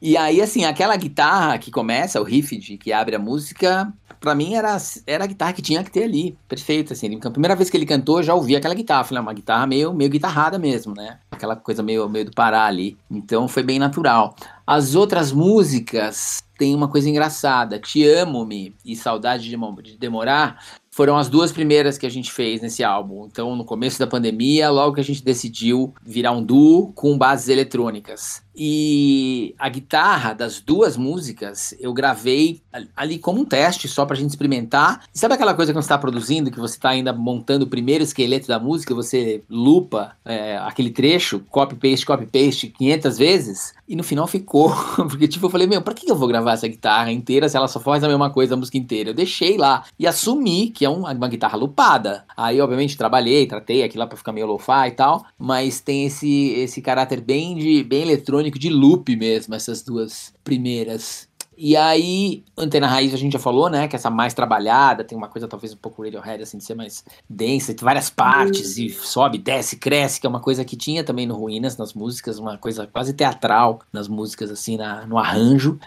E 0.00 0.16
aí, 0.16 0.40
assim, 0.40 0.64
aquela 0.64 0.94
guitarra 0.94 1.58
que 1.58 1.72
começa, 1.72 2.20
o 2.20 2.24
riff 2.24 2.56
de, 2.56 2.78
que 2.78 2.92
abre 2.92 3.16
a 3.16 3.18
música, 3.18 3.92
para 4.26 4.34
mim 4.34 4.54
era, 4.54 4.76
era 5.06 5.22
a 5.22 5.26
guitarra 5.28 5.52
que 5.52 5.62
tinha 5.62 5.84
que 5.84 5.90
ter 5.92 6.02
ali. 6.02 6.36
Perfeito, 6.48 6.92
assim. 6.92 7.16
A 7.22 7.30
primeira 7.30 7.54
vez 7.54 7.70
que 7.70 7.76
ele 7.76 7.86
cantou, 7.86 8.18
eu 8.18 8.24
já 8.24 8.34
ouvi 8.34 8.56
aquela 8.56 8.74
guitarra. 8.74 9.04
Falei, 9.04 9.20
é 9.20 9.22
uma 9.22 9.32
guitarra 9.32 9.68
meio, 9.68 9.94
meio 9.94 10.10
guitarrada 10.10 10.58
mesmo, 10.58 10.92
né? 10.96 11.20
Aquela 11.30 11.54
coisa 11.54 11.80
meio, 11.80 12.08
meio 12.08 12.24
do 12.24 12.32
Pará 12.32 12.64
ali. 12.64 12.98
Então 13.08 13.46
foi 13.46 13.62
bem 13.62 13.78
natural. 13.78 14.34
As 14.66 14.96
outras 14.96 15.30
músicas 15.30 16.42
têm 16.58 16.74
uma 16.74 16.88
coisa 16.88 17.08
engraçada. 17.08 17.78
Te 17.78 18.04
Amo-me 18.04 18.74
e 18.84 18.96
Saudade 18.96 19.48
de, 19.48 19.56
de 19.82 19.96
Demorar 19.96 20.58
foram 20.96 21.18
as 21.18 21.28
duas 21.28 21.52
primeiras 21.52 21.98
que 21.98 22.06
a 22.06 22.10
gente 22.10 22.32
fez 22.32 22.62
nesse 22.62 22.82
álbum. 22.82 23.26
Então, 23.26 23.54
no 23.54 23.66
começo 23.66 23.98
da 23.98 24.06
pandemia, 24.06 24.70
logo 24.70 24.94
que 24.94 25.00
a 25.02 25.04
gente 25.04 25.22
decidiu 25.22 25.92
virar 26.02 26.32
um 26.32 26.42
duo 26.42 26.90
com 26.94 27.18
bases 27.18 27.50
eletrônicas. 27.50 28.42
E 28.58 29.54
a 29.58 29.68
guitarra 29.68 30.32
das 30.32 30.60
duas 30.60 30.96
músicas 30.96 31.74
eu 31.78 31.92
gravei 31.92 32.62
ali 32.96 33.18
como 33.18 33.42
um 33.42 33.44
teste, 33.44 33.86
só 33.86 34.06
pra 34.06 34.16
gente 34.16 34.30
experimentar. 34.30 35.02
E 35.14 35.18
sabe 35.18 35.34
aquela 35.34 35.52
coisa 35.52 35.72
que 35.72 35.76
você 35.76 35.84
está 35.84 35.98
produzindo, 35.98 36.50
que 36.50 36.58
você 36.58 36.76
está 36.76 36.88
ainda 36.88 37.12
montando 37.12 37.66
o 37.66 37.68
primeiro 37.68 38.02
esqueleto 38.02 38.48
da 38.48 38.58
música, 38.58 38.94
você 38.94 39.42
lupa 39.50 40.16
é, 40.24 40.56
aquele 40.56 40.88
trecho, 40.88 41.40
copy-paste, 41.50 42.06
copy-paste 42.06 42.68
500 42.68 43.18
vezes? 43.18 43.74
E 43.86 43.94
no 43.94 44.02
final 44.02 44.26
ficou. 44.26 44.74
Porque, 44.96 45.28
tipo, 45.28 45.46
eu 45.46 45.50
falei, 45.50 45.66
meu, 45.66 45.82
pra 45.82 45.92
que 45.92 46.10
eu 46.10 46.16
vou 46.16 46.26
gravar 46.26 46.52
essa 46.52 46.66
guitarra 46.66 47.12
inteira 47.12 47.50
se 47.50 47.58
ela 47.58 47.68
só 47.68 47.78
faz 47.78 48.02
a 48.02 48.08
mesma 48.08 48.30
coisa 48.30 48.54
a 48.54 48.56
música 48.56 48.78
inteira? 48.78 49.10
Eu 49.10 49.14
deixei 49.14 49.58
lá 49.58 49.84
e 49.98 50.06
assumi 50.06 50.70
que 50.70 50.85
é 50.86 50.88
uma, 50.88 51.28
guitarra 51.28 51.56
lupada. 51.56 52.24
Aí, 52.36 52.60
obviamente, 52.60 52.96
trabalhei, 52.96 53.46
tratei 53.46 53.82
aquilo 53.82 54.00
lá 54.00 54.06
pra 54.06 54.16
ficar 54.16 54.32
meio 54.32 54.46
lo-fi 54.46 54.88
e 54.88 54.92
tal, 54.92 55.24
mas 55.38 55.80
tem 55.80 56.06
esse, 56.06 56.50
esse 56.52 56.80
caráter 56.80 57.20
bem, 57.20 57.56
de, 57.56 57.84
bem 57.84 58.02
eletrônico, 58.02 58.58
de 58.58 58.70
loop 58.70 59.14
mesmo, 59.16 59.54
essas 59.54 59.82
duas 59.82 60.32
primeiras. 60.42 61.28
E 61.58 61.74
aí, 61.74 62.44
Antena 62.56 62.86
Raiz 62.86 63.14
a 63.14 63.16
gente 63.16 63.32
já 63.32 63.38
falou, 63.38 63.70
né? 63.70 63.88
Que 63.88 63.96
essa 63.96 64.10
mais 64.10 64.34
trabalhada, 64.34 65.02
tem 65.02 65.16
uma 65.16 65.28
coisa 65.28 65.48
talvez 65.48 65.72
um 65.72 65.78
pouco 65.78 66.02
Radiohead, 66.02 66.42
assim, 66.42 66.58
de 66.58 66.64
ser 66.64 66.74
mais 66.74 67.02
densa, 67.28 67.72
tem 67.72 67.82
várias 67.82 68.10
partes, 68.10 68.76
e 68.76 68.90
sobe, 68.90 69.38
desce, 69.38 69.76
cresce, 69.76 70.20
que 70.20 70.26
é 70.26 70.30
uma 70.30 70.40
coisa 70.40 70.64
que 70.66 70.76
tinha 70.76 71.02
também 71.02 71.26
no 71.26 71.34
Ruínas, 71.34 71.78
nas 71.78 71.94
músicas, 71.94 72.38
uma 72.38 72.58
coisa 72.58 72.86
quase 72.86 73.14
teatral 73.14 73.80
nas 73.90 74.06
músicas, 74.06 74.50
assim, 74.50 74.76
na, 74.76 75.06
no 75.06 75.16
arranjo. 75.16 75.78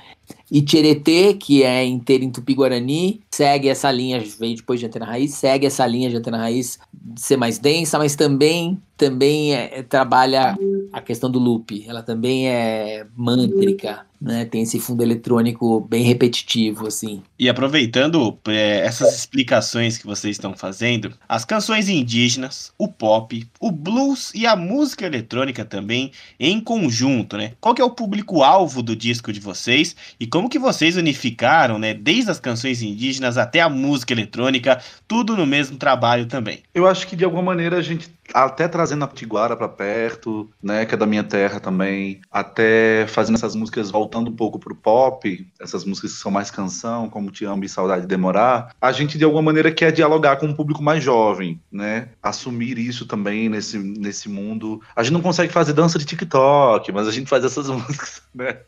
E 0.51 0.61
Tietê, 0.61 1.33
que 1.33 1.63
é 1.63 1.85
inteiro 1.85 2.23
em 2.23 2.31
Tupi-Guarani, 2.31 3.21
segue 3.29 3.69
essa 3.69 3.91
linha, 3.91 4.23
veio 4.39 4.55
depois 4.55 4.79
de 4.79 4.85
Antena 4.87 5.05
Raiz, 5.05 5.35
segue 5.35 5.67
essa 5.67 5.85
linha 5.85 6.09
de 6.09 6.17
Antena 6.17 6.37
Raiz 6.37 6.79
ser 7.15 7.37
mais 7.37 7.59
densa, 7.59 7.97
mas 7.97 8.15
também 8.15 8.79
também 8.99 9.55
é, 9.55 9.81
trabalha 9.81 10.57
a 10.91 10.99
questão 10.99 11.31
do 11.31 11.39
loop. 11.39 11.85
Ela 11.87 12.03
também 12.03 12.49
é 12.49 13.07
mântrica, 13.15 14.05
né? 14.21 14.43
Tem 14.43 14.63
esse 14.63 14.77
fundo 14.77 15.01
eletrônico 15.01 15.79
bem 15.79 16.03
repetitivo, 16.03 16.85
assim. 16.85 17.23
E 17.39 17.47
aproveitando 17.47 18.37
é, 18.47 18.79
essas 18.79 19.15
explicações 19.15 19.97
que 19.97 20.05
vocês 20.05 20.35
estão 20.35 20.53
fazendo, 20.53 21.13
as 21.29 21.45
canções 21.45 21.87
indígenas, 21.87 22.73
o 22.77 22.89
pop, 22.89 23.47
o 23.61 23.71
blues 23.71 24.33
e 24.35 24.45
a 24.45 24.57
música 24.57 25.05
eletrônica 25.05 25.63
também 25.63 26.11
em 26.37 26.59
conjunto, 26.59 27.37
né? 27.37 27.53
Qual 27.61 27.73
que 27.73 27.81
é 27.81 27.85
o 27.85 27.91
público-alvo 27.91 28.83
do 28.83 28.97
disco 28.97 29.31
de 29.31 29.39
vocês 29.39 29.95
e 30.19 30.27
como 30.27 30.49
que 30.49 30.59
vocês 30.59 30.97
unificaram, 30.97 31.79
né? 31.79 31.93
Desde 31.93 32.29
as 32.29 32.39
canções 32.39 32.81
indígenas 32.81 33.37
até 33.37 33.61
a 33.61 33.69
música 33.69 34.13
eletrônica, 34.13 34.81
tudo 35.07 35.37
no 35.37 35.45
mesmo 35.45 35.77
trabalho 35.77 36.25
também. 36.25 36.61
Eu 36.73 36.87
acho 36.87 37.07
que 37.07 37.15
de 37.15 37.23
alguma 37.23 37.43
maneira 37.43 37.77
a 37.77 37.81
gente 37.81 38.09
até 38.33 38.67
trazendo 38.67 39.03
a 39.03 39.07
Pitiguara 39.07 39.55
para 39.55 39.67
perto, 39.67 40.49
né, 40.61 40.85
que 40.85 40.93
é 40.93 40.97
da 40.97 41.05
minha 41.05 41.23
terra 41.23 41.59
também, 41.59 42.21
até 42.31 43.05
fazendo 43.07 43.35
essas 43.35 43.55
músicas 43.55 43.91
voltando 43.91 44.29
um 44.29 44.35
pouco 44.35 44.59
pro 44.59 44.75
pop, 44.75 45.47
essas 45.59 45.85
músicas 45.85 46.13
que 46.13 46.19
são 46.19 46.31
mais 46.31 46.51
canção, 46.51 47.09
como 47.09 47.31
Te 47.31 47.45
Amo 47.45 47.63
e 47.63 47.69
Saudade 47.69 48.01
de 48.01 48.07
Demorar, 48.07 48.75
a 48.79 48.91
gente 48.91 49.17
de 49.17 49.23
alguma 49.23 49.41
maneira 49.41 49.71
quer 49.71 49.91
dialogar 49.91 50.37
com 50.37 50.45
um 50.45 50.53
público 50.53 50.83
mais 50.83 51.03
jovem, 51.03 51.59
né, 51.71 52.09
assumir 52.21 52.77
isso 52.77 53.05
também 53.05 53.49
nesse, 53.49 53.77
nesse 53.77 54.29
mundo. 54.29 54.81
A 54.95 55.03
gente 55.03 55.13
não 55.13 55.21
consegue 55.21 55.51
fazer 55.51 55.73
dança 55.73 55.97
de 55.97 56.05
TikTok, 56.05 56.91
mas 56.91 57.07
a 57.07 57.11
gente 57.11 57.29
faz 57.29 57.43
essas 57.43 57.67
músicas, 57.69 58.21
né, 58.33 58.59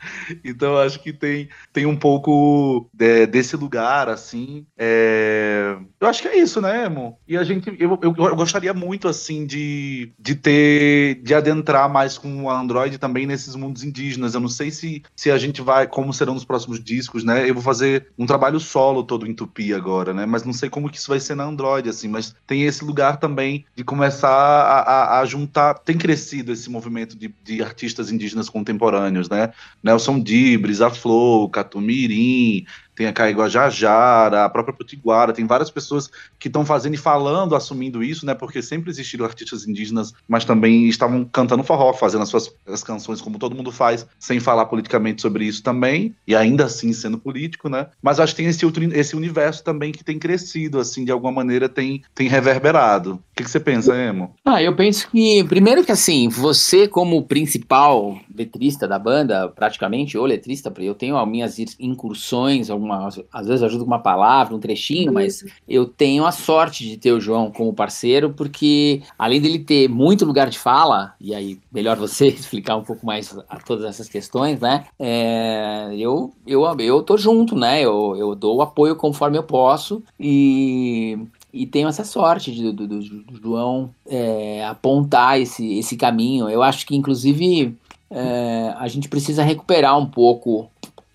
então 0.43 0.77
acho 0.77 0.99
que 0.99 1.13
tem, 1.13 1.49
tem 1.71 1.85
um 1.85 1.95
pouco 1.95 2.89
de, 2.93 3.25
desse 3.27 3.55
lugar, 3.55 4.09
assim, 4.09 4.65
é... 4.77 5.75
eu 5.99 6.07
acho 6.07 6.21
que 6.21 6.27
é 6.27 6.37
isso, 6.37 6.61
né, 6.61 6.85
Emo? 6.85 7.17
E 7.27 7.37
a 7.37 7.43
gente, 7.43 7.75
eu, 7.79 7.99
eu, 8.01 8.13
eu 8.17 8.35
gostaria 8.35 8.73
muito, 8.73 9.07
assim, 9.07 9.45
de, 9.51 10.13
de 10.17 10.33
ter, 10.33 11.15
de 11.23 11.33
adentrar 11.33 11.89
mais 11.91 12.17
com 12.17 12.43
o 12.43 12.49
Android 12.49 12.97
também 12.97 13.27
nesses 13.27 13.53
mundos 13.53 13.83
indígenas. 13.83 14.33
Eu 14.33 14.39
não 14.39 14.47
sei 14.47 14.71
se, 14.71 15.03
se 15.13 15.29
a 15.29 15.37
gente 15.37 15.61
vai, 15.61 15.85
como 15.87 16.13
serão 16.13 16.33
nos 16.33 16.45
próximos 16.45 16.81
discos, 16.81 17.25
né? 17.25 17.49
Eu 17.49 17.53
vou 17.53 17.61
fazer 17.61 18.07
um 18.17 18.25
trabalho 18.25 18.61
solo 18.61 19.03
todo 19.03 19.27
em 19.27 19.33
Tupi 19.33 19.73
agora, 19.73 20.13
né? 20.13 20.25
Mas 20.25 20.45
não 20.45 20.53
sei 20.53 20.69
como 20.69 20.89
que 20.89 20.97
isso 20.97 21.09
vai 21.09 21.19
ser 21.19 21.35
na 21.35 21.43
Android, 21.43 21.89
assim. 21.89 22.07
Mas 22.07 22.33
tem 22.47 22.63
esse 22.63 22.85
lugar 22.85 23.17
também 23.17 23.65
de 23.75 23.83
começar 23.83 24.29
a, 24.29 24.79
a, 24.79 25.19
a 25.19 25.25
juntar. 25.25 25.73
Tem 25.73 25.97
crescido 25.97 26.53
esse 26.53 26.69
movimento 26.69 27.17
de, 27.17 27.33
de 27.43 27.61
artistas 27.61 28.09
indígenas 28.09 28.47
contemporâneos, 28.47 29.27
né? 29.27 29.51
Nelson 29.83 30.21
Dibres, 30.21 30.79
a 30.79 30.89
Flow, 30.89 31.49
Catumirim, 31.49 32.65
tem 33.01 33.07
a 33.07 33.13
Caí 33.13 33.33
Guajajara, 33.33 34.45
a 34.45 34.49
própria 34.49 34.75
Potiguara, 34.75 35.33
tem 35.33 35.47
várias 35.47 35.71
pessoas 35.71 36.07
que 36.37 36.47
estão 36.47 36.63
fazendo 36.63 36.93
e 36.93 36.97
falando, 36.97 37.55
assumindo 37.55 38.03
isso, 38.03 38.27
né? 38.27 38.35
Porque 38.35 38.61
sempre 38.61 38.91
existiram 38.91 39.25
artistas 39.25 39.67
indígenas, 39.67 40.13
mas 40.27 40.45
também 40.45 40.87
estavam 40.87 41.25
cantando 41.25 41.63
forró, 41.63 41.93
fazendo 41.93 42.21
as 42.21 42.29
suas 42.29 42.53
as 42.67 42.83
canções 42.83 43.19
como 43.19 43.39
todo 43.39 43.55
mundo 43.55 43.71
faz, 43.71 44.05
sem 44.19 44.39
falar 44.39 44.65
politicamente 44.65 45.19
sobre 45.19 45.45
isso 45.45 45.63
também, 45.63 46.15
e 46.27 46.35
ainda 46.35 46.65
assim 46.65 46.93
sendo 46.93 47.17
político, 47.17 47.69
né? 47.69 47.87
Mas 48.03 48.19
acho 48.19 48.35
que 48.35 48.43
tem 48.43 48.49
esse, 48.49 48.63
outro, 48.65 48.83
esse 48.95 49.15
universo 49.15 49.63
também 49.63 49.91
que 49.91 50.03
tem 50.03 50.19
crescido, 50.19 50.79
assim, 50.79 51.03
de 51.03 51.11
alguma 51.11 51.31
maneira 51.31 51.67
tem, 51.67 52.03
tem 52.13 52.27
reverberado. 52.27 53.13
O 53.13 53.19
que, 53.35 53.43
que 53.43 53.49
você 53.49 53.59
pensa, 53.59 53.95
Emo? 53.95 54.35
Ah, 54.45 54.61
eu 54.61 54.75
penso 54.75 55.09
que, 55.09 55.43
primeiro 55.45 55.83
que 55.83 55.91
assim, 55.91 56.29
você 56.29 56.87
como 56.87 57.23
principal 57.23 58.19
letrista 58.35 58.87
da 58.87 58.99
banda, 58.99 59.49
praticamente, 59.49 60.17
ou 60.17 60.25
letrista, 60.25 60.71
eu 60.77 60.93
tenho 60.93 61.17
as 61.17 61.27
minhas 61.27 61.57
incursões, 61.79 62.69
algumas, 62.69 62.90
às 62.91 63.47
vezes 63.47 63.63
ajudo 63.63 63.83
com 63.83 63.91
uma 63.91 63.99
palavra, 63.99 64.55
um 64.55 64.59
trechinho, 64.59 65.13
mas 65.13 65.45
eu 65.67 65.85
tenho 65.85 66.25
a 66.25 66.31
sorte 66.31 66.87
de 66.87 66.97
ter 66.97 67.11
o 67.11 67.21
João 67.21 67.51
como 67.51 67.73
parceiro, 67.73 68.31
porque 68.31 69.01
além 69.17 69.41
dele 69.41 69.59
ter 69.59 69.87
muito 69.87 70.25
lugar 70.25 70.49
de 70.49 70.59
fala, 70.59 71.13
e 71.19 71.33
aí 71.33 71.59
melhor 71.71 71.97
você 71.97 72.27
explicar 72.29 72.75
um 72.75 72.83
pouco 72.83 73.05
mais 73.05 73.37
a 73.49 73.57
todas 73.57 73.85
essas 73.85 74.09
questões, 74.09 74.59
né? 74.59 74.85
É, 74.99 75.89
eu, 75.97 76.33
eu, 76.45 76.63
eu 76.79 77.01
tô 77.03 77.17
junto, 77.17 77.55
né? 77.55 77.81
Eu, 77.81 78.15
eu 78.17 78.35
dou 78.35 78.57
o 78.57 78.61
apoio 78.61 78.95
conforme 78.95 79.37
eu 79.37 79.43
posso 79.43 80.03
e 80.19 81.17
e 81.53 81.65
tenho 81.65 81.89
essa 81.89 82.03
sorte 82.03 82.51
de, 82.51 82.71
do, 82.71 82.87
do, 82.87 82.99
do 82.99 83.41
João 83.41 83.89
é, 84.07 84.65
apontar 84.65 85.39
esse, 85.39 85.77
esse 85.77 85.97
caminho. 85.97 86.49
Eu 86.49 86.63
acho 86.63 86.85
que, 86.85 86.95
inclusive, 86.95 87.75
é, 88.09 88.73
a 88.77 88.87
gente 88.87 89.09
precisa 89.09 89.43
recuperar 89.43 89.97
um 89.97 90.05
pouco 90.05 90.69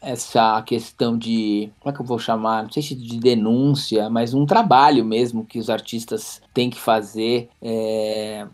essa 0.07 0.63
questão 0.63 1.19
de, 1.19 1.69
como 1.81 1.93
é 1.93 1.97
que 1.97 2.01
eu 2.01 2.07
vou 2.07 2.19
chamar, 2.19 2.63
não 2.63 2.71
sei 2.71 2.81
se 2.81 2.95
de 2.95 3.19
denúncia, 3.19 4.09
mas 4.09 4.33
um 4.33 4.47
trabalho 4.47 5.05
mesmo 5.05 5.45
que 5.45 5.59
os 5.59 5.69
artistas 5.69 6.41
têm 6.55 6.71
que 6.71 6.79
fazer 6.79 7.49
é, 7.61 8.47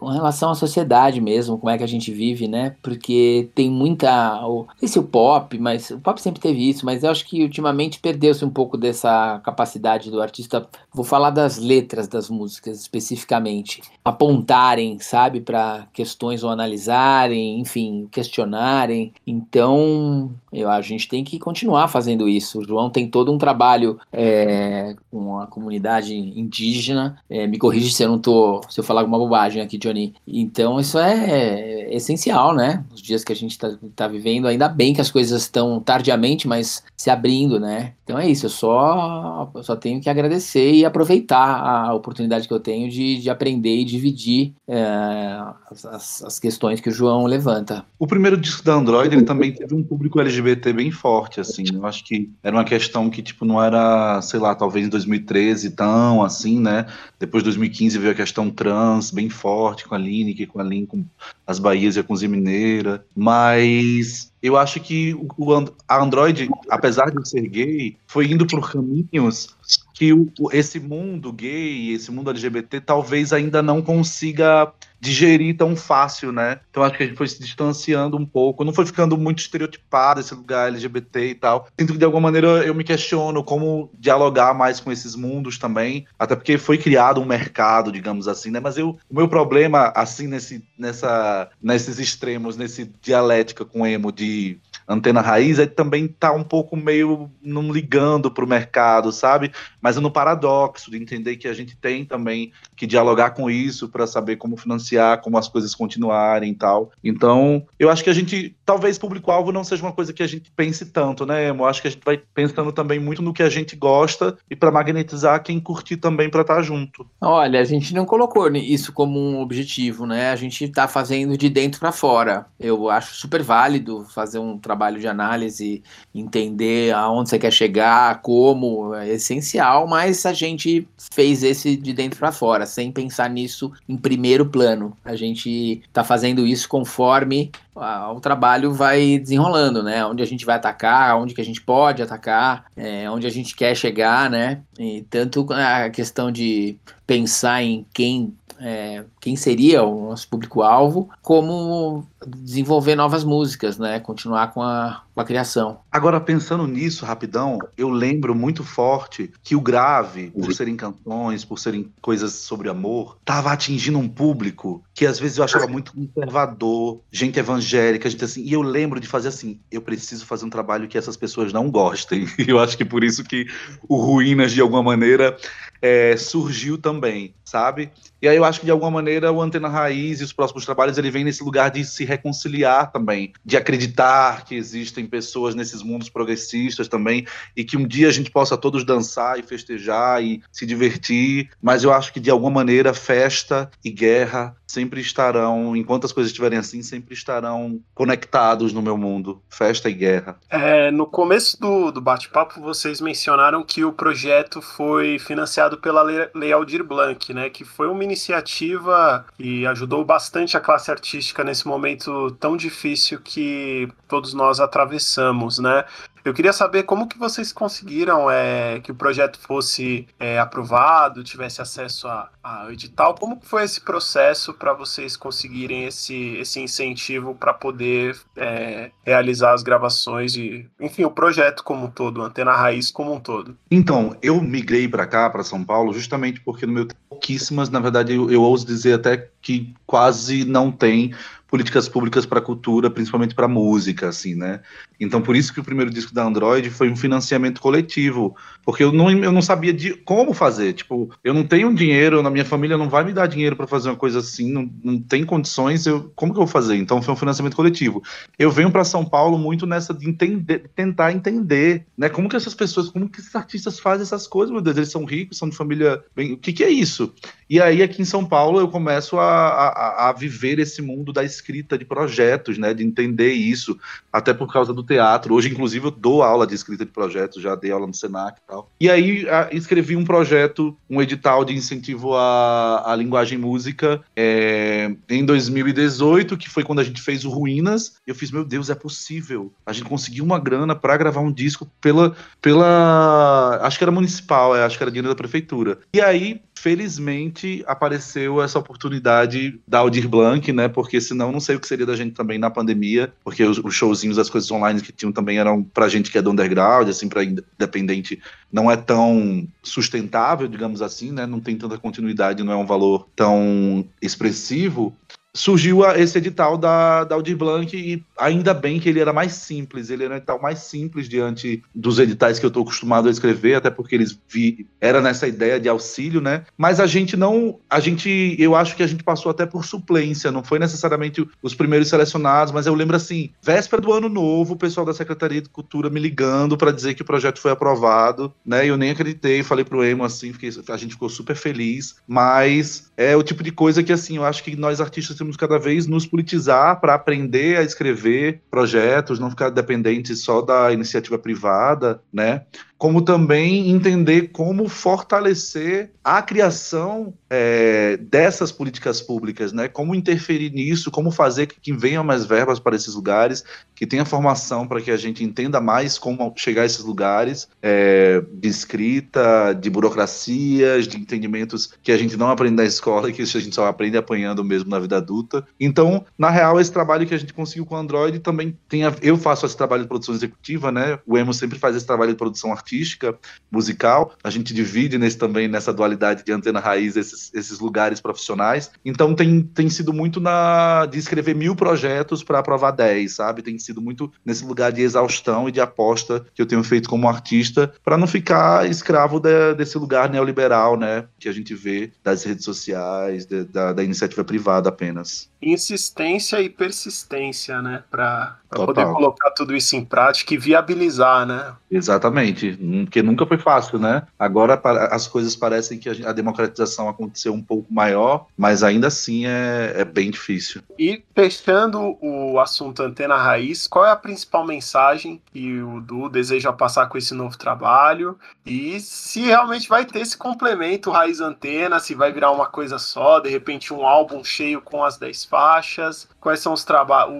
com 0.00 0.06
relação 0.06 0.50
à 0.50 0.54
sociedade 0.54 1.20
mesmo, 1.20 1.58
como 1.58 1.68
é 1.68 1.76
que 1.76 1.84
a 1.84 1.86
gente 1.86 2.10
vive, 2.10 2.48
né? 2.48 2.74
Porque 2.82 3.50
tem 3.54 3.70
muita. 3.70 4.40
Não 4.40 4.66
sei 4.78 4.88
se 4.88 4.98
o 4.98 5.02
pop, 5.02 5.58
mas 5.58 5.90
o 5.90 6.00
pop 6.00 6.18
sempre 6.18 6.40
teve 6.40 6.70
isso, 6.70 6.86
mas 6.86 7.04
eu 7.04 7.10
acho 7.10 7.26
que 7.26 7.42
ultimamente 7.42 8.00
perdeu-se 8.00 8.42
um 8.42 8.48
pouco 8.48 8.78
dessa 8.78 9.38
capacidade 9.44 10.10
do 10.10 10.22
artista. 10.22 10.66
Vou 10.90 11.04
falar 11.04 11.28
das 11.28 11.58
letras 11.58 12.08
das 12.08 12.30
músicas 12.30 12.80
especificamente, 12.80 13.82
apontarem, 14.02 14.98
sabe, 15.00 15.42
para 15.42 15.86
questões 15.92 16.42
ou 16.42 16.48
analisarem, 16.48 17.60
enfim, 17.60 18.08
questionarem. 18.10 19.12
Então, 19.26 20.32
eu, 20.50 20.70
a 20.70 20.80
gente 20.80 21.08
tem 21.08 21.22
que 21.22 21.38
continuar 21.38 21.88
fazendo 21.88 22.26
isso. 22.26 22.60
O 22.60 22.64
João 22.64 22.88
tem 22.88 23.06
todo 23.06 23.30
um 23.30 23.36
trabalho 23.36 24.00
é, 24.10 24.96
com 25.10 25.38
a 25.38 25.46
comunidade 25.46 26.16
indígena. 26.16 27.18
É, 27.28 27.46
me 27.46 27.58
corrija 27.58 27.94
se 27.94 28.02
eu 28.02 28.08
não 28.08 28.18
tô, 28.18 28.62
se 28.70 28.80
eu 28.80 28.84
falar 28.84 29.02
alguma 29.02 29.18
bobagem 29.18 29.60
aqui, 29.60 29.78
Johnny. 29.90 30.14
Então 30.26 30.80
isso 30.80 30.98
é, 30.98 31.90
é 31.90 31.94
essencial, 31.94 32.54
né? 32.54 32.84
Os 32.92 33.02
dias 33.02 33.24
que 33.24 33.32
a 33.32 33.36
gente 33.36 33.52
está 33.52 33.70
tá 33.94 34.08
vivendo, 34.08 34.46
ainda 34.46 34.68
bem 34.68 34.94
que 34.94 35.00
as 35.00 35.10
coisas 35.10 35.42
estão 35.42 35.80
tardiamente, 35.80 36.46
mas 36.46 36.82
se 36.96 37.10
abrindo, 37.10 37.58
né? 37.58 37.92
Então 38.04 38.18
é 38.18 38.28
isso, 38.28 38.46
eu 38.46 38.50
só, 38.50 39.50
eu 39.54 39.62
só 39.62 39.76
tenho 39.76 40.00
que 40.00 40.10
agradecer 40.10 40.72
e 40.72 40.84
aproveitar 40.84 41.36
a 41.36 41.94
oportunidade 41.94 42.48
que 42.48 42.54
eu 42.54 42.58
tenho 42.58 42.90
de, 42.90 43.18
de 43.18 43.30
aprender 43.30 43.76
e 43.76 43.84
dividir 43.84 44.52
é, 44.66 45.40
as, 45.70 46.22
as, 46.24 46.38
questões 46.40 46.80
que 46.80 46.88
o 46.88 46.92
João 46.92 47.26
levanta. 47.26 47.84
O 47.98 48.06
primeiro 48.06 48.36
disco 48.36 48.64
da 48.64 48.74
Android, 48.74 49.14
ele 49.14 49.24
também 49.24 49.52
teve 49.52 49.74
um 49.74 49.82
público 49.82 50.20
LGBT 50.20 50.72
bem 50.72 50.90
forte, 50.90 51.40
assim, 51.40 51.62
eu 51.72 51.86
acho 51.86 52.04
que 52.04 52.30
era 52.42 52.56
uma 52.56 52.64
questão 52.64 53.08
que, 53.08 53.22
tipo, 53.22 53.44
não 53.44 53.62
era, 53.62 54.20
sei 54.22 54.40
lá, 54.40 54.56
talvez 54.56 54.86
em 54.86 54.90
2013 54.90 55.70
tão 55.70 56.22
assim, 56.22 56.60
né? 56.60 56.86
Depois 57.18 57.42
de 57.42 57.50
2015 57.50 57.98
veio 57.98 58.12
a 58.12 58.16
questão 58.16 58.50
trans 58.50 59.10
bem 59.10 59.28
forte 59.28 59.79
com 59.86 59.94
a 59.94 59.98
Lineker, 59.98 60.48
com 60.48 60.60
a 60.60 60.62
Lin, 60.62 60.86
com 60.86 61.04
as 61.46 61.58
Bahias 61.58 61.96
e 61.96 62.00
a 62.00 62.04
Cozinha 62.04 62.30
Mineira, 62.30 63.04
mas 63.14 64.32
eu 64.42 64.56
acho 64.56 64.80
que 64.80 65.14
o, 65.14 65.64
a 65.88 66.02
Android, 66.02 66.48
apesar 66.68 67.10
de 67.10 67.28
ser 67.28 67.46
gay, 67.48 67.96
foi 68.06 68.30
indo 68.30 68.46
por 68.46 68.70
caminhos 68.70 69.54
que 69.94 70.12
o, 70.12 70.30
esse 70.52 70.80
mundo 70.80 71.32
gay, 71.32 71.92
esse 71.92 72.10
mundo 72.10 72.30
LGBT, 72.30 72.80
talvez 72.80 73.32
ainda 73.32 73.60
não 73.60 73.82
consiga 73.82 74.72
digerir 75.00 75.56
tão 75.56 75.74
fácil, 75.74 76.30
né? 76.30 76.60
Então 76.70 76.82
acho 76.82 76.96
que 76.96 77.02
a 77.02 77.06
gente 77.06 77.16
foi 77.16 77.26
se 77.26 77.40
distanciando 77.40 78.16
um 78.16 78.26
pouco, 78.26 78.64
não 78.64 78.72
foi 78.72 78.84
ficando 78.84 79.16
muito 79.16 79.38
estereotipado 79.38 80.20
esse 80.20 80.34
lugar 80.34 80.68
LGBT 80.68 81.30
e 81.30 81.34
tal. 81.34 81.66
Sinto 81.78 81.92
que 81.94 81.98
de 81.98 82.04
alguma 82.04 82.20
maneira 82.20 82.48
eu 82.64 82.74
me 82.74 82.84
questiono 82.84 83.42
como 83.42 83.90
dialogar 83.98 84.52
mais 84.54 84.78
com 84.78 84.92
esses 84.92 85.14
mundos 85.14 85.58
também, 85.58 86.06
até 86.18 86.36
porque 86.36 86.58
foi 86.58 86.76
criado 86.76 87.20
um 87.20 87.24
mercado, 87.24 87.90
digamos 87.90 88.28
assim, 88.28 88.50
né? 88.50 88.60
Mas 88.60 88.76
eu, 88.76 88.98
o 89.08 89.14
meu 89.14 89.28
problema, 89.28 89.92
assim, 89.96 90.26
nesse, 90.26 90.62
nessa, 90.78 91.48
nesses 91.62 91.98
extremos, 91.98 92.56
nesse 92.56 92.92
dialética 93.00 93.64
com 93.64 93.86
emo 93.86 94.12
de 94.12 94.58
antena 94.86 95.20
raiz, 95.20 95.58
é 95.58 95.66
também 95.66 96.08
tá 96.08 96.32
um 96.32 96.42
pouco 96.42 96.76
meio 96.76 97.30
não 97.40 97.72
ligando 97.72 98.30
para 98.30 98.44
o 98.44 98.48
mercado, 98.48 99.12
sabe? 99.12 99.52
Mas 99.80 99.96
é 99.96 100.00
no 100.00 100.10
paradoxo 100.10 100.90
de 100.90 100.96
entender 100.96 101.36
que 101.36 101.48
a 101.48 101.52
gente 101.52 101.76
tem 101.76 102.04
também 102.04 102.52
que 102.76 102.86
dialogar 102.86 103.30
com 103.30 103.50
isso 103.50 103.88
para 103.88 104.06
saber 104.06 104.36
como 104.36 104.56
financiar, 104.56 105.20
como 105.20 105.38
as 105.38 105.48
coisas 105.48 105.74
continuarem 105.74 106.52
e 106.52 106.54
tal. 106.54 106.90
Então, 107.02 107.66
eu 107.78 107.90
acho 107.90 108.04
que 108.04 108.10
a 108.10 108.12
gente, 108.12 108.56
talvez 108.64 108.98
público-alvo 108.98 109.52
não 109.52 109.64
seja 109.64 109.82
uma 109.82 109.92
coisa 109.92 110.12
que 110.12 110.22
a 110.22 110.26
gente 110.26 110.50
pense 110.54 110.86
tanto, 110.86 111.24
né, 111.24 111.50
Eu 111.50 111.64
acho 111.64 111.80
que 111.82 111.88
a 111.88 111.90
gente 111.90 112.04
vai 112.04 112.20
pensando 112.34 112.72
também 112.72 112.98
muito 112.98 113.22
no 113.22 113.32
que 113.32 113.42
a 113.42 113.48
gente 113.48 113.76
gosta 113.76 114.36
e 114.50 114.56
para 114.56 114.70
magnetizar 114.70 115.42
quem 115.42 115.60
curtir 115.60 115.96
também 115.96 116.30
para 116.30 116.42
estar 116.42 116.56
tá 116.56 116.62
junto. 116.62 117.06
Olha, 117.20 117.60
a 117.60 117.64
gente 117.64 117.94
não 117.94 118.04
colocou 118.04 118.50
isso 118.56 118.92
como 118.92 119.18
um 119.18 119.40
objetivo, 119.40 120.06
né? 120.06 120.30
A 120.30 120.36
gente 120.36 120.64
está 120.64 120.88
fazendo 120.88 121.36
de 121.36 121.48
dentro 121.48 121.80
para 121.80 121.92
fora. 121.92 122.46
Eu 122.58 122.90
acho 122.90 123.14
super 123.14 123.42
válido 123.42 124.04
fazer 124.04 124.38
um 124.38 124.58
trabalho 124.58 124.98
de 124.98 125.06
análise, 125.06 125.82
entender 126.14 126.92
aonde 126.94 127.30
você 127.30 127.38
quer 127.38 127.52
chegar, 127.52 128.20
como, 128.22 128.94
é 128.94 129.08
essencial, 129.08 129.69
mas 129.86 130.24
a 130.26 130.32
gente 130.32 130.86
fez 131.12 131.42
esse 131.42 131.76
de 131.76 131.92
dentro 131.92 132.18
para 132.18 132.32
fora, 132.32 132.66
sem 132.66 132.90
pensar 132.90 133.28
nisso 133.30 133.72
em 133.88 133.96
primeiro 133.96 134.46
plano. 134.46 134.96
A 135.04 135.16
gente 135.16 135.82
está 135.86 136.04
fazendo 136.04 136.46
isso 136.46 136.68
conforme 136.68 137.50
o 137.74 138.20
trabalho 138.20 138.72
vai 138.72 139.18
desenrolando, 139.18 139.82
né? 139.82 140.04
Onde 140.04 140.22
a 140.22 140.26
gente 140.26 140.44
vai 140.44 140.56
atacar, 140.56 141.16
onde 141.16 141.34
que 141.34 141.40
a 141.40 141.44
gente 141.44 141.60
pode 141.60 142.02
atacar, 142.02 142.64
é, 142.76 143.08
onde 143.10 143.26
a 143.26 143.30
gente 143.30 143.54
quer 143.54 143.74
chegar, 143.74 144.28
né? 144.30 144.62
E 144.78 145.02
tanto 145.08 145.46
a 145.52 145.88
questão 145.90 146.30
de 146.30 146.76
pensar 147.06 147.62
em 147.62 147.86
quem 147.92 148.34
é, 148.60 149.04
quem 149.18 149.36
seria 149.36 149.82
o 149.82 150.10
nosso 150.10 150.28
público-alvo, 150.28 151.08
como 151.22 152.06
desenvolver 152.36 152.94
novas 152.94 153.24
músicas, 153.24 153.78
né? 153.78 153.98
Continuar 153.98 154.52
com 154.52 154.62
a, 154.62 155.02
com 155.14 155.20
a 155.20 155.24
criação. 155.24 155.78
Agora, 155.90 156.20
pensando 156.20 156.66
nisso, 156.66 157.06
rapidão, 157.06 157.58
eu 157.76 157.88
lembro 157.88 158.34
muito 158.34 158.62
forte 158.62 159.32
que 159.42 159.56
o 159.56 159.60
grave, 159.60 160.30
por 160.30 160.52
serem 160.52 160.76
canções, 160.76 161.44
por 161.44 161.58
serem 161.58 161.90
coisas 162.02 162.32
sobre 162.32 162.68
amor, 162.68 163.16
estava 163.20 163.50
atingindo 163.50 163.98
um 163.98 164.08
público 164.08 164.82
que 164.94 165.06
às 165.06 165.18
vezes 165.18 165.38
eu 165.38 165.44
achava 165.44 165.66
muito 165.66 165.94
conservador, 165.94 167.00
gente 167.10 167.38
evangélica, 167.38 167.59
gente 167.60 168.24
assim. 168.24 168.42
E 168.42 168.52
eu 168.52 168.62
lembro 168.62 168.98
de 168.98 169.06
fazer 169.06 169.28
assim: 169.28 169.60
eu 169.70 169.80
preciso 169.80 170.26
fazer 170.26 170.44
um 170.44 170.50
trabalho 170.50 170.88
que 170.88 170.98
essas 170.98 171.16
pessoas 171.16 171.52
não 171.52 171.70
gostem. 171.70 172.26
E 172.40 172.48
eu 172.48 172.58
acho 172.58 172.76
que 172.76 172.84
por 172.84 173.04
isso 173.04 173.22
que 173.22 173.46
o 173.88 173.96
Ruínas, 173.96 174.52
de 174.52 174.60
alguma 174.60 174.82
maneira, 174.82 175.36
é, 175.82 176.16
surgiu 176.16 176.78
também, 176.78 177.34
sabe? 177.50 177.90
E 178.22 178.28
aí 178.28 178.36
eu 178.36 178.44
acho 178.44 178.60
que 178.60 178.66
de 178.66 178.70
alguma 178.70 178.90
maneira 178.90 179.32
o 179.32 179.42
Antena 179.42 179.68
Raiz 179.68 180.20
e 180.20 180.24
os 180.24 180.32
próximos 180.32 180.64
trabalhos 180.64 180.96
ele 180.96 181.10
vem 181.10 181.24
nesse 181.24 181.42
lugar 181.42 181.70
de 181.70 181.84
se 181.84 182.04
reconciliar 182.04 182.92
também, 182.92 183.32
de 183.44 183.56
acreditar 183.56 184.44
que 184.44 184.54
existem 184.54 185.04
pessoas 185.04 185.54
nesses 185.54 185.82
mundos 185.82 186.08
progressistas 186.08 186.86
também 186.86 187.26
e 187.56 187.64
que 187.64 187.76
um 187.76 187.86
dia 187.86 188.08
a 188.08 188.12
gente 188.12 188.30
possa 188.30 188.56
todos 188.56 188.84
dançar 188.84 189.38
e 189.38 189.42
festejar 189.42 190.22
e 190.22 190.42
se 190.52 190.64
divertir, 190.64 191.50
mas 191.60 191.82
eu 191.82 191.92
acho 191.92 192.12
que 192.12 192.20
de 192.20 192.30
alguma 192.30 192.50
maneira 192.50 192.94
festa 192.94 193.68
e 193.84 193.90
guerra 193.90 194.54
sempre 194.70 195.00
estarão, 195.00 195.74
enquanto 195.74 196.04
as 196.04 196.12
coisas 196.12 196.30
estiverem 196.30 196.58
assim, 196.58 196.82
sempre 196.82 197.14
estarão 197.14 197.80
conectados 197.94 198.72
no 198.72 198.80
meu 198.80 198.96
mundo. 198.96 199.42
Festa 199.48 199.90
e 199.90 199.94
guerra. 199.94 200.38
É, 200.48 200.90
no 200.90 201.06
começo 201.06 201.60
do, 201.60 201.90
do 201.90 202.00
bate-papo, 202.00 202.60
vocês 202.60 203.00
mencionaram 203.00 203.64
que 203.64 203.84
o 203.84 203.92
projeto 203.92 204.62
foi 204.62 205.18
financiado 205.18 205.78
pela 205.78 206.02
Lei 206.34 206.52
Aldir 206.52 206.84
Blanc, 206.84 207.32
né? 207.34 207.39
Que 207.48 207.64
foi 207.64 207.88
uma 207.88 208.04
iniciativa 208.04 209.24
que 209.38 209.64
ajudou 209.66 210.04
bastante 210.04 210.56
a 210.56 210.60
classe 210.60 210.90
artística 210.90 211.42
nesse 211.42 211.66
momento 211.66 212.30
tão 212.32 212.56
difícil 212.56 213.20
que 213.20 213.88
todos 214.08 214.34
nós 214.34 214.60
atravessamos, 214.60 215.58
né? 215.58 215.84
Eu 216.24 216.34
queria 216.34 216.52
saber 216.52 216.82
como 216.84 217.08
que 217.08 217.18
vocês 217.18 217.52
conseguiram 217.52 218.30
é, 218.30 218.80
que 218.80 218.92
o 218.92 218.94
projeto 218.94 219.38
fosse 219.38 220.06
é, 220.18 220.38
aprovado, 220.38 221.24
tivesse 221.24 221.62
acesso 221.62 222.08
a, 222.08 222.28
a 222.42 222.72
edital. 222.72 223.14
Como 223.14 223.38
foi 223.42 223.64
esse 223.64 223.80
processo 223.80 224.52
para 224.54 224.72
vocês 224.72 225.16
conseguirem 225.16 225.84
esse, 225.84 226.36
esse 226.36 226.60
incentivo 226.60 227.34
para 227.34 227.54
poder 227.54 228.18
é, 228.36 228.90
realizar 229.04 229.52
as 229.52 229.62
gravações 229.62 230.36
e, 230.36 230.68
enfim, 230.80 231.04
o 231.04 231.10
projeto 231.10 231.64
como 231.64 231.86
um 231.86 231.90
todo, 231.90 232.22
Antena 232.22 232.52
Raiz 232.52 232.90
como 232.90 233.14
um 233.14 233.20
todo? 233.20 233.56
Então, 233.70 234.16
eu 234.22 234.40
migrei 234.40 234.88
para 234.88 235.06
cá, 235.06 235.30
para 235.30 235.42
São 235.42 235.64
Paulo, 235.64 235.92
justamente 235.92 236.40
porque 236.40 236.66
no 236.66 236.72
meu 236.72 236.88
pouquíssimas, 237.08 237.68
na 237.68 237.80
verdade, 237.80 238.14
eu, 238.14 238.30
eu 238.30 238.42
ouso 238.42 238.66
dizer 238.66 238.94
até 238.94 239.28
que 239.42 239.74
quase 239.86 240.44
não 240.44 240.72
tem 240.72 241.14
políticas 241.50 241.88
públicas 241.88 242.24
para 242.24 242.40
cultura, 242.40 242.88
principalmente 242.88 243.34
para 243.34 243.48
música, 243.48 244.08
assim, 244.08 244.36
né? 244.36 244.60
Então, 245.00 245.20
por 245.20 245.34
isso 245.34 245.52
que 245.52 245.58
o 245.58 245.64
primeiro 245.64 245.90
disco 245.90 246.14
da 246.14 246.24
Android 246.24 246.70
foi 246.70 246.88
um 246.88 246.94
financiamento 246.96 247.60
coletivo, 247.60 248.36
porque 248.64 248.84
eu 248.84 248.92
não, 248.92 249.10
eu 249.10 249.32
não 249.32 249.42
sabia 249.42 249.72
de 249.72 249.94
como 249.94 250.32
fazer. 250.32 250.72
Tipo, 250.74 251.10
eu 251.24 251.34
não 251.34 251.44
tenho 251.44 251.74
dinheiro, 251.74 252.22
na 252.22 252.30
minha 252.30 252.44
família 252.44 252.78
não 252.78 252.88
vai 252.88 253.02
me 253.02 253.12
dar 253.12 253.26
dinheiro 253.26 253.56
para 253.56 253.66
fazer 253.66 253.88
uma 253.88 253.96
coisa 253.96 254.20
assim, 254.20 254.52
não, 254.52 254.70
não 254.84 255.00
tem 255.00 255.24
condições, 255.24 255.86
eu, 255.86 256.12
como 256.14 256.32
que 256.32 256.38
eu 256.38 256.44
vou 256.44 256.52
fazer? 256.52 256.76
Então, 256.76 257.02
foi 257.02 257.12
um 257.12 257.16
financiamento 257.16 257.56
coletivo. 257.56 258.00
Eu 258.38 258.50
venho 258.52 258.70
para 258.70 258.84
São 258.84 259.04
Paulo 259.04 259.36
muito 259.36 259.66
nessa 259.66 259.92
de 259.92 260.08
entender, 260.08 260.70
tentar 260.76 261.12
entender, 261.12 261.84
né? 261.98 262.08
Como 262.08 262.28
que 262.28 262.36
essas 262.36 262.54
pessoas, 262.54 262.88
como 262.90 263.08
que 263.08 263.20
esses 263.20 263.34
artistas 263.34 263.80
fazem 263.80 264.02
essas 264.02 264.28
coisas, 264.28 264.52
meu 264.52 264.60
Deus, 264.60 264.76
eles 264.76 264.90
são 264.90 265.04
ricos, 265.04 265.38
são 265.38 265.48
de 265.48 265.56
família. 265.56 266.00
Bem, 266.14 266.32
o 266.32 266.38
que, 266.38 266.52
que 266.52 266.62
é 266.62 266.70
isso? 266.70 267.12
E 267.48 267.60
aí, 267.60 267.82
aqui 267.82 268.00
em 268.00 268.04
São 268.04 268.24
Paulo, 268.24 268.60
eu 268.60 268.68
começo 268.68 269.18
a, 269.18 269.24
a, 269.24 270.08
a 270.08 270.12
viver 270.12 270.60
esse 270.60 270.80
mundo 270.80 271.12
da 271.12 271.24
escrita 271.40 271.76
de 271.76 271.84
projetos, 271.84 272.58
né, 272.58 272.72
de 272.74 272.84
entender 272.84 273.32
isso, 273.32 273.78
até 274.12 274.32
por 274.32 274.52
causa 274.52 274.72
do 274.72 274.82
teatro. 274.82 275.34
Hoje, 275.34 275.48
inclusive, 275.48 275.86
eu 275.86 275.90
dou 275.90 276.22
aula 276.22 276.46
de 276.46 276.54
escrita 276.54 276.84
de 276.84 276.92
projetos, 276.92 277.42
já 277.42 277.54
dei 277.54 277.70
aula 277.70 277.86
no 277.86 277.94
Senac 277.94 278.38
e 278.38 278.50
tal. 278.50 278.70
E 278.78 278.90
aí 278.90 279.28
a, 279.28 279.48
escrevi 279.52 279.96
um 279.96 280.04
projeto, 280.04 280.76
um 280.88 281.00
edital 281.00 281.44
de 281.44 281.54
incentivo 281.54 282.14
à, 282.14 282.92
à 282.92 282.96
linguagem 282.96 283.38
música 283.38 284.02
é, 284.14 284.94
em 285.08 285.24
2018, 285.24 286.36
que 286.36 286.50
foi 286.50 286.62
quando 286.62 286.80
a 286.80 286.84
gente 286.84 287.00
fez 287.00 287.24
o 287.24 287.30
Ruínas. 287.30 287.96
Eu 288.06 288.14
fiz, 288.14 288.30
meu 288.30 288.44
Deus, 288.44 288.70
é 288.70 288.74
possível. 288.74 289.52
A 289.64 289.72
gente 289.72 289.88
conseguiu 289.88 290.24
uma 290.24 290.38
grana 290.38 290.74
para 290.74 290.96
gravar 290.96 291.20
um 291.20 291.32
disco 291.32 291.70
pela, 291.80 292.14
pela, 292.40 293.60
acho 293.62 293.78
que 293.78 293.84
era 293.84 293.90
municipal, 293.90 294.54
é, 294.56 294.64
acho 294.64 294.76
que 294.76 294.84
era 294.84 294.90
dinheiro 294.90 295.08
da 295.08 295.14
prefeitura. 295.14 295.78
E 295.92 296.00
aí 296.00 296.40
felizmente 296.60 297.64
apareceu 297.66 298.42
essa 298.42 298.58
oportunidade 298.58 299.58
da 299.66 299.78
Aldir 299.78 300.06
Blanc, 300.06 300.52
né? 300.52 300.68
Porque 300.68 301.00
senão 301.00 301.29
não 301.32 301.40
sei 301.40 301.56
o 301.56 301.60
que 301.60 301.66
seria 301.66 301.86
da 301.86 301.96
gente 301.96 302.14
também 302.14 302.38
na 302.38 302.50
pandemia, 302.50 303.12
porque 303.24 303.42
os, 303.44 303.58
os 303.58 303.74
showzinhos, 303.74 304.18
as 304.18 304.30
coisas 304.30 304.50
online 304.50 304.80
que 304.80 304.92
tinham 304.92 305.12
também 305.12 305.38
eram 305.38 305.62
pra 305.62 305.88
gente 305.88 306.10
que 306.10 306.18
é 306.18 306.22
do 306.22 306.30
underground, 306.30 306.88
assim, 306.88 307.08
pra 307.08 307.24
independente, 307.24 308.20
não 308.52 308.70
é 308.70 308.76
tão 308.76 309.46
sustentável, 309.62 310.48
digamos 310.48 310.82
assim, 310.82 311.12
né? 311.12 311.26
Não 311.26 311.40
tem 311.40 311.56
tanta 311.56 311.78
continuidade, 311.78 312.42
não 312.42 312.52
é 312.52 312.56
um 312.56 312.66
valor 312.66 313.06
tão 313.14 313.84
expressivo 314.00 314.94
surgiu 315.32 315.84
esse 315.92 316.18
edital 316.18 316.56
da, 316.56 317.04
da 317.04 317.14
Aldir 317.14 317.36
Blanc 317.36 317.76
e 317.76 318.02
ainda 318.18 318.52
bem 318.52 318.80
que 318.80 318.88
ele 318.88 319.00
era 319.00 319.12
mais 319.12 319.32
simples, 319.32 319.90
ele 319.90 320.04
era 320.04 320.14
um 320.14 320.16
edital 320.16 320.40
mais 320.40 320.60
simples 320.60 321.08
diante 321.08 321.62
dos 321.74 321.98
editais 321.98 322.38
que 322.38 322.44
eu 322.44 322.48
estou 322.48 322.62
acostumado 322.62 323.08
a 323.08 323.10
escrever, 323.10 323.54
até 323.54 323.70
porque 323.70 323.94
eles 323.94 324.18
vi, 324.28 324.66
era 324.80 325.00
nessa 325.00 325.28
ideia 325.28 325.60
de 325.60 325.68
auxílio, 325.68 326.20
né? 326.20 326.44
Mas 326.56 326.80
a 326.80 326.86
gente 326.86 327.16
não, 327.16 327.58
a 327.68 327.80
gente, 327.80 328.36
eu 328.38 328.54
acho 328.54 328.76
que 328.76 328.82
a 328.82 328.86
gente 328.86 329.04
passou 329.04 329.30
até 329.30 329.46
por 329.46 329.64
suplência, 329.64 330.32
não 330.32 330.42
foi 330.42 330.58
necessariamente 330.58 331.26
os 331.42 331.54
primeiros 331.54 331.88
selecionados, 331.88 332.52
mas 332.52 332.66
eu 332.66 332.74
lembro 332.74 332.96
assim, 332.96 333.30
véspera 333.42 333.80
do 333.80 333.92
ano 333.92 334.08
novo, 334.08 334.54
o 334.54 334.58
pessoal 334.58 334.84
da 334.84 334.94
Secretaria 334.94 335.40
de 335.40 335.48
Cultura 335.48 335.88
me 335.88 336.00
ligando 336.00 336.56
para 336.56 336.72
dizer 336.72 336.94
que 336.94 337.02
o 337.02 337.06
projeto 337.06 337.40
foi 337.40 337.50
aprovado, 337.50 338.32
né? 338.44 338.66
Eu 338.66 338.76
nem 338.76 338.90
acreditei, 338.90 339.42
falei 339.42 339.64
pro 339.64 339.84
Emo 339.84 340.04
assim, 340.04 340.32
fiquei, 340.32 340.50
a 340.68 340.76
gente 340.76 340.94
ficou 340.94 341.08
super 341.08 341.36
feliz, 341.36 341.96
mas 342.06 342.90
é 342.96 343.16
o 343.16 343.22
tipo 343.22 343.42
de 343.42 343.52
coisa 343.52 343.82
que 343.82 343.92
assim, 343.92 344.16
eu 344.16 344.24
acho 344.24 344.42
que 344.42 344.56
nós 344.56 344.80
artistas 344.80 345.19
temos 345.20 345.36
cada 345.36 345.58
vez 345.58 345.86
nos 345.86 346.06
politizar 346.06 346.80
para 346.80 346.94
aprender 346.94 347.58
a 347.58 347.62
escrever 347.62 348.42
projetos, 348.50 349.18
não 349.18 349.30
ficar 349.30 349.50
dependentes 349.50 350.22
só 350.22 350.40
da 350.40 350.72
iniciativa 350.72 351.18
privada, 351.18 352.02
né? 352.12 352.42
Como 352.80 353.02
também 353.02 353.68
entender 353.68 354.28
como 354.28 354.66
fortalecer 354.66 355.90
a 356.02 356.22
criação 356.22 357.12
é, 357.28 357.98
dessas 357.98 358.50
políticas 358.50 359.02
públicas, 359.02 359.52
né? 359.52 359.68
Como 359.68 359.94
interferir 359.94 360.50
nisso, 360.50 360.90
como 360.90 361.10
fazer 361.10 361.46
que 361.46 361.74
venham 361.74 362.02
mais 362.02 362.24
verbas 362.24 362.58
para 362.58 362.74
esses 362.74 362.94
lugares, 362.94 363.44
que 363.74 363.86
tenha 363.86 364.06
formação 364.06 364.66
para 364.66 364.80
que 364.80 364.90
a 364.90 364.96
gente 364.96 365.22
entenda 365.22 365.60
mais 365.60 365.98
como 365.98 366.32
chegar 366.34 366.62
a 366.62 366.64
esses 366.64 366.82
lugares 366.82 367.48
é, 367.60 368.24
de 368.32 368.48
escrita, 368.48 369.52
de 369.52 369.68
burocracias, 369.68 370.88
de 370.88 370.96
entendimentos 370.96 371.74
que 371.82 371.92
a 371.92 371.98
gente 371.98 372.16
não 372.16 372.30
aprende 372.30 372.56
na 372.56 372.64
escola 372.64 373.10
e 373.10 373.12
que 373.12 373.20
a 373.20 373.26
gente 373.26 373.54
só 373.54 373.66
aprende 373.66 373.98
apanhando 373.98 374.42
mesmo 374.42 374.70
na 374.70 374.78
vida 374.78 374.96
adulta. 374.96 375.46
Então, 375.60 376.06
na 376.16 376.30
real, 376.30 376.58
esse 376.58 376.72
trabalho 376.72 377.06
que 377.06 377.14
a 377.14 377.18
gente 377.18 377.34
conseguiu 377.34 377.66
com 377.66 377.74
o 377.74 377.78
Android 377.78 378.20
também 378.20 378.56
tem 378.70 378.86
a, 378.86 378.94
eu 379.02 379.18
faço 379.18 379.44
esse 379.44 379.56
trabalho 379.56 379.82
de 379.82 379.88
produção 379.88 380.14
executiva, 380.14 380.72
né? 380.72 380.98
O 381.06 381.18
Emo 381.18 381.34
sempre 381.34 381.58
faz 381.58 381.76
esse 381.76 381.86
trabalho 381.86 382.12
de 382.12 382.16
produção 382.16 382.50
artística 382.50 382.69
artística, 382.70 383.18
musical. 383.50 384.12
A 384.22 384.30
gente 384.30 384.54
divide 384.54 384.96
nesse 384.96 385.18
também 385.18 385.48
nessa 385.48 385.72
dualidade 385.72 386.24
de 386.24 386.32
antena 386.32 386.60
raiz 386.60 386.96
esses, 386.96 387.32
esses 387.34 387.58
lugares 387.58 388.00
profissionais. 388.00 388.70
Então 388.84 389.14
tem, 389.14 389.42
tem 389.42 389.68
sido 389.68 389.92
muito 389.92 390.20
na 390.20 390.86
de 390.86 390.98
escrever 390.98 391.34
mil 391.34 391.56
projetos 391.56 392.22
para 392.22 392.38
aprovar 392.38 392.70
dez, 392.70 393.16
sabe? 393.16 393.42
Tem 393.42 393.58
sido 393.58 393.80
muito 393.80 394.12
nesse 394.24 394.44
lugar 394.44 394.70
de 394.70 394.82
exaustão 394.82 395.48
e 395.48 395.52
de 395.52 395.60
aposta 395.60 396.24
que 396.34 396.40
eu 396.40 396.46
tenho 396.46 396.62
feito 396.62 396.88
como 396.88 397.08
artista 397.08 397.72
para 397.84 397.98
não 397.98 398.06
ficar 398.06 398.68
escravo 398.68 399.18
de, 399.18 399.54
desse 399.54 399.76
lugar 399.76 400.08
neoliberal, 400.08 400.76
né? 400.76 401.06
Que 401.18 401.28
a 401.28 401.32
gente 401.32 401.54
vê 401.54 401.90
das 402.04 402.22
redes 402.22 402.44
sociais, 402.44 403.26
de, 403.26 403.44
da, 403.44 403.72
da 403.72 403.82
iniciativa 403.82 404.24
privada 404.24 404.68
apenas 404.68 405.30
insistência 405.42 406.40
e 406.40 406.48
persistência, 406.48 407.62
né? 407.62 407.82
Para 407.90 408.38
poder 408.50 408.84
colocar 408.86 409.30
tudo 409.30 409.56
isso 409.56 409.74
em 409.74 409.84
prática 409.84 410.34
e 410.34 410.38
viabilizar, 410.38 411.26
né? 411.26 411.54
Exatamente, 411.70 412.58
porque 412.84 413.02
nunca 413.02 413.26
foi 413.26 413.38
fácil, 413.38 413.78
né? 413.78 414.02
Agora 414.18 414.60
as 414.90 415.06
coisas 415.06 415.34
parecem 415.34 415.78
que 415.78 415.88
a 416.04 416.12
democratização 416.12 416.88
aconteceu 416.88 417.32
um 417.32 417.42
pouco 417.42 417.72
maior, 417.72 418.26
mas 418.36 418.62
ainda 418.62 418.88
assim 418.88 419.26
é, 419.26 419.74
é 419.76 419.84
bem 419.84 420.10
difícil. 420.10 420.62
E 420.78 421.02
fechando 421.14 421.96
o 422.00 422.38
assunto 422.38 422.82
Antena 422.82 423.16
Raiz, 423.16 423.66
qual 423.66 423.86
é 423.86 423.90
a 423.90 423.96
principal 423.96 424.46
mensagem 424.46 425.20
que 425.32 425.60
o 425.62 425.80
Du 425.80 426.08
deseja 426.08 426.52
passar 426.52 426.86
com 426.86 426.98
esse 426.98 427.14
novo 427.14 427.38
trabalho? 427.38 428.18
E 428.44 428.80
se 428.80 429.20
realmente 429.20 429.68
vai 429.68 429.84
ter 429.84 430.00
esse 430.00 430.16
complemento 430.16 430.90
Raiz 430.90 431.20
Antena, 431.20 431.78
se 431.78 431.94
vai 431.94 432.12
virar 432.12 432.30
uma 432.30 432.46
coisa 432.46 432.78
só, 432.78 433.20
de 433.20 433.30
repente 433.30 433.72
um 433.72 433.86
álbum 433.86 434.22
cheio 434.24 434.60
com 434.60 434.84
as 434.84 434.98
10 434.98 435.24
faixas, 435.24 436.08
quais 436.20 436.40
são 436.40 436.52
os, 436.52 436.66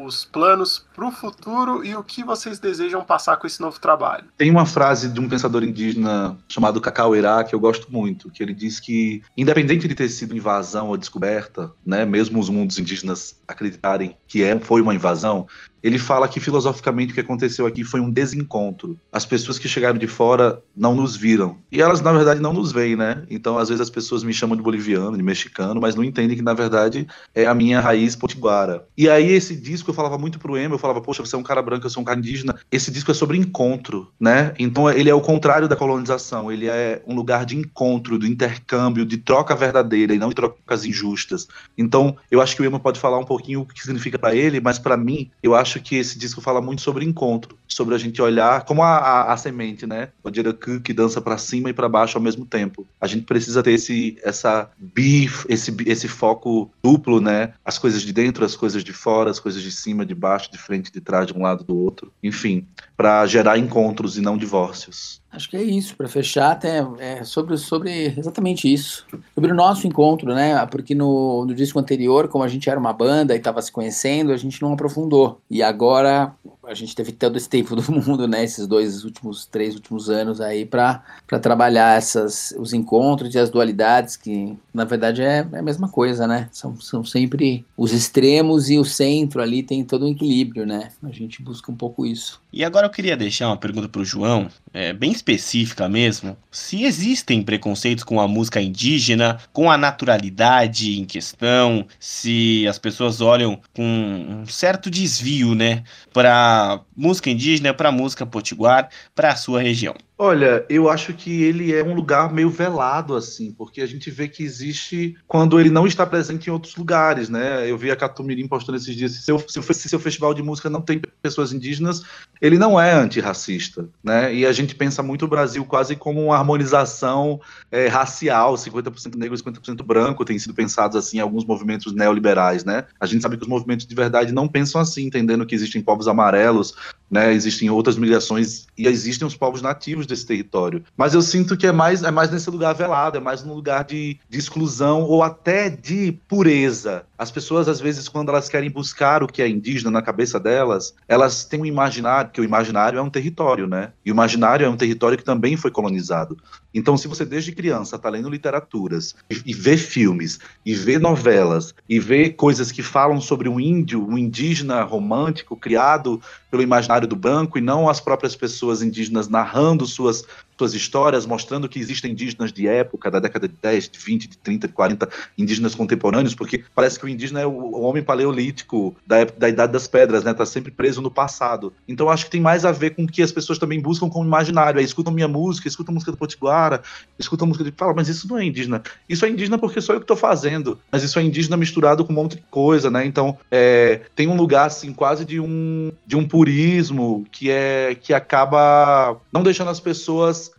os 0.04 0.24
planos 0.24 0.86
para 1.00 1.08
o 1.08 1.10
futuro 1.10 1.82
e 1.82 1.96
o 1.96 2.04
que 2.04 2.22
vocês 2.22 2.58
desejam 2.58 3.02
passar 3.02 3.38
com 3.38 3.46
esse 3.46 3.58
novo 3.58 3.80
trabalho. 3.80 4.26
Tem 4.36 4.50
uma 4.50 4.66
frase 4.66 5.08
de 5.08 5.18
um 5.18 5.26
pensador 5.26 5.64
indígena 5.64 6.36
chamado 6.46 6.78
Cacau 6.78 7.16
Irá 7.16 7.42
que 7.42 7.54
eu 7.54 7.60
gosto 7.60 7.90
muito, 7.90 8.30
que 8.30 8.42
ele 8.42 8.52
diz 8.52 8.78
que, 8.78 9.22
independente 9.34 9.88
de 9.88 9.94
ter 9.94 10.10
sido 10.10 10.36
invasão 10.36 10.88
ou 10.88 10.98
descoberta, 10.98 11.72
né, 11.86 12.04
mesmo 12.04 12.38
os 12.38 12.50
mundos 12.50 12.78
indígenas 12.78 13.40
acreditarem 13.48 14.14
que 14.28 14.42
é, 14.42 14.60
foi 14.60 14.82
uma 14.82 14.94
invasão, 14.94 15.46
ele 15.82 15.98
fala 15.98 16.28
que 16.28 16.40
filosoficamente 16.40 17.12
o 17.12 17.14
que 17.14 17.20
aconteceu 17.20 17.66
aqui 17.66 17.84
foi 17.84 18.00
um 18.00 18.10
desencontro. 18.10 18.98
As 19.12 19.24
pessoas 19.24 19.58
que 19.58 19.68
chegaram 19.68 19.98
de 19.98 20.06
fora 20.06 20.62
não 20.76 20.94
nos 20.94 21.16
viram. 21.16 21.58
E 21.70 21.80
elas, 21.80 22.00
na 22.00 22.12
verdade, 22.12 22.40
não 22.40 22.52
nos 22.52 22.72
veem, 22.72 22.96
né? 22.96 23.24
Então, 23.30 23.58
às 23.58 23.68
vezes, 23.68 23.80
as 23.80 23.90
pessoas 23.90 24.22
me 24.22 24.32
chamam 24.32 24.56
de 24.56 24.62
boliviano, 24.62 25.16
de 25.16 25.22
mexicano, 25.22 25.80
mas 25.80 25.94
não 25.94 26.04
entendem 26.04 26.36
que, 26.36 26.42
na 26.42 26.54
verdade, 26.54 27.06
é 27.34 27.46
a 27.46 27.54
minha 27.54 27.80
raiz 27.80 28.16
potiguara. 28.16 28.86
E 28.96 29.08
aí, 29.08 29.30
esse 29.30 29.56
disco 29.56 29.90
eu 29.90 29.94
falava 29.94 30.18
muito 30.18 30.38
pro 30.38 30.56
Emo, 30.56 30.74
eu 30.74 30.78
falava, 30.78 31.00
poxa, 31.00 31.24
você 31.24 31.36
é 31.36 31.38
um 31.38 31.42
cara 31.42 31.62
branco, 31.62 31.86
eu 31.86 31.90
sou 31.90 32.02
um 32.02 32.04
cara 32.04 32.18
indígena. 32.18 32.58
Esse 32.70 32.90
disco 32.90 33.10
é 33.10 33.14
sobre 33.14 33.36
encontro, 33.36 34.10
né? 34.18 34.54
Então, 34.58 34.90
ele 34.90 35.10
é 35.10 35.14
o 35.14 35.20
contrário 35.20 35.68
da 35.68 35.76
colonização. 35.76 36.50
Ele 36.50 36.66
é 36.66 37.02
um 37.06 37.14
lugar 37.14 37.44
de 37.44 37.56
encontro, 37.56 38.18
de 38.18 38.30
intercâmbio, 38.30 39.04
de 39.04 39.18
troca 39.18 39.54
verdadeira 39.54 40.14
e 40.14 40.18
não 40.18 40.28
de 40.28 40.34
trocas 40.34 40.84
injustas. 40.84 41.48
Então, 41.76 42.16
eu 42.30 42.40
acho 42.40 42.56
que 42.56 42.62
o 42.62 42.64
Emo 42.64 42.80
pode 42.80 42.98
falar 42.98 43.18
um 43.18 43.24
pouquinho 43.24 43.60
o 43.60 43.66
que 43.66 43.80
significa 43.80 44.18
para 44.18 44.34
ele, 44.34 44.60
mas 44.60 44.78
para 44.78 44.96
mim, 44.96 45.30
eu 45.42 45.54
acho 45.54 45.69
acho 45.70 45.80
que 45.80 45.96
esse 45.96 46.18
disco 46.18 46.40
fala 46.40 46.60
muito 46.60 46.82
sobre 46.82 47.04
encontro, 47.04 47.56
sobre 47.68 47.94
a 47.94 47.98
gente 47.98 48.20
olhar 48.20 48.64
como 48.64 48.82
a, 48.82 48.96
a, 48.96 49.32
a 49.32 49.36
semente, 49.36 49.86
né? 49.86 50.08
O 50.22 50.32
Jiraku 50.32 50.80
que 50.80 50.92
dança 50.92 51.20
para 51.20 51.38
cima 51.38 51.70
e 51.70 51.72
para 51.72 51.88
baixo 51.88 52.18
ao 52.18 52.22
mesmo 52.22 52.44
tempo. 52.44 52.86
A 53.00 53.06
gente 53.06 53.24
precisa 53.24 53.62
ter 53.62 53.72
esse 53.72 54.18
essa 54.22 54.68
beef, 54.78 55.44
esse 55.48 55.74
esse 55.86 56.08
foco 56.08 56.70
duplo, 56.82 57.20
né? 57.20 57.54
As 57.64 57.78
coisas 57.78 58.02
de 58.02 58.12
dentro, 58.12 58.44
as 58.44 58.56
coisas 58.56 58.82
de 58.82 58.92
fora, 58.92 59.30
as 59.30 59.38
coisas 59.38 59.62
de 59.62 59.70
cima, 59.70 60.04
de 60.04 60.14
baixo, 60.14 60.50
de 60.50 60.58
frente, 60.58 60.92
de 60.92 61.00
trás, 61.00 61.26
de 61.26 61.34
um 61.34 61.42
lado 61.42 61.62
do 61.62 61.76
outro. 61.76 62.12
Enfim, 62.22 62.66
para 63.00 63.24
gerar 63.24 63.56
encontros 63.56 64.18
e 64.18 64.20
não 64.20 64.36
divórcios. 64.36 65.22
Acho 65.32 65.48
que 65.48 65.56
é 65.56 65.62
isso, 65.62 65.96
para 65.96 66.06
fechar, 66.06 66.50
até 66.50 66.86
é 66.98 67.24
sobre, 67.24 67.56
sobre 67.56 68.12
exatamente 68.14 68.70
isso. 68.70 69.06
Sobre 69.34 69.52
o 69.52 69.54
nosso 69.54 69.86
encontro, 69.86 70.34
né? 70.34 70.66
Porque 70.66 70.94
no, 70.94 71.46
no 71.46 71.54
disco 71.54 71.78
anterior, 71.78 72.28
como 72.28 72.44
a 72.44 72.48
gente 72.48 72.68
era 72.68 72.78
uma 72.78 72.92
banda 72.92 73.32
e 73.32 73.38
estava 73.38 73.62
se 73.62 73.72
conhecendo, 73.72 74.32
a 74.32 74.36
gente 74.36 74.60
não 74.60 74.74
aprofundou. 74.74 75.40
E 75.50 75.62
agora 75.62 76.34
a 76.70 76.74
gente 76.74 76.94
teve 76.94 77.10
todo 77.10 77.36
esse 77.36 77.48
tempo 77.48 77.74
do 77.74 77.82
mundo, 77.90 78.28
né? 78.28 78.44
Esses 78.44 78.66
dois 78.66 79.04
últimos, 79.04 79.44
três 79.44 79.74
últimos 79.74 80.08
anos 80.08 80.40
aí 80.40 80.64
para 80.64 81.02
trabalhar 81.42 81.98
essas, 81.98 82.54
os 82.56 82.72
encontros 82.72 83.34
e 83.34 83.38
as 83.38 83.50
dualidades, 83.50 84.16
que 84.16 84.56
na 84.72 84.84
verdade 84.84 85.20
é, 85.20 85.46
é, 85.52 85.58
a 85.58 85.62
mesma 85.62 85.88
coisa, 85.88 86.26
né? 86.26 86.48
São, 86.52 86.80
são 86.80 87.04
sempre 87.04 87.64
os 87.76 87.92
extremos 87.92 88.70
e 88.70 88.78
o 88.78 88.84
centro 88.84 89.42
ali 89.42 89.62
tem 89.62 89.84
todo 89.84 90.06
um 90.06 90.10
equilíbrio, 90.10 90.64
né? 90.64 90.90
A 91.02 91.10
gente 91.10 91.42
busca 91.42 91.72
um 91.72 91.76
pouco 91.76 92.06
isso. 92.06 92.40
E 92.52 92.64
agora 92.64 92.86
eu 92.86 92.90
queria 92.90 93.16
deixar 93.16 93.48
uma 93.48 93.56
pergunta 93.56 93.88
para 93.88 94.00
o 94.00 94.04
João, 94.04 94.48
é, 94.72 94.92
bem 94.92 95.10
específica 95.10 95.88
mesmo. 95.88 96.36
Se 96.50 96.84
existem 96.84 97.42
preconceitos 97.42 98.04
com 98.04 98.20
a 98.20 98.28
música 98.28 98.60
indígena, 98.60 99.38
com 99.52 99.70
a 99.70 99.76
naturalidade 99.76 100.98
em 100.98 101.04
questão, 101.04 101.86
se 101.98 102.66
as 102.68 102.78
pessoas 102.78 103.20
olham 103.20 103.60
com 103.74 103.82
um 103.82 104.46
certo 104.46 104.90
desvio, 104.90 105.54
né, 105.54 105.82
para 106.12 106.80
música 106.96 107.30
indígena, 107.30 107.74
para 107.74 107.92
música 107.92 108.24
potiguar, 108.26 108.88
para 109.14 109.32
a 109.32 109.36
sua 109.36 109.60
região. 109.60 109.94
Olha, 110.22 110.66
eu 110.68 110.90
acho 110.90 111.14
que 111.14 111.44
ele 111.44 111.74
é 111.74 111.82
um 111.82 111.94
lugar 111.94 112.30
meio 112.30 112.50
velado, 112.50 113.16
assim, 113.16 113.52
porque 113.52 113.80
a 113.80 113.86
gente 113.86 114.10
vê 114.10 114.28
que 114.28 114.42
existe 114.42 115.16
quando 115.26 115.58
ele 115.58 115.70
não 115.70 115.86
está 115.86 116.04
presente 116.04 116.48
em 116.48 116.52
outros 116.52 116.76
lugares, 116.76 117.30
né? 117.30 117.66
Eu 117.66 117.78
vi 117.78 117.90
a 117.90 117.96
Catumirim 117.96 118.46
postando 118.46 118.76
esses 118.76 118.94
dias, 118.94 119.12
se 119.12 119.22
seu, 119.22 119.38
se 119.38 119.88
seu 119.88 119.98
festival 119.98 120.34
de 120.34 120.42
música 120.42 120.68
não 120.68 120.82
tem 120.82 121.00
pessoas 121.22 121.54
indígenas, 121.54 122.02
ele 122.38 122.58
não 122.58 122.78
é 122.78 122.92
antirracista, 122.92 123.88
né? 124.04 124.34
E 124.34 124.44
a 124.44 124.52
gente 124.52 124.74
pensa 124.74 125.02
muito 125.02 125.24
o 125.24 125.28
Brasil 125.28 125.64
quase 125.64 125.96
como 125.96 126.22
uma 126.22 126.36
harmonização 126.36 127.40
é, 127.72 127.86
racial, 127.86 128.56
50% 128.56 129.16
negro 129.16 129.34
e 129.34 129.42
50% 129.42 129.82
branco, 129.82 130.22
tem 130.22 130.38
sido 130.38 130.52
pensados 130.52 130.98
assim 130.98 131.16
em 131.16 131.20
alguns 131.20 131.46
movimentos 131.46 131.94
neoliberais, 131.94 132.62
né? 132.62 132.84
A 133.00 133.06
gente 133.06 133.22
sabe 133.22 133.38
que 133.38 133.44
os 133.44 133.48
movimentos 133.48 133.86
de 133.86 133.94
verdade 133.94 134.32
não 134.32 134.46
pensam 134.46 134.82
assim, 134.82 135.06
entendendo 135.06 135.46
que 135.46 135.54
existem 135.54 135.80
povos 135.80 136.06
amarelos, 136.06 136.74
né? 137.10 137.32
Existem 137.32 137.70
outras 137.70 137.96
migrações 137.96 138.66
e 138.76 138.86
existem 138.86 139.26
os 139.26 139.34
povos 139.34 139.62
nativos 139.62 140.09
desse 140.10 140.26
território. 140.26 140.84
Mas 140.96 141.14
eu 141.14 141.22
sinto 141.22 141.56
que 141.56 141.66
é 141.66 141.72
mais, 141.72 142.02
é 142.02 142.10
mais 142.10 142.30
nesse 142.30 142.50
lugar 142.50 142.74
velado, 142.74 143.16
é 143.16 143.20
mais 143.20 143.42
num 143.42 143.54
lugar 143.54 143.84
de, 143.84 144.18
de 144.28 144.38
exclusão 144.38 145.02
ou 145.02 145.22
até 145.22 145.70
de 145.70 146.12
pureza. 146.28 147.04
As 147.16 147.30
pessoas, 147.30 147.68
às 147.68 147.80
vezes, 147.80 148.08
quando 148.08 148.30
elas 148.30 148.48
querem 148.48 148.70
buscar 148.70 149.22
o 149.22 149.26
que 149.26 149.42
é 149.42 149.48
indígena 149.48 149.90
na 149.90 150.02
cabeça 150.02 150.40
delas, 150.40 150.94
elas 151.06 151.44
têm 151.44 151.60
um 151.60 151.66
imaginário, 151.66 152.30
que 152.30 152.40
o 152.40 152.44
imaginário 152.44 152.98
é 152.98 153.02
um 153.02 153.10
território, 153.10 153.66
né? 153.66 153.92
E 154.04 154.10
o 154.10 154.14
imaginário 154.14 154.64
é 154.64 154.68
um 154.68 154.76
território 154.76 155.18
que 155.18 155.24
também 155.24 155.56
foi 155.56 155.70
colonizado. 155.70 156.36
Então, 156.72 156.96
se 156.96 157.08
você 157.08 157.24
desde 157.24 157.52
criança 157.52 157.96
está 157.96 158.08
lendo 158.08 158.28
literaturas 158.28 159.14
e, 159.30 159.50
e 159.50 159.54
vê 159.54 159.76
filmes, 159.76 160.38
e 160.64 160.74
vê 160.74 160.98
novelas, 160.98 161.74
e 161.88 161.98
vê 162.00 162.30
coisas 162.30 162.72
que 162.72 162.82
falam 162.82 163.20
sobre 163.20 163.48
um 163.48 163.60
índio, 163.60 164.06
um 164.06 164.16
indígena 164.16 164.82
romântico 164.82 165.56
criado 165.56 166.20
pelo 166.50 166.62
imaginário 166.62 167.06
do 167.06 167.16
branco 167.16 167.58
e 167.58 167.60
não 167.60 167.88
as 167.88 168.00
próprias 168.00 168.34
pessoas 168.34 168.82
indígenas 168.82 169.28
narrando 169.28 169.86
suas 170.00 170.24
suas 170.60 170.74
histórias, 170.74 171.24
mostrando 171.24 171.68
que 171.68 171.78
existem 171.78 172.12
indígenas 172.12 172.52
de 172.52 172.68
época, 172.68 173.10
da 173.10 173.18
década 173.18 173.48
de 173.48 173.54
10, 173.62 173.88
de 173.88 173.98
20, 173.98 174.28
de 174.28 174.36
30, 174.36 174.68
de 174.68 174.74
40, 174.74 175.08
indígenas 175.38 175.74
contemporâneos, 175.74 176.34
porque 176.34 176.62
parece 176.74 176.98
que 176.98 177.06
o 177.06 177.08
indígena 177.08 177.40
é 177.40 177.46
o, 177.46 177.80
homem 177.80 178.02
paleolítico 178.02 178.94
da, 179.06 179.18
época, 179.18 179.38
da 179.40 179.48
Idade 179.48 179.72
das 179.72 179.88
Pedras, 179.88 180.22
né? 180.22 180.34
Tá 180.34 180.44
sempre 180.44 180.70
preso 180.70 181.00
no 181.00 181.10
passado. 181.10 181.72
Então 181.88 182.10
acho 182.10 182.26
que 182.26 182.30
tem 182.30 182.40
mais 182.42 182.66
a 182.66 182.72
ver 182.72 182.90
com 182.90 183.04
o 183.04 183.06
que 183.06 183.22
as 183.22 183.32
pessoas 183.32 183.58
também 183.58 183.80
buscam 183.80 184.10
como 184.10 184.26
imaginário. 184.26 184.78
Aí 184.78 184.84
escutam 184.84 185.12
minha 185.12 185.28
música, 185.28 185.66
escutam 185.66 185.94
música 185.94 186.12
do 186.12 186.18
Potiguara, 186.18 186.82
escutam 187.18 187.46
música 187.46 187.64
de. 187.64 187.72
Fala, 187.74 187.94
mas 187.94 188.08
isso 188.08 188.28
não 188.28 188.36
é 188.36 188.44
indígena. 188.44 188.82
Isso 189.08 189.24
é 189.24 189.30
indígena 189.30 189.56
porque 189.56 189.80
sou 189.80 189.94
eu 189.94 190.00
que 190.00 190.04
estou 190.04 190.16
fazendo. 190.16 190.78
Mas 190.92 191.02
isso 191.02 191.18
é 191.18 191.22
indígena 191.22 191.56
misturado 191.56 192.04
com 192.04 192.12
um 192.12 192.16
monte 192.16 192.36
de 192.36 192.42
coisa, 192.50 192.90
né? 192.90 193.06
Então 193.06 193.38
é, 193.50 194.02
tem 194.14 194.28
um 194.28 194.36
lugar, 194.36 194.66
assim, 194.66 194.92
quase 194.92 195.24
de 195.24 195.40
um, 195.40 195.90
de 196.06 196.16
um 196.16 196.28
purismo 196.28 197.24
que 197.32 197.50
é 197.50 197.96
que 197.98 198.12
acaba 198.12 199.16
não 199.32 199.42
deixando 199.42 199.70
as 199.70 199.80
pessoas 199.80 199.89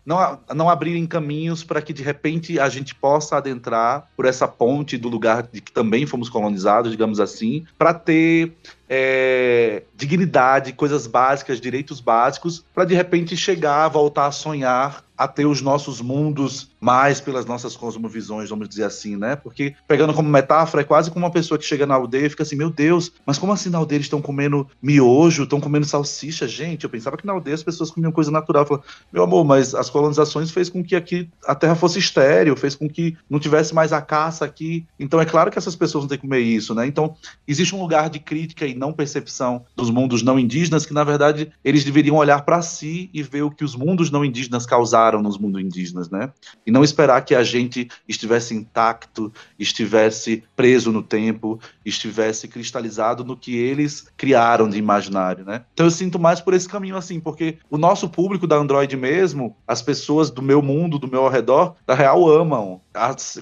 não, 0.05 0.39
não 0.53 0.69
abrirem 0.69 1.05
caminhos 1.05 1.63
para 1.63 1.81
que 1.81 1.93
de 1.93 2.03
repente 2.03 2.59
a 2.59 2.69
gente 2.69 2.95
possa 2.95 3.37
adentrar 3.37 4.09
por 4.15 4.25
essa 4.25 4.47
ponte 4.47 4.97
do 4.97 5.09
lugar 5.09 5.43
de 5.43 5.61
que 5.61 5.71
também 5.71 6.05
fomos 6.05 6.29
colonizados, 6.29 6.91
digamos 6.91 7.19
assim, 7.19 7.65
para 7.77 7.93
ter 7.93 8.53
é, 8.89 9.83
dignidade, 9.95 10.73
coisas 10.73 11.07
básicas, 11.07 11.61
direitos 11.61 12.01
básicos, 12.01 12.65
para 12.73 12.85
de 12.85 12.93
repente 12.93 13.37
chegar, 13.37 13.87
voltar 13.87 14.27
a 14.27 14.31
sonhar, 14.31 15.03
a 15.21 15.27
ter 15.27 15.45
os 15.45 15.61
nossos 15.61 16.01
mundos 16.01 16.71
mais 16.79 17.21
pelas 17.21 17.45
nossas 17.45 17.75
cosmovisões, 17.75 18.49
vamos 18.49 18.67
dizer 18.67 18.85
assim, 18.85 19.15
né? 19.15 19.35
Porque, 19.35 19.75
pegando 19.87 20.15
como 20.15 20.27
metáfora, 20.27 20.81
é 20.81 20.83
quase 20.83 21.11
como 21.11 21.23
uma 21.23 21.31
pessoa 21.31 21.59
que 21.59 21.63
chega 21.63 21.85
na 21.85 21.93
aldeia 21.93 22.25
e 22.25 22.29
fica 22.29 22.41
assim: 22.41 22.55
meu 22.55 22.71
Deus, 22.71 23.11
mas 23.23 23.37
como 23.37 23.53
assim 23.53 23.69
na 23.69 23.77
aldeia 23.77 23.97
eles 23.97 24.07
estão 24.07 24.19
comendo 24.19 24.67
miojo, 24.81 25.43
estão 25.43 25.61
comendo 25.61 25.85
salsicha? 25.85 26.47
Gente, 26.47 26.85
eu 26.85 26.89
pensava 26.89 27.17
que 27.17 27.25
na 27.25 27.33
aldeia 27.33 27.53
as 27.53 27.61
pessoas 27.61 27.91
comiam 27.91 28.11
coisa 28.11 28.31
natural. 28.31 28.65
Eu 28.67 28.83
meu 29.13 29.23
amor, 29.23 29.45
mas 29.45 29.75
as 29.75 29.91
colonizações 29.91 30.49
fez 30.49 30.69
com 30.69 30.83
que 30.83 30.95
aqui 30.95 31.29
a 31.45 31.53
terra 31.53 31.75
fosse 31.75 31.99
estéreo, 31.99 32.55
fez 32.55 32.73
com 32.73 32.89
que 32.89 33.15
não 33.29 33.39
tivesse 33.39 33.75
mais 33.75 33.93
a 33.93 34.01
caça 34.01 34.43
aqui. 34.43 34.87
Então, 34.99 35.21
é 35.21 35.25
claro 35.25 35.51
que 35.51 35.59
essas 35.59 35.75
pessoas 35.75 36.03
não 36.03 36.09
têm 36.09 36.17
que 36.17 36.23
comer 36.23 36.39
isso, 36.39 36.73
né? 36.73 36.87
Então, 36.87 37.15
existe 37.47 37.75
um 37.75 37.81
lugar 37.81 38.09
de 38.09 38.17
crítica 38.17 38.65
e 38.65 38.73
não 38.73 38.91
percepção 38.91 39.65
dos 39.75 39.91
mundos 39.91 40.23
não 40.23 40.39
indígenas, 40.39 40.83
que 40.83 40.93
na 40.95 41.03
verdade 41.03 41.51
eles 41.63 41.83
deveriam 41.83 42.15
olhar 42.15 42.41
para 42.41 42.61
si 42.63 43.07
e 43.13 43.21
ver 43.21 43.43
o 43.43 43.51
que 43.51 43.63
os 43.63 43.75
mundos 43.75 44.09
não 44.09 44.25
indígenas 44.25 44.65
causaram 44.65 45.10
nos 45.19 45.39
mundos 45.39 45.59
indígenas, 45.59 46.11
né? 46.11 46.31
E 46.63 46.69
não 46.69 46.83
esperar 46.83 47.25
que 47.25 47.33
a 47.33 47.43
gente 47.43 47.89
estivesse 48.07 48.53
intacto, 48.53 49.33
estivesse 49.57 50.43
preso 50.55 50.91
no 50.91 51.01
tempo, 51.01 51.59
estivesse 51.83 52.47
cristalizado 52.47 53.23
no 53.23 53.35
que 53.35 53.57
eles 53.57 54.05
criaram 54.15 54.69
de 54.69 54.77
imaginário, 54.77 55.43
né? 55.43 55.65
Então 55.73 55.87
eu 55.87 55.91
sinto 55.91 56.19
mais 56.19 56.39
por 56.39 56.53
esse 56.53 56.69
caminho 56.69 56.95
assim, 56.95 57.19
porque 57.19 57.57
o 57.67 57.77
nosso 57.79 58.07
público 58.07 58.45
da 58.45 58.57
Android 58.57 58.95
mesmo, 58.95 59.57
as 59.67 59.81
pessoas 59.81 60.29
do 60.29 60.43
meu 60.43 60.61
mundo, 60.61 60.99
do 60.99 61.07
meu 61.07 61.23
ao 61.23 61.29
redor, 61.29 61.75
da 61.87 61.95
real 61.95 62.29
amam. 62.29 62.79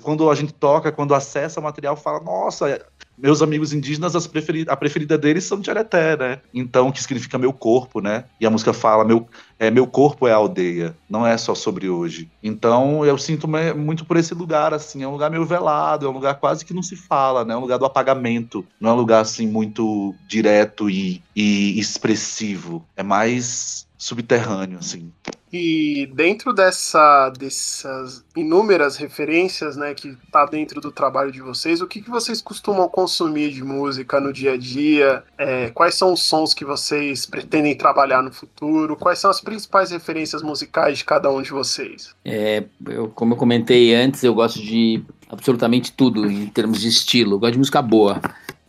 Quando 0.01 0.29
a 0.29 0.35
gente 0.35 0.53
toca, 0.53 0.91
quando 0.91 1.13
acessa 1.13 1.59
material, 1.59 1.97
fala, 1.97 2.21
nossa, 2.21 2.85
meus 3.21 3.41
amigos 3.41 3.73
indígenas, 3.73 4.15
as 4.15 4.29
a 4.67 4.75
preferida 4.75 5.17
deles 5.17 5.43
são 5.43 5.61
Tchereté, 5.61 6.15
né? 6.17 6.39
Então, 6.53 6.91
que 6.91 7.01
significa 7.01 7.37
meu 7.37 7.51
corpo, 7.51 8.01
né? 8.01 8.25
E 8.39 8.45
a 8.45 8.49
música 8.49 8.73
fala, 8.73 9.03
meu, 9.03 9.27
é, 9.57 9.69
meu 9.69 9.85
corpo 9.85 10.27
é 10.27 10.31
a 10.31 10.35
aldeia, 10.35 10.95
não 11.09 11.25
é 11.27 11.37
só 11.37 11.53
sobre 11.53 11.89
hoje. 11.89 12.29
Então, 12.41 13.05
eu 13.05 13.17
sinto 13.17 13.47
muito 13.75 14.05
por 14.05 14.17
esse 14.17 14.33
lugar, 14.33 14.73
assim, 14.73 15.03
é 15.03 15.07
um 15.07 15.11
lugar 15.11 15.29
meio 15.29 15.45
velado, 15.45 16.05
é 16.05 16.09
um 16.09 16.13
lugar 16.13 16.35
quase 16.35 16.63
que 16.63 16.73
não 16.73 16.83
se 16.83 16.95
fala, 16.95 17.43
né? 17.43 17.53
É 17.53 17.57
um 17.57 17.61
lugar 17.61 17.77
do 17.77 17.85
apagamento, 17.85 18.65
não 18.79 18.91
é 18.91 18.93
um 18.93 18.97
lugar, 18.97 19.21
assim, 19.21 19.47
muito 19.47 20.15
direto 20.27 20.89
e, 20.89 21.21
e 21.35 21.77
expressivo. 21.79 22.85
É 22.95 23.03
mais 23.03 23.88
subterrâneo, 23.99 24.79
assim. 24.79 25.11
E 25.51 26.09
dentro 26.13 26.53
dessa, 26.53 27.29
dessas 27.31 28.23
inúmeras 28.37 28.95
referências, 28.95 29.75
né, 29.75 29.93
que 29.93 30.15
tá 30.31 30.45
dentro 30.45 30.79
do 30.79 30.91
trabalho 30.91 31.31
de 31.31 31.41
vocês, 31.41 31.81
o 31.81 31.87
que, 31.87 32.01
que 32.01 32.09
vocês 32.09 32.41
costumam 32.41 32.87
consumir 32.87 33.51
de 33.51 33.63
música 33.63 34.19
no 34.19 34.31
dia 34.31 34.53
a 34.53 34.57
dia? 34.57 35.23
É, 35.37 35.69
quais 35.71 35.95
são 35.95 36.13
os 36.13 36.23
sons 36.23 36.53
que 36.53 36.63
vocês 36.63 37.25
pretendem 37.25 37.75
trabalhar 37.75 38.21
no 38.21 38.31
futuro? 38.31 38.95
Quais 38.95 39.19
são 39.19 39.29
as 39.29 39.41
principais 39.41 39.91
referências 39.91 40.41
musicais 40.41 40.99
de 40.99 41.03
cada 41.03 41.29
um 41.29 41.41
de 41.41 41.49
vocês? 41.49 42.13
É, 42.23 42.63
eu, 42.87 43.09
como 43.09 43.33
eu 43.33 43.37
comentei 43.37 43.93
antes, 43.93 44.23
eu 44.23 44.33
gosto 44.33 44.61
de 44.61 45.03
absolutamente 45.29 45.91
tudo 45.91 46.29
em 46.29 46.45
termos 46.45 46.79
de 46.79 46.87
estilo. 46.87 47.33
Eu 47.33 47.39
gosto 47.39 47.53
de 47.53 47.59
música 47.59 47.81
boa. 47.81 48.21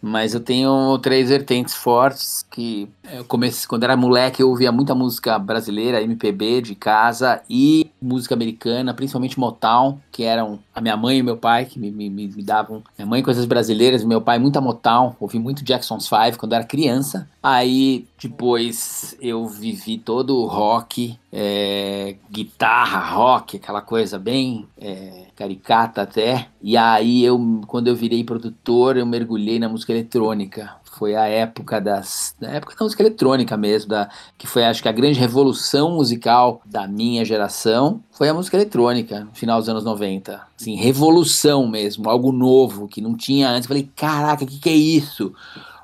Mas 0.02 0.32
eu 0.32 0.40
tenho 0.40 0.98
três 0.98 1.28
vertentes 1.28 1.74
fortes 1.74 2.46
que 2.50 2.88
eu 3.12 3.24
comecei, 3.24 3.68
quando 3.68 3.84
era 3.84 3.96
moleque 3.96 4.42
eu 4.42 4.48
ouvia 4.48 4.72
muita 4.72 4.94
música 4.94 5.38
brasileira, 5.38 6.02
MPB 6.02 6.62
de 6.62 6.74
casa 6.74 7.42
e 7.50 7.90
música 8.00 8.34
americana, 8.34 8.94
principalmente 8.94 9.38
Motown, 9.38 9.98
que 10.10 10.22
eram 10.22 10.58
a 10.80 10.82
minha 10.82 10.96
mãe 10.96 11.18
e 11.18 11.22
meu 11.22 11.36
pai 11.36 11.66
que 11.66 11.78
me, 11.78 11.90
me, 11.90 12.10
me 12.10 12.42
davam. 12.42 12.82
Minha 12.98 13.06
mãe 13.06 13.22
coisas 13.22 13.44
brasileiras, 13.44 14.02
meu 14.02 14.20
pai 14.20 14.38
muita 14.38 14.60
Motown, 14.60 15.14
ouvi 15.20 15.38
muito 15.38 15.62
Jackson's 15.62 16.08
Five 16.08 16.36
quando 16.36 16.54
era 16.54 16.64
criança. 16.64 17.28
Aí 17.42 18.06
depois 18.20 19.16
eu 19.20 19.46
vivi 19.46 19.98
todo 19.98 20.36
o 20.36 20.46
rock, 20.46 21.18
é, 21.32 22.16
guitarra, 22.30 22.98
rock, 23.14 23.56
aquela 23.56 23.80
coisa 23.80 24.18
bem 24.18 24.66
é, 24.78 25.26
caricata 25.36 26.02
até. 26.02 26.48
E 26.62 26.76
aí 26.76 27.22
eu, 27.22 27.62
quando 27.66 27.88
eu 27.88 27.96
virei 27.96 28.24
produtor, 28.24 28.96
eu 28.96 29.06
mergulhei 29.06 29.58
na 29.58 29.68
música 29.68 29.92
eletrônica 29.92 30.79
foi 31.00 31.16
a 31.16 31.26
época 31.26 31.80
das 31.80 32.36
da 32.38 32.50
época 32.50 32.76
da 32.78 32.84
música 32.84 33.02
eletrônica 33.02 33.56
mesmo, 33.56 33.88
da, 33.88 34.10
que 34.36 34.46
foi 34.46 34.66
acho 34.66 34.82
que 34.82 34.88
a 34.88 34.92
grande 34.92 35.18
revolução 35.18 35.92
musical 35.92 36.60
da 36.66 36.86
minha 36.86 37.24
geração, 37.24 38.02
foi 38.10 38.28
a 38.28 38.34
música 38.34 38.58
eletrônica, 38.58 39.20
no 39.20 39.32
final 39.32 39.58
dos 39.58 39.68
anos 39.70 39.82
90. 39.82 40.38
Assim, 40.60 40.76
revolução 40.76 41.66
mesmo, 41.66 42.10
algo 42.10 42.30
novo 42.30 42.86
que 42.86 43.00
não 43.00 43.16
tinha 43.16 43.48
antes. 43.48 43.66
Falei, 43.66 43.90
caraca, 43.96 44.44
o 44.44 44.46
que, 44.46 44.58
que 44.58 44.68
é 44.68 44.74
isso? 44.74 45.32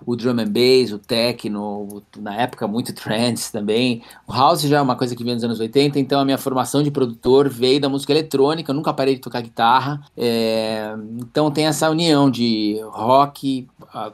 O 0.06 0.14
drum 0.14 0.38
and 0.40 0.52
bass, 0.52 0.92
o 0.92 0.98
techno, 0.98 2.02
na 2.16 2.36
época 2.36 2.68
muito 2.68 2.94
trance 2.94 3.50
também. 3.50 4.02
O 4.26 4.32
house 4.32 4.62
já 4.62 4.78
é 4.78 4.80
uma 4.80 4.94
coisa 4.94 5.16
que 5.16 5.24
vem 5.24 5.34
nos 5.34 5.42
anos 5.42 5.58
80, 5.58 5.98
então 5.98 6.20
a 6.20 6.24
minha 6.24 6.38
formação 6.38 6.82
de 6.82 6.90
produtor 6.92 7.48
veio 7.48 7.80
da 7.80 7.88
música 7.88 8.12
eletrônica, 8.12 8.70
eu 8.70 8.74
nunca 8.74 8.94
parei 8.94 9.16
de 9.16 9.20
tocar 9.20 9.40
guitarra. 9.42 10.00
É, 10.16 10.94
então 11.18 11.50
tem 11.50 11.66
essa 11.66 11.90
união 11.90 12.30
de 12.30 12.80
rock, 12.92 13.66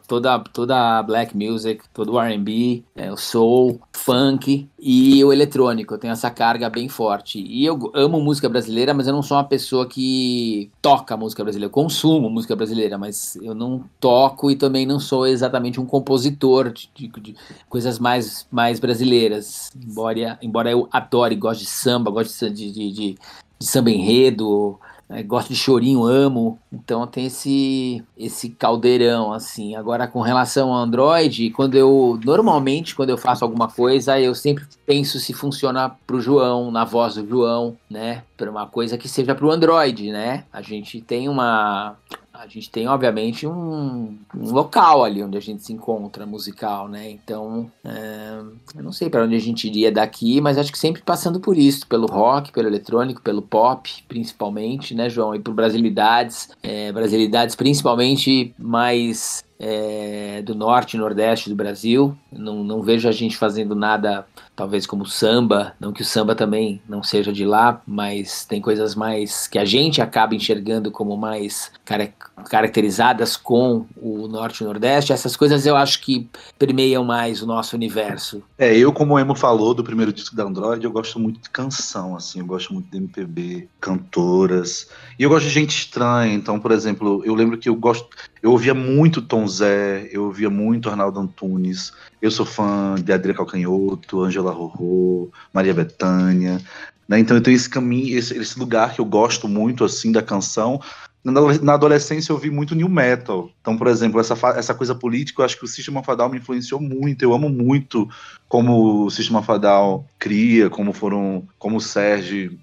toda, 0.08 0.38
toda 0.38 1.02
black 1.02 1.36
music, 1.36 1.84
todo 1.92 2.18
R&B, 2.18 2.82
é, 2.96 3.12
o 3.12 3.16
soul, 3.16 3.78
funk 3.92 4.68
e 4.84 5.24
o 5.24 5.32
eletrônico. 5.32 5.94
Eu 5.94 5.98
tenho 5.98 6.12
essa 6.12 6.28
carga 6.28 6.68
bem 6.68 6.88
forte. 6.88 7.38
E 7.38 7.64
eu 7.64 7.92
amo 7.94 8.20
música 8.20 8.48
brasileira, 8.48 8.92
mas 8.92 9.06
eu 9.06 9.12
não 9.12 9.22
sou 9.22 9.36
uma 9.36 9.44
pessoa 9.44 9.86
que 9.86 10.72
toca 10.82 11.16
música 11.16 11.44
brasileira. 11.44 11.68
Eu 11.68 11.72
consumo 11.72 12.28
música 12.28 12.56
brasileira, 12.56 12.98
mas 12.98 13.36
eu 13.36 13.54
não 13.54 13.84
toco 14.00 14.50
e 14.50 14.56
também 14.56 14.84
não 14.84 14.98
sou 14.98 15.24
exatamente 15.24 15.80
um 15.80 15.86
compositor 15.86 16.72
de, 16.72 16.90
de, 16.92 17.06
de 17.08 17.36
coisas 17.68 18.00
mais, 18.00 18.44
mais 18.50 18.80
brasileiras. 18.80 19.70
Embora, 19.80 20.36
embora 20.42 20.70
eu 20.72 20.88
adore, 20.90 21.36
gosto 21.36 21.60
de 21.60 21.66
samba, 21.66 22.10
gosto 22.10 22.50
de, 22.50 22.72
de, 22.72 22.92
de, 22.92 22.92
de 22.92 23.18
samba 23.60 23.88
enredo, 23.88 24.80
é, 25.12 25.22
gosto 25.22 25.48
de 25.48 25.56
chorinho, 25.56 26.04
amo. 26.04 26.58
Então 26.72 27.06
tem 27.06 27.26
esse 27.26 28.02
esse 28.16 28.48
caldeirão 28.48 29.32
assim. 29.32 29.76
Agora 29.76 30.06
com 30.06 30.20
relação 30.20 30.72
ao 30.72 30.82
Android, 30.82 31.50
quando 31.50 31.74
eu 31.74 32.18
normalmente 32.24 32.94
quando 32.94 33.10
eu 33.10 33.18
faço 33.18 33.44
alguma 33.44 33.68
coisa, 33.68 34.18
eu 34.18 34.34
sempre 34.34 34.64
penso 34.86 35.20
se 35.20 35.32
funciona 35.32 35.90
pro 36.06 36.20
João, 36.20 36.70
na 36.70 36.84
voz 36.84 37.14
do 37.16 37.28
João, 37.28 37.76
né? 37.90 38.22
Para 38.36 38.50
uma 38.50 38.66
coisa 38.66 38.96
que 38.96 39.08
seja 39.08 39.34
pro 39.34 39.50
Android, 39.50 40.10
né? 40.10 40.44
A 40.52 40.62
gente 40.62 41.00
tem 41.00 41.28
uma 41.28 41.96
a 42.42 42.48
gente 42.48 42.68
tem, 42.70 42.88
obviamente, 42.88 43.46
um, 43.46 44.18
um, 44.34 44.50
local 44.50 45.04
ali 45.04 45.22
onde 45.22 45.38
a 45.38 45.40
gente 45.40 45.62
se 45.62 45.72
encontra 45.72 46.26
musical, 46.26 46.88
né? 46.88 47.08
Então, 47.08 47.70
é, 47.84 48.40
eu 48.74 48.82
não 48.82 48.90
sei 48.90 49.08
para 49.08 49.22
onde 49.22 49.36
a 49.36 49.38
gente 49.38 49.68
iria 49.68 49.92
daqui, 49.92 50.40
mas 50.40 50.58
acho 50.58 50.72
que 50.72 50.78
sempre 50.78 51.02
passando 51.02 51.38
por 51.38 51.56
isso, 51.56 51.86
pelo 51.86 52.06
rock, 52.06 52.50
pelo 52.50 52.66
eletrônico, 52.66 53.22
pelo 53.22 53.42
pop, 53.42 53.88
principalmente, 54.08 54.92
né, 54.92 55.08
João? 55.08 55.36
E 55.36 55.38
por 55.38 55.54
brasilidades, 55.54 56.50
é, 56.64 56.90
brasilidades 56.90 57.54
principalmente 57.54 58.52
mais 58.58 59.44
é, 59.62 60.42
do 60.42 60.56
norte 60.56 60.94
e 60.94 60.98
nordeste 60.98 61.48
do 61.48 61.54
Brasil. 61.54 62.16
Não, 62.32 62.64
não 62.64 62.82
vejo 62.82 63.08
a 63.08 63.12
gente 63.12 63.36
fazendo 63.36 63.76
nada, 63.76 64.26
talvez 64.56 64.86
como 64.86 65.06
samba, 65.06 65.72
não 65.78 65.92
que 65.92 66.02
o 66.02 66.04
samba 66.04 66.34
também 66.34 66.82
não 66.88 67.00
seja 67.00 67.32
de 67.32 67.44
lá, 67.44 67.80
mas 67.86 68.44
tem 68.44 68.60
coisas 68.60 68.96
mais 68.96 69.46
que 69.46 69.58
a 69.58 69.64
gente 69.64 70.02
acaba 70.02 70.34
enxergando 70.34 70.90
como 70.90 71.16
mais 71.16 71.70
car 71.84 72.12
caracterizadas 72.50 73.36
com 73.36 73.86
o 73.96 74.26
norte 74.26 74.62
e 74.62 74.64
nordeste. 74.64 75.12
Essas 75.12 75.36
coisas 75.36 75.64
eu 75.64 75.76
acho 75.76 76.00
que 76.00 76.28
permeiam 76.58 77.04
mais 77.04 77.40
o 77.40 77.46
nosso 77.46 77.76
universo. 77.76 78.42
É, 78.58 78.76
eu, 78.76 78.92
como 78.92 79.14
o 79.14 79.18
Emo 79.18 79.36
falou 79.36 79.72
do 79.72 79.84
primeiro 79.84 80.12
disco 80.12 80.34
da 80.34 80.42
Android, 80.42 80.84
eu 80.84 80.90
gosto 80.90 81.20
muito 81.20 81.40
de 81.40 81.50
canção, 81.50 82.16
assim, 82.16 82.40
eu 82.40 82.46
gosto 82.46 82.74
muito 82.74 82.90
de 82.90 82.96
MPB, 82.96 83.68
cantoras. 83.80 84.88
E 85.16 85.22
eu 85.22 85.30
gosto 85.30 85.46
de 85.46 85.52
gente 85.52 85.70
estranha, 85.70 86.34
então, 86.34 86.58
por 86.58 86.72
exemplo, 86.72 87.22
eu 87.24 87.34
lembro 87.34 87.56
que 87.56 87.68
eu 87.68 87.76
gosto. 87.76 88.08
Eu 88.42 88.50
ouvia 88.50 88.74
muito 88.74 89.22
Tom 89.22 89.46
Zé, 89.52 90.08
eu 90.10 90.24
ouvia 90.24 90.50
muito 90.50 90.88
Arnaldo 90.88 91.20
Antunes, 91.20 91.92
eu 92.20 92.30
sou 92.30 92.46
fã 92.46 92.94
de 92.96 93.12
Adriana 93.12 93.38
Calcanhoto, 93.38 94.22
Angela 94.22 94.52
Rorô, 94.52 95.30
Maria 95.52 95.74
Bethânia, 95.74 96.60
né? 97.08 97.18
Então 97.18 97.36
eu 97.36 97.42
tenho 97.42 97.54
esse 97.54 97.68
caminho, 97.68 98.18
esse, 98.18 98.36
esse, 98.36 98.58
lugar 98.58 98.94
que 98.94 99.00
eu 99.00 99.04
gosto 99.04 99.46
muito, 99.46 99.84
assim, 99.84 100.10
da 100.10 100.22
canção. 100.22 100.80
Na 101.24 101.74
adolescência 101.74 102.32
eu 102.32 102.36
ouvi 102.36 102.50
muito 102.50 102.74
new 102.74 102.88
metal. 102.88 103.50
Então, 103.60 103.76
por 103.76 103.86
exemplo, 103.86 104.18
essa, 104.18 104.34
essa 104.56 104.74
coisa 104.74 104.94
política, 104.94 105.40
eu 105.40 105.44
acho 105.44 105.58
que 105.58 105.64
o 105.64 105.68
Sistema 105.68 106.02
Fadal 106.02 106.28
me 106.28 106.38
influenciou 106.38 106.80
muito. 106.80 107.22
Eu 107.22 107.32
amo 107.32 107.48
muito 107.48 108.08
como 108.48 109.04
o 109.04 109.10
Sistema 109.10 109.42
Fadal 109.42 110.06
cria, 110.18 110.68
como 110.68 110.92
foram, 110.92 111.46
como 111.58 111.76
o 111.76 111.80
Sérgio 111.80 112.58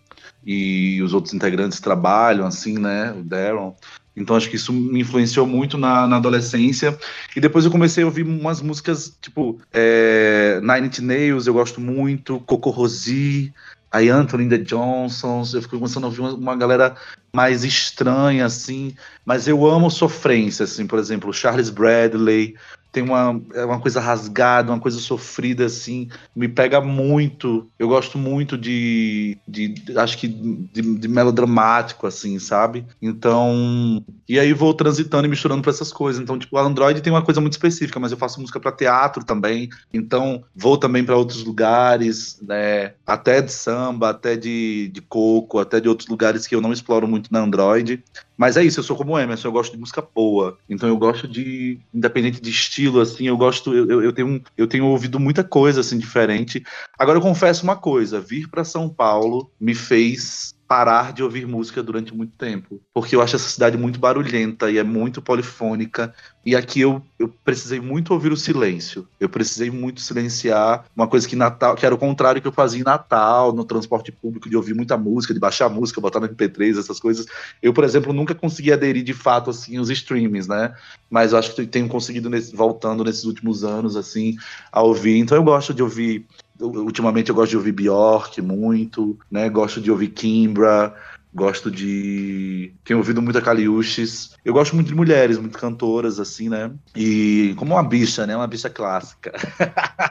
e 0.46 1.02
os 1.04 1.14
outros 1.14 1.34
integrantes 1.34 1.80
trabalham, 1.80 2.46
assim, 2.46 2.78
né? 2.78 3.12
O 3.12 3.24
Darren. 3.24 3.74
Então 4.16 4.36
acho 4.36 4.50
que 4.50 4.56
isso 4.56 4.74
me 4.74 5.02
influenciou 5.02 5.48
muito 5.48 5.78
na, 5.78 6.08
na 6.08 6.18
adolescência. 6.18 6.98
E 7.36 7.40
depois 7.40 7.66
eu 7.66 7.72
comecei 7.72 8.04
a 8.04 8.08
ouvir 8.08 8.24
umas 8.24 8.62
músicas, 8.62 9.16
tipo, 9.22 9.60
é, 9.72 10.60
Nine 10.62 10.88
Inch 10.88 11.00
Nails, 11.00 11.48
eu 11.48 11.54
gosto 11.54 11.80
muito, 11.80 12.40
Coco 12.42 12.70
Rosie, 12.70 13.54
a 13.92 14.00
Anthony 14.00 14.48
The 14.48 14.60
Johnsons, 14.60 15.54
eu 15.54 15.62
fico 15.62 15.78
começando 15.78 16.04
a 16.04 16.08
ouvir 16.08 16.22
uma, 16.22 16.34
uma, 16.34 16.56
galera 16.56 16.96
mais 17.34 17.64
estranha, 17.64 18.46
assim, 18.46 18.96
mas 19.26 19.48
eu 19.48 19.66
amo 19.66 19.90
sofrência, 19.90 20.64
assim, 20.64 20.86
por 20.86 21.00
exemplo, 21.00 21.34
Charles 21.34 21.70
Bradley, 21.70 22.56
tem 22.92 23.04
uma, 23.04 23.40
é 23.54 23.64
uma 23.64 23.80
coisa 23.80 24.00
rasgada, 24.00 24.72
uma 24.72 24.80
coisa 24.80 25.00
sofrida, 25.00 25.66
assim, 25.66 26.10
me 26.36 26.48
pega 26.48 26.82
muito. 26.82 27.70
Eu 27.78 27.88
gosto 27.88 28.18
muito 28.18 28.58
de, 28.58 29.38
de 29.48 29.76
acho 29.96 30.18
que 30.18 30.28
de, 30.28 30.82
de, 30.82 31.08
melodramático, 31.08 32.08
assim, 32.08 32.40
sabe? 32.40 32.86
Então, 33.02 34.04
e 34.28 34.40
aí 34.40 34.54
vou 34.54 34.74
transitando 34.74 35.28
e 35.28 35.30
misturando 35.30 35.62
para 35.62 35.72
essas 35.72 35.94
coisas. 35.94 36.22
Então, 36.22 36.40
tipo, 36.40 36.56
o 36.56 36.60
Android 36.60 37.02
tem 37.02 37.14
uma 37.14 37.22
coisa 37.22 37.40
muito 37.40 37.54
específica, 37.54 38.00
mas 38.00 38.12
eu 38.12 38.18
faço 38.18 38.42
música 38.42 38.60
para 38.60 38.72
teatro 38.72 39.24
também. 39.24 39.70
Então, 39.94 40.44
vou 40.56 40.78
também 40.78 41.04
para 41.04 41.18
outros 41.18 41.44
lugares, 41.44 42.40
né? 42.42 42.94
Até 43.06 43.42
de 43.42 43.52
samba, 43.52 44.10
até 44.10 44.36
de, 44.36 44.90
de 44.92 45.02
coco, 45.02 45.60
até 45.60 45.80
de 45.80 45.88
outros 45.88 46.08
lugares 46.08 46.48
que 46.48 46.56
eu 46.56 46.62
não 46.62 46.74
exploro 46.74 47.08
muito 47.08 47.32
na 47.32 47.40
Android. 47.40 48.04
Mas 48.40 48.56
é 48.56 48.64
isso, 48.64 48.80
eu 48.80 48.84
sou 48.86 48.96
como 48.96 49.12
o 49.12 49.20
Emerson, 49.20 49.50
eu 49.50 49.52
gosto 49.52 49.74
de 49.74 49.78
música 49.78 50.02
boa. 50.02 50.58
Então 50.70 50.88
eu 50.88 50.96
gosto 50.96 51.28
de, 51.28 51.78
independente 51.94 52.40
de 52.40 52.50
estilo, 52.50 53.02
assim, 53.02 53.28
eu 53.28 53.36
gosto, 53.36 53.76
eu, 53.76 54.02
eu, 54.02 54.14
tenho, 54.14 54.42
eu 54.56 54.66
tenho 54.66 54.86
ouvido 54.86 55.20
muita 55.20 55.44
coisa, 55.44 55.82
assim, 55.82 55.98
diferente. 55.98 56.64
Agora 56.98 57.18
eu 57.18 57.22
confesso 57.22 57.66
uma 57.66 57.76
coisa, 57.76 58.22
vir 58.22 58.48
para 58.48 58.64
São 58.64 58.88
Paulo 58.88 59.52
me 59.60 59.76
fez 59.76 60.56
parar 60.70 61.14
de 61.14 61.24
ouvir 61.24 61.48
música 61.48 61.82
durante 61.82 62.14
muito 62.14 62.34
tempo, 62.38 62.80
porque 62.94 63.16
eu 63.16 63.24
acho 63.24 63.36
essa 63.36 63.50
cidade 63.50 63.76
muito 63.76 64.00
barulhenta 64.00 64.70
e 64.70 64.78
é 64.78 64.84
muito 64.84 65.20
polifônica, 65.20 66.14
e 66.46 66.56
aqui 66.56 66.82
eu, 66.82 67.02
eu 67.18 67.28
precisei 67.44 67.80
muito 67.80 68.14
ouvir 68.14 68.32
o 68.32 68.38
silêncio. 68.38 69.08
Eu 69.20 69.28
precisei 69.28 69.72
muito 69.72 70.00
silenciar 70.00 70.86
uma 70.96 71.08
coisa 71.08 71.28
que 71.28 71.36
Natal, 71.36 71.76
que 71.76 71.88
era 71.88 71.96
o 71.96 71.98
contrário 71.98 72.40
que 72.40 72.48
eu 72.48 72.52
fazia 72.52 72.82
em 72.82 72.84
Natal, 72.84 73.52
no 73.52 73.66
transporte 73.66 74.12
público, 74.12 74.48
de 74.48 74.56
ouvir 74.56 74.76
muita 74.76 74.96
música, 74.96 75.34
de 75.34 75.40
baixar 75.40 75.70
música, 75.70 76.00
botar 76.00 76.20
no 76.20 76.30
MP3, 76.30 76.78
essas 76.78 77.00
coisas. 77.00 77.26
Eu, 77.64 77.74
por 77.74 77.84
exemplo, 77.84 78.14
nunca 78.14 78.36
consegui 78.36 78.72
aderir 78.72 79.04
de 79.04 79.14
fato 79.14 79.50
assim 79.50 79.80
os 79.80 79.90
streamings, 79.90 80.48
né? 80.48 80.76
Mas 81.10 81.34
eu 81.34 81.40
acho 81.40 81.56
que 81.56 81.66
tenho 81.66 81.90
conseguido 81.90 82.30
nesse, 82.30 82.56
voltando 82.56 83.04
nesses 83.04 83.24
últimos 83.24 83.64
anos 83.64 83.96
assim 83.96 84.38
a 84.72 84.84
ouvir. 84.84 85.18
Então 85.18 85.36
eu 85.36 85.44
gosto 85.44 85.74
de 85.74 85.82
ouvir 85.82 86.28
ultimamente 86.60 87.30
eu 87.30 87.36
gosto 87.36 87.52
de 87.52 87.58
ouvir 87.58 87.72
Bjork 87.72 88.42
muito, 88.42 89.18
né? 89.32 89.50
Gosto 89.50 89.80
de 89.80 89.92
ouvir 89.92 90.10
Kimbra, 90.10 90.94
gosto 91.34 91.70
de. 91.70 92.74
Tenho 92.84 93.00
ouvido 93.00 93.22
muito 93.22 93.38
a 93.38 93.42
Caliuches. 93.42 94.36
Eu 94.44 94.54
gosto 94.54 94.76
muito 94.76 94.88
de 94.88 94.96
mulheres, 94.96 95.38
muito 95.38 95.58
cantoras, 95.58 96.20
assim, 96.20 96.50
né? 96.50 96.72
E 96.96 97.54
como 97.58 97.76
uma 97.76 97.84
bicha, 97.84 98.26
né? 98.26 98.36
Uma 98.36 98.48
bicha 98.48 98.70
clássica. 98.70 99.32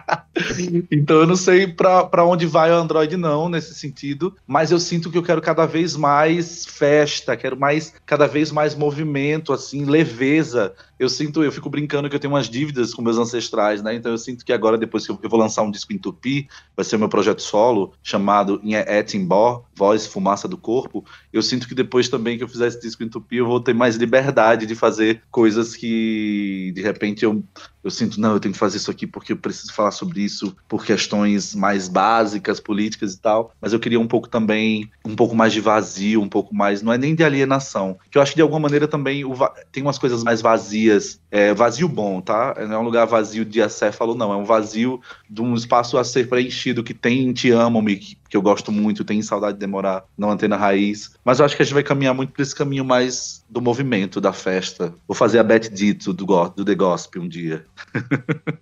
então 0.90 1.16
eu 1.16 1.26
não 1.26 1.36
sei 1.36 1.66
para 1.66 2.24
onde 2.24 2.46
vai 2.46 2.70
o 2.70 2.74
Android, 2.74 3.16
não, 3.16 3.48
nesse 3.48 3.74
sentido. 3.74 4.36
Mas 4.46 4.70
eu 4.70 4.78
sinto 4.78 5.10
que 5.10 5.18
eu 5.18 5.22
quero 5.22 5.40
cada 5.40 5.66
vez 5.66 5.96
mais 5.96 6.64
festa, 6.64 7.36
quero 7.36 7.58
mais 7.58 7.94
cada 8.06 8.26
vez 8.26 8.52
mais 8.52 8.74
movimento, 8.74 9.52
assim, 9.52 9.84
leveza 9.84 10.74
eu 10.98 11.08
sinto, 11.08 11.44
eu 11.44 11.52
fico 11.52 11.70
brincando 11.70 12.10
que 12.10 12.16
eu 12.16 12.20
tenho 12.20 12.34
umas 12.34 12.48
dívidas 12.48 12.92
com 12.92 13.00
meus 13.00 13.18
ancestrais, 13.18 13.80
né? 13.82 13.94
Então 13.94 14.10
eu 14.10 14.18
sinto 14.18 14.44
que 14.44 14.52
agora, 14.52 14.76
depois 14.76 15.06
que 15.06 15.12
eu, 15.12 15.18
vou 15.22 15.38
lançar 15.38 15.62
um 15.62 15.70
disco 15.70 15.92
em 15.92 15.98
tupi, 15.98 16.48
vai 16.74 16.84
ser 16.84 16.98
meu 16.98 17.08
projeto 17.08 17.40
solo, 17.40 17.92
chamado 18.02 18.60
Etimbó, 18.64 19.64
Voz, 19.76 20.06
Fumaça 20.08 20.48
do 20.48 20.58
Corpo. 20.58 21.04
Eu 21.32 21.42
sinto 21.42 21.68
que 21.68 21.74
depois 21.74 22.08
também 22.08 22.36
que 22.36 22.44
eu 22.44 22.48
fizer 22.48 22.68
esse 22.68 22.80
disco 22.80 23.02
em 23.02 23.08
tupi, 23.08 23.36
eu 23.36 23.46
vou 23.46 23.60
ter 23.60 23.74
mais 23.74 23.96
liberdade 23.96 24.66
de 24.66 24.74
fazer 24.74 25.22
coisas 25.30 25.76
que, 25.76 26.72
de 26.74 26.82
repente, 26.82 27.24
eu 27.24 27.42
eu 27.82 27.90
sinto, 27.90 28.20
não, 28.20 28.32
eu 28.32 28.40
tenho 28.40 28.52
que 28.52 28.58
fazer 28.58 28.76
isso 28.76 28.90
aqui 28.90 29.06
porque 29.06 29.32
eu 29.32 29.36
preciso 29.36 29.72
falar 29.72 29.90
sobre 29.90 30.20
isso 30.20 30.56
por 30.68 30.84
questões 30.84 31.54
mais 31.54 31.88
básicas, 31.88 32.60
políticas 32.60 33.14
e 33.14 33.20
tal. 33.20 33.52
Mas 33.60 33.72
eu 33.72 33.80
queria 33.80 34.00
um 34.00 34.06
pouco 34.06 34.28
também, 34.28 34.90
um 35.04 35.14
pouco 35.14 35.34
mais 35.34 35.52
de 35.52 35.60
vazio, 35.60 36.20
um 36.20 36.28
pouco 36.28 36.54
mais, 36.54 36.82
não 36.82 36.92
é 36.92 36.98
nem 36.98 37.14
de 37.14 37.24
alienação, 37.24 37.98
que 38.10 38.18
eu 38.18 38.22
acho 38.22 38.32
que 38.32 38.36
de 38.36 38.42
alguma 38.42 38.60
maneira 38.60 38.88
também 38.88 39.24
o, 39.24 39.34
tem 39.70 39.82
umas 39.82 39.98
coisas 39.98 40.22
mais 40.22 40.40
vazias, 40.40 41.20
é, 41.30 41.54
vazio 41.54 41.88
bom, 41.88 42.20
tá? 42.20 42.54
Não 42.66 42.74
é 42.74 42.78
um 42.78 42.82
lugar 42.82 43.06
vazio 43.06 43.44
de 43.44 43.60
acéfalo, 43.62 44.14
não, 44.14 44.32
é 44.32 44.36
um 44.36 44.44
vazio 44.44 45.00
de 45.28 45.42
um 45.42 45.54
espaço 45.54 45.98
a 45.98 46.04
ser 46.04 46.28
preenchido 46.28 46.82
que 46.82 46.94
tem 46.94 47.32
Te 47.32 47.50
Amo-me, 47.50 47.96
que, 47.96 48.16
que 48.28 48.36
eu 48.36 48.42
gosto 48.42 48.72
muito, 48.72 49.04
tem 49.04 49.22
Saudade 49.22 49.54
de 49.54 49.60
Demorar, 49.60 50.04
não 50.16 50.30
Antena 50.30 50.56
Raiz. 50.56 51.12
Mas 51.24 51.38
eu 51.38 51.44
acho 51.44 51.56
que 51.56 51.62
a 51.62 51.64
gente 51.64 51.74
vai 51.74 51.82
caminhar 51.82 52.14
muito 52.14 52.32
por 52.32 52.42
esse 52.42 52.54
caminho 52.54 52.84
mais 52.84 53.44
do 53.48 53.60
movimento, 53.60 54.20
da 54.20 54.32
festa. 54.32 54.94
Vou 55.06 55.14
fazer 55.14 55.38
a 55.38 55.42
Beth 55.42 55.70
Dito 55.72 56.12
do, 56.12 56.26
do 56.50 56.64
The 56.64 56.74
Gospel 56.74 57.22
um 57.22 57.28
dia. 57.28 57.64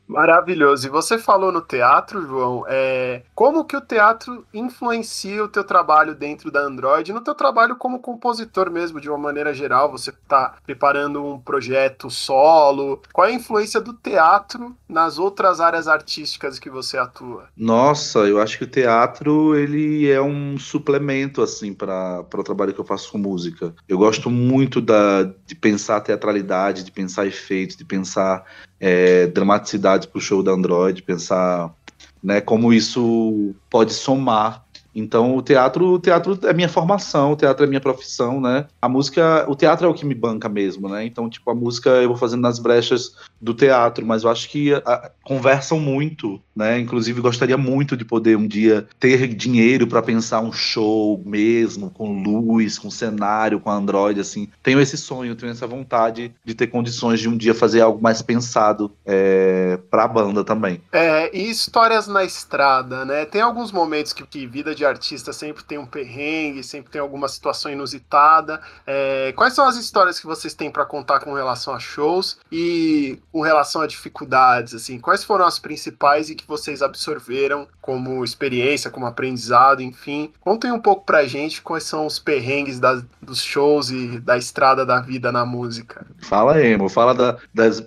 Maravilhoso. 0.07 0.87
E 0.87 0.91
você 0.91 1.19
falou 1.19 1.53
no 1.53 1.61
teatro, 1.61 2.27
João, 2.27 2.65
é, 2.69 3.23
como 3.35 3.65
que 3.65 3.77
o 3.77 3.81
teatro 3.81 4.45
influencia 4.53 5.45
o 5.45 5.49
teu 5.49 5.65
trabalho 5.65 6.15
dentro 6.15 6.51
da 6.51 6.61
Android, 6.61 7.13
no 7.13 7.21
teu 7.21 7.35
trabalho 7.35 7.77
como 7.77 8.01
compositor 8.01 8.71
mesmo, 8.71 9.01
de 9.01 9.09
uma 9.09 9.19
maneira 9.19 9.53
geral, 9.53 9.91
você 9.91 10.11
está 10.11 10.57
preparando 10.65 11.25
um 11.25 11.39
projeto 11.39 12.09
solo, 12.09 13.03
qual 13.13 13.27
é 13.27 13.31
a 13.31 13.35
influência 13.35 13.81
do 13.81 13.93
teatro 13.93 14.75
nas 14.89 15.19
outras 15.19 15.61
áreas 15.61 15.89
artísticas 15.89 16.59
que 16.59 16.71
você 16.71 16.97
atua? 16.97 17.49
Nossa, 17.57 18.21
eu 18.21 18.41
acho 18.41 18.59
que 18.59 18.65
o 18.65 18.69
teatro, 18.69 19.55
ele 19.55 20.11
é 20.11 20.21
um 20.21 20.59
suplemento, 20.59 21.43
assim, 21.43 21.75
para 21.75 22.25
o 22.33 22.45
trabalho 22.45 22.73
que 22.73 22.81
eu 22.81 22.85
faço 22.85 23.13
com 23.13 23.19
música. 23.19 23.75
Eu 23.89 23.99
gosto 23.99 24.31
muito 24.31 24.81
da, 24.81 25.25
de 25.25 25.55
pensar 25.55 26.01
teatralidade, 26.01 26.85
de 26.85 26.93
pensar 26.93 27.27
efeitos, 27.27 27.77
de 27.77 27.85
pensar 27.85 28.45
é, 28.81 29.27
dramaticidade 29.27 30.09
para 30.09 30.19
o 30.19 30.21
show 30.21 30.43
da 30.43 30.53
Android, 30.53 31.03
pensar 31.03 31.73
né, 32.23 32.41
como 32.41 32.73
isso 32.73 33.55
pode 33.71 33.93
somar 33.93 34.66
então 34.97 35.37
o 35.37 35.43
teatro, 35.43 35.93
o 35.93 35.99
teatro 35.99 36.39
é 36.45 36.53
minha 36.55 36.69
formação, 36.69 37.33
o 37.33 37.37
teatro 37.37 37.65
é 37.65 37.69
minha 37.69 37.81
profissão, 37.81 38.41
né? 38.41 38.67
A 38.81 38.89
música, 38.89 39.45
o 39.49 39.55
teatro 39.55 39.87
é 39.87 39.91
o 39.91 39.95
que 39.95 40.07
me 40.07 40.15
banca 40.15 40.49
mesmo, 40.49 40.89
né? 40.89 41.05
Então, 41.05 41.29
tipo, 41.29 41.51
a 41.51 41.55
música 41.55 41.91
eu 41.91 42.09
vou 42.09 42.17
fazendo 42.17 42.41
nas 42.41 42.59
brechas 42.59 43.15
do 43.41 43.53
teatro, 43.53 44.07
mas 44.07 44.25
eu 44.25 44.31
acho 44.31 44.49
que 44.49 44.73
a, 44.73 44.79
a, 44.79 45.11
conversam 45.23 45.79
muito, 45.79 46.41
né? 46.55 46.81
Inclusive 46.81 47.21
gostaria 47.21 47.59
muito 47.59 47.97
de 47.97 48.05
poder 48.05 48.37
um 48.37 48.47
dia 48.47 48.87
ter 48.99 49.29
dinheiro 49.29 49.87
para 49.87 50.01
pensar 50.01 50.41
um 50.41 50.53
show 50.53 51.23
mesmo, 51.27 51.91
com 51.91 52.23
luz, 52.23 52.79
com 52.79 52.91
cenário, 52.91 53.61
com 53.61 53.71
Android, 53.71 54.19
assim. 54.19 54.49
Tenho 54.63 54.81
esse 54.81 54.97
sonho, 54.97 55.37
tenho 55.37 55.53
essa 55.53 55.67
vontade 55.67 56.33
de 56.43 56.55
ter 56.55 56.69
condições 56.69 57.21
de 57.21 57.29
um 57.29 57.37
dia 57.37 57.55
fazer 57.55 57.83
algo 57.83 58.01
mais 58.03 58.23
pensado 58.23 58.91
é, 59.05 59.79
para 59.91 60.05
a 60.05 60.09
banda 60.09 60.43
também. 60.43 60.81
É, 60.91 61.37
e 61.37 61.51
histórias 61.51 62.07
na 62.07 62.25
estrada, 62.25 63.05
né? 63.05 63.27
Tem 63.27 63.43
alguns 63.43 63.71
momentos 63.71 64.13
que, 64.15 64.27
que 64.27 64.47
vida 64.47 64.75
de 64.75 64.86
artista 64.87 65.33
sempre 65.33 65.65
tem 65.65 65.79
um 65.79 65.87
perrengue, 65.87 66.63
sempre 66.63 66.91
tem 66.91 67.01
alguma 67.01 67.29
situação 67.29 67.71
inusitada. 67.71 68.61
É, 68.87 69.33
quais 69.37 69.55
são 69.55 69.67
as 69.67 69.77
histórias 69.77 70.19
que 70.19 70.27
vocês 70.27 70.55
têm 70.55 70.71
para 70.71 70.85
contar 70.85 71.21
com 71.21 71.35
relação 71.35 71.75
a 71.75 71.79
shows 71.79 72.39
e 72.51 73.19
com 73.33 73.41
relação 73.41 73.83
a 73.83 73.87
dificuldades? 73.87 74.75
Assim, 74.75 74.99
quais 74.99 75.25
foram 75.25 75.45
as 75.45 75.59
principais 75.59 76.31
e 76.31 76.35
que 76.35 76.47
vocês 76.47 76.83
absorveram 76.83 77.69
como 77.81 78.25
experiência, 78.25 78.91
como 78.91 79.07
aprendizado, 79.07 79.81
enfim? 79.81 80.33
Contem 80.41 80.73
um 80.73 80.81
pouco 80.81 81.05
pra 81.05 81.25
gente 81.25 81.63
quais 81.63 81.85
são 81.85 82.07
os 82.07 82.19
perrengues 82.19 82.81
das, 82.81 83.05
dos 83.23 83.43
shows 83.43 83.91
e 83.91 84.19
da 84.19 84.37
estrada 84.37 84.85
da 84.85 85.01
vida 85.01 85.31
na 85.31 85.47
música. 85.47 86.07
Fala, 86.19 86.61
Emo, 86.61 86.89
fala 86.89 87.15
da, 87.15 87.39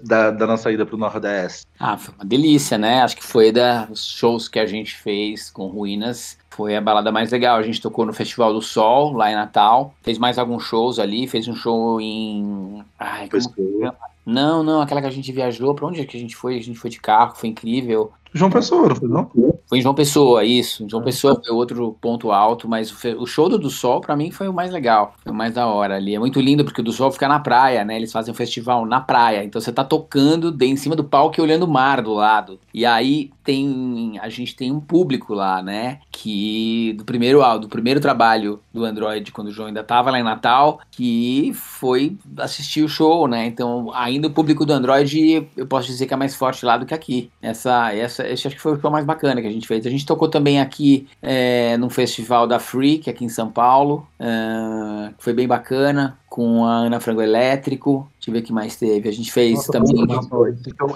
da, 0.02 0.32
da 0.32 0.47
nossa 0.47 0.72
ida 0.72 0.86
pro 0.86 0.97
Nordeste. 0.97 1.68
Ah, 1.80 1.97
foi 1.97 2.14
uma 2.16 2.26
delícia, 2.26 2.78
né? 2.78 3.02
Acho 3.02 3.18
que 3.18 3.24
foi 3.24 3.52
dos 3.52 4.06
shows 4.06 4.47
que 4.47 4.60
a 4.60 4.66
gente 4.66 4.95
fez 4.95 5.50
com 5.50 5.68
Ruínas 5.68 6.39
foi 6.50 6.76
a 6.76 6.82
balada 6.82 7.12
mais 7.12 7.32
legal. 7.32 7.58
A 7.58 7.64
gente 7.64 7.82
tocou 7.82 8.06
no 8.06 8.14
Festival 8.14 8.54
do 8.54 8.62
Sol, 8.62 9.14
lá 9.14 9.32
em 9.32 9.36
Natal. 9.36 9.93
Fez 10.02 10.18
mais 10.18 10.38
alguns 10.38 10.64
shows 10.64 11.00
ali. 11.00 11.28
Fez 11.28 11.47
um 11.47 11.56
show 11.56 12.00
em. 12.02 12.84
Ai, 13.00 13.30
como... 13.30 13.93
Não, 14.26 14.64
não, 14.64 14.82
aquela 14.82 15.02
que 15.02 15.08
a 15.08 15.12
gente 15.12 15.32
viajou. 15.32 15.74
Pra 15.74 15.88
onde 15.88 16.02
é 16.02 16.06
que 16.06 16.18
a 16.18 16.20
gente 16.20 16.36
foi? 16.36 16.58
A 16.58 16.62
gente 16.62 16.78
foi 16.78 16.89
de 16.89 17.00
carro, 17.00 17.36
foi 17.36 17.50
incrível. 17.50 18.12
João 18.34 18.52
Pessoa, 18.52 18.89
não 18.89 18.95
foi 18.95 19.10
não? 19.10 19.59
Foi 19.70 19.80
em 19.80 19.82
João 19.82 19.95
Pessoa, 19.95 20.43
isso. 20.43 20.86
João 20.89 21.03
Pessoa 21.03 21.39
foi 21.43 21.55
outro 21.55 21.95
ponto 22.01 22.32
alto, 22.32 22.67
mas 22.67 22.93
o 23.17 23.26
show 23.26 23.47
do 23.47 23.57
Do 23.57 23.70
Sol, 23.70 24.01
para 24.01 24.15
mim, 24.15 24.32
foi 24.32 24.47
o 24.47 24.53
mais 24.53 24.72
legal. 24.72 25.13
Foi 25.24 25.32
o 25.32 25.36
mais 25.36 25.53
da 25.53 25.67
hora 25.67 25.95
ali. 25.95 26.15
É 26.15 26.20
muito 26.20 26.41
lindo, 26.41 26.65
porque 26.65 26.82
o 26.82 26.84
Do 26.84 26.91
Sol 26.91 27.11
fica 27.11 27.28
na 27.28 27.39
praia, 27.39 27.86
né? 27.86 27.95
Eles 27.95 28.11
fazem 28.11 28.32
um 28.32 28.36
festival 28.36 28.86
na 28.86 28.99
praia. 28.99 29.43
Então 29.43 29.59
você 29.61 29.72
tá 29.72 29.84
tocando 29.84 30.51
de, 30.51 30.65
em 30.65 30.76
cima 30.76 30.95
do 30.95 31.03
palco 31.03 31.39
e 31.39 31.41
olhando 31.41 31.63
o 31.63 31.67
mar 31.67 32.01
do 32.01 32.13
lado. 32.13 32.59
E 32.74 32.86
aí 32.86 33.32
tem. 33.43 34.20
A 34.22 34.30
gente 34.30 34.55
tem 34.55 34.72
um 34.72 34.80
público 34.80 35.34
lá, 35.34 35.61
né? 35.61 35.99
Que 36.11 36.93
do 36.97 37.05
primeiro 37.05 37.39
do 37.59 37.70
primeiro 37.70 37.99
trabalho 37.99 38.59
do 38.74 38.84
Android, 38.86 39.32
quando 39.32 39.47
o 39.47 39.51
João 39.51 39.67
ainda 39.67 39.84
tava 39.84 40.11
lá 40.11 40.20
em 40.20 40.24
Natal, 40.24 40.80
que 40.91 41.51
foi 41.53 42.17
assistir 42.38 42.84
o 42.84 42.89
show, 42.89 43.28
né? 43.28 43.45
Então, 43.45 43.91
ainda 43.93 44.28
o 44.28 44.32
público 44.32 44.65
do 44.65 44.74
Android, 44.74 45.47
eu 45.55 45.67
posso 45.67 45.88
dizer 45.88 46.05
que 46.07 46.13
é 46.13 46.17
mais 46.17 46.36
forte 46.36 46.65
lá 46.65 46.78
do 46.78 46.86
que 46.86 46.93
aqui. 46.93 47.32
Essa, 47.41 47.93
essa 47.93 48.09
essa, 48.09 48.28
esse 48.28 48.47
acho 48.47 48.55
que 48.55 48.61
foi 48.61 48.74
o 48.74 48.82
show 48.82 48.91
mais 48.91 49.05
bacana 49.05 49.41
que 49.41 49.47
a 49.47 49.51
gente 49.51 49.59
fez. 49.68 49.86
A 49.86 49.89
gente 49.89 50.05
tocou 50.05 50.28
também 50.28 50.60
aqui 50.60 51.07
é, 51.22 51.78
no 51.78 51.89
festival 51.89 52.47
da 52.47 52.60
que 52.60 53.03
é 53.07 53.12
aqui 53.12 53.26
em 53.26 53.30
São 53.30 53.49
Paulo, 53.49 54.07
uh, 54.20 55.14
que 55.18 55.24
foi 55.24 55.34
bem 55.34 55.47
bacana, 55.47 56.18
com 56.30 56.64
a 56.66 56.76
Ana 56.78 56.99
Frango 56.99 57.22
Elétrico. 57.22 58.10
Deixa 58.16 58.30
eu 58.30 58.34
ver 58.34 58.39
o 58.39 58.43
que 58.43 58.53
mais 58.53 58.76
teve. 58.76 59.10
A 59.10 59.12
gente 59.12 59.32
fez 59.32 59.55
nossa, 59.55 59.72
também. 59.72 60.05
Nossa, 60.05 60.49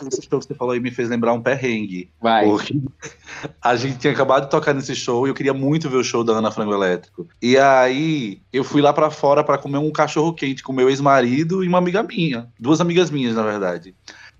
esse 0.08 0.22
show 0.22 0.40
que 0.40 0.46
você 0.46 0.54
falou 0.54 0.74
aí 0.74 0.80
me 0.80 0.92
fez 0.92 1.10
lembrar 1.10 1.34
um 1.34 1.42
perrengue. 1.42 2.10
Vai. 2.22 2.46
Porque 2.46 2.80
a 3.62 3.76
gente 3.76 3.98
tinha 3.98 4.14
acabado 4.14 4.44
de 4.44 4.52
tocar 4.52 4.74
nesse 4.74 4.96
show 4.96 5.26
e 5.26 5.30
eu 5.30 5.34
queria 5.34 5.54
muito 5.54 5.90
ver 5.90 5.98
o 5.98 6.04
show 6.04 6.24
da 6.24 6.34
Ana 6.34 6.52
Frango 6.52 6.74
Elétrico. 6.74 7.28
E 7.42 7.58
aí 7.58 8.40
eu 8.52 8.64
fui 8.64 8.82
lá 8.82 8.94
para 8.94 9.10
fora 9.10 9.44
para 9.44 9.58
comer 9.58 9.80
um 9.80 9.92
cachorro 9.92 10.34
quente 10.34 10.62
com 10.62 10.72
meu 10.72 10.90
ex-marido 10.90 11.64
e 11.64 11.68
uma 11.68 11.80
amiga 11.80 12.04
minha. 12.04 12.48
Duas 12.60 12.80
amigas 12.80 13.10
minhas, 13.10 13.36
na 13.36 13.44
verdade. 13.44 13.96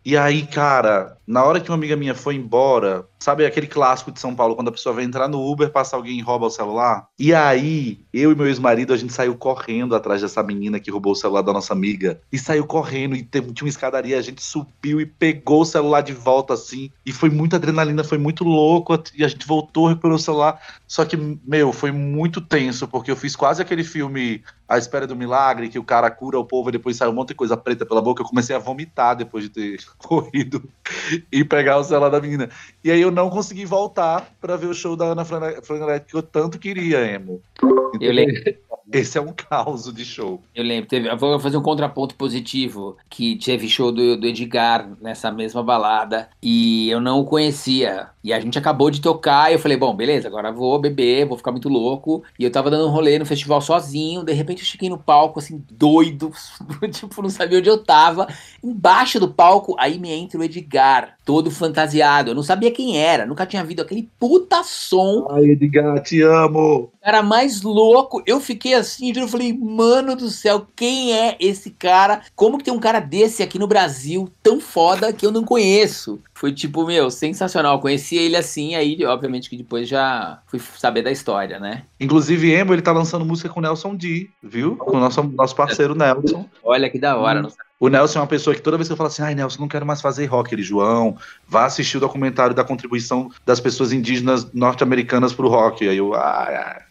E 0.06 0.18
aí, 0.18 0.46
cara, 0.46 1.18
na 1.26 1.44
hora 1.44 1.60
que 1.60 1.70
uma 1.70 1.78
amiga 1.78 1.96
minha 1.96 2.14
foi 2.14 2.36
embora, 2.36 3.08
sabe 3.20 3.46
aquele 3.46 3.68
clássico 3.68 4.12
de 4.12 4.20
São 4.20 4.36
Paulo, 4.36 4.56
quando 4.56 4.68
a 4.68 4.72
pessoa 4.72 4.94
vai 4.94 5.04
entrar 5.04 5.28
no 5.28 5.40
Uber, 5.40 5.72
passa 5.72 5.96
alguém 5.96 6.20
e 6.20 6.22
rouba 6.22 6.48
o 6.48 6.50
celular? 6.50 7.08
E 7.18 7.34
aí, 7.34 8.00
eu 8.14 8.32
e 8.32 8.36
meu 8.36 8.48
ex-marido, 8.48 8.94
a 8.94 8.98
gente 8.98 9.14
saiu 9.14 9.36
correndo 9.36 9.96
atrás 9.96 10.22
dessa 10.22 10.44
menina 10.44 10.80
que 10.80 10.92
roubou 10.92 11.14
o 11.14 11.16
celular 11.16 11.42
da 11.42 11.54
nossa 11.54 11.72
amiga. 11.72 12.20
E 12.32 12.38
saiu 12.38 12.66
correndo, 12.66 13.16
e 13.16 13.24
teve, 13.24 13.54
tinha 13.54 13.66
uma 13.66 13.70
escadaria, 13.70 14.18
a 14.18 14.22
gente 14.22 14.44
subiu 14.44 15.00
e 15.00 15.06
pegou 15.06 15.62
o 15.62 15.66
celular 15.66 16.02
de 16.02 16.14
volta, 16.14 16.54
assim. 16.54 16.92
E 17.06 17.12
foi 17.12 17.30
muita 17.30 17.56
adrenalina, 17.56 18.04
foi 18.04 18.18
muito 18.18 18.44
louco. 18.44 19.02
E 19.16 19.24
a 19.24 19.28
gente 19.28 19.48
voltou, 19.48 19.88
recuperou 19.88 20.18
o 20.18 20.20
celular. 20.20 20.60
Só 20.86 21.06
que, 21.06 21.18
meu, 21.46 21.72
foi 21.72 21.92
muito 21.92 22.42
tenso, 22.42 22.88
porque 22.88 23.10
eu 23.10 23.16
fiz 23.16 23.36
quase 23.36 23.62
aquele 23.62 23.84
filme 23.84 24.44
A 24.68 24.78
Espera 24.78 25.08
do 25.08 25.16
Milagre, 25.16 25.70
que 25.70 25.80
o 25.80 25.84
cara 25.84 26.12
cura 26.12 26.38
o 26.38 26.46
povo 26.46 26.70
e 26.70 26.74
depois 26.74 26.98
sai 26.98 27.08
um 27.08 27.14
monte 27.14 27.30
de 27.30 27.36
coisa 27.36 27.56
preta 27.56 27.86
pela 27.86 28.02
boca. 28.02 28.22
Eu 28.22 28.28
comecei 28.28 28.56
a 28.56 28.60
vomitar 28.60 29.16
depois 29.16 29.46
de 29.46 29.50
ter 29.50 29.80
corrido 29.98 30.62
e 31.32 31.44
pegar 31.44 31.78
o 31.78 31.84
celular 31.84 32.10
da 32.10 32.22
menina. 32.22 32.50
E 32.84 32.92
aí 32.92 33.02
eu 33.02 33.12
não 33.12 33.30
consegui 33.30 33.66
voltar 33.66 34.34
para 34.40 34.56
ver 34.56 34.68
o 34.68 34.74
show 34.74 34.96
da 34.96 35.06
Ana 35.06 35.26
Frangalete 35.26 36.06
que 36.08 36.16
eu 36.16 36.24
tanto 36.24 36.60
queria, 36.60 37.00
Emo. 37.06 37.42
Eu 38.00 38.12
lembro. 38.12 38.42
Esse 38.92 39.18
é 39.18 39.22
um 39.22 39.34
caos 39.34 39.92
de 39.94 40.04
show. 40.04 40.42
Eu 40.54 40.64
lembro, 40.64 40.90
teve, 40.90 41.10
eu 41.10 41.18
vou 41.18 41.40
fazer 41.40 41.58
um 41.58 41.64
contraponto 41.64 42.16
positivo, 42.16 42.98
que 43.10 43.38
teve 43.38 43.68
show 43.68 43.92
do, 43.92 44.18
do 44.18 44.28
Edgar 44.28 44.88
nessa 45.02 45.32
mesma 45.32 45.64
balada, 45.64 46.30
e 46.42 46.90
eu 46.90 47.00
não 47.00 47.20
o 47.20 47.26
conhecia. 47.26 48.10
E 48.24 48.32
a 48.32 48.40
gente 48.40 48.58
acabou 48.58 48.92
de 48.92 49.02
tocar, 49.02 49.50
e 49.50 49.56
eu 49.56 49.60
falei, 49.60 49.78
bom, 49.78 49.96
beleza, 49.96 50.28
agora 50.28 50.52
vou 50.52 50.80
beber, 50.80 51.26
vou 51.26 51.38
ficar 51.38 51.52
muito 51.52 51.70
louco. 51.70 52.24
E 52.38 52.44
eu 52.44 52.52
tava 52.52 52.70
dando 52.70 52.88
um 52.88 52.92
rolê 52.92 53.18
no 53.18 53.26
festival 53.26 53.62
sozinho, 53.62 54.24
de 54.24 54.34
repente 54.34 54.60
eu 54.60 54.68
cheguei 54.68 54.90
no 54.90 54.98
palco, 54.98 55.40
assim, 55.40 55.64
doido, 55.72 56.32
tipo, 56.92 57.22
não 57.22 57.30
sabia 57.30 57.60
onde 57.60 57.70
eu 57.70 57.84
tava. 57.84 58.28
Embaixo 58.64 59.20
do 59.20 59.28
palco, 59.28 59.76
aí 59.80 59.98
me 59.98 60.12
entra 60.12 60.40
o 60.40 60.44
Edgar, 60.44 61.03
todo 61.26 61.52
fantasiado. 61.52 62.32
Eu 62.32 62.36
não 62.36 62.44
sabia 62.44 62.72
quem 62.72 62.98
era, 62.98 63.26
nunca 63.26 63.46
tinha 63.46 63.64
visto 63.64 63.82
aquele 63.82 64.10
puta 64.20 64.64
som. 64.64 65.28
Ai, 65.32 65.52
Edgar, 65.52 66.02
te 66.02 66.22
amo! 66.22 66.92
Cara 67.02 67.22
mais 67.22 67.62
louco, 67.62 68.24
eu 68.26 68.40
fiquei 68.40 68.74
assim, 68.74 69.12
eu 69.16 69.28
falei, 69.28 69.54
mano 69.54 70.16
do 70.16 70.30
céu, 70.30 70.66
quem 70.76 71.14
é 71.14 71.36
esse 71.40 71.72
cara? 71.72 72.22
Como 72.36 72.58
que 72.58 72.64
tem 72.64 72.74
um 72.74 72.80
cara 72.80 73.00
desse 73.00 73.44
aqui 73.44 73.60
no 73.60 73.68
Brasil, 73.68 74.30
tão 74.42 74.60
foda, 74.60 75.12
que 75.12 75.26
eu 75.26 75.32
não 75.32 75.44
conheço? 75.44 76.22
Foi 76.34 76.52
tipo, 76.52 76.86
meu, 76.86 77.10
sensacional. 77.10 77.80
Conheci 77.80 78.18
ele 78.18 78.36
assim, 78.36 78.76
aí, 78.76 78.98
obviamente, 79.06 79.50
que 79.50 79.58
depois 79.58 79.88
já 79.88 80.42
fui 80.48 80.60
saber 80.60 81.02
da 81.02 81.12
história, 81.12 81.60
né? 81.60 81.84
Inclusive, 82.00 82.52
Emo, 82.52 82.74
ele 82.74 82.82
tá 82.82 82.92
lançando 82.92 83.26
música 83.26 83.50
com 83.50 83.60
o 83.60 83.64
Nelson 83.64 83.96
D, 83.96 84.30
viu? 84.42 84.76
Com 84.76 84.98
o 84.98 85.00
nosso, 85.00 85.24
nosso 85.24 85.56
parceiro 85.56 85.96
Nelson. 85.96 86.46
Olha 86.64 86.90
que 86.90 87.00
da 87.00 87.18
hora, 87.18 87.40
hum. 87.40 87.44
não 87.44 87.50
o 87.84 87.90
Nelson 87.90 88.20
é 88.20 88.22
uma 88.22 88.28
pessoa 88.28 88.56
que 88.56 88.62
toda 88.62 88.78
vez 88.78 88.88
que 88.88 88.94
eu 88.94 88.96
falo 88.96 89.10
assim, 89.10 89.22
ai 89.24 89.36
Nelson, 89.36 89.60
não 89.60 89.68
quero 89.68 89.86
mais 89.86 90.00
fazer 90.00 90.26
rock, 90.28 90.56
ele, 90.56 90.64
João, 90.64 91.18
vá 91.46 91.66
assistir 91.66 91.98
o 91.98 92.00
documentário 92.00 92.56
da 92.56 92.64
contribuição 92.64 93.30
das 93.46 93.60
pessoas 93.60 93.92
indígenas 93.92 94.48
norte-americanas 94.54 95.34
pro 95.34 95.50
rock. 95.50 95.86
Aí 95.90 95.98
eu, 95.98 96.14
ah, 96.14 96.82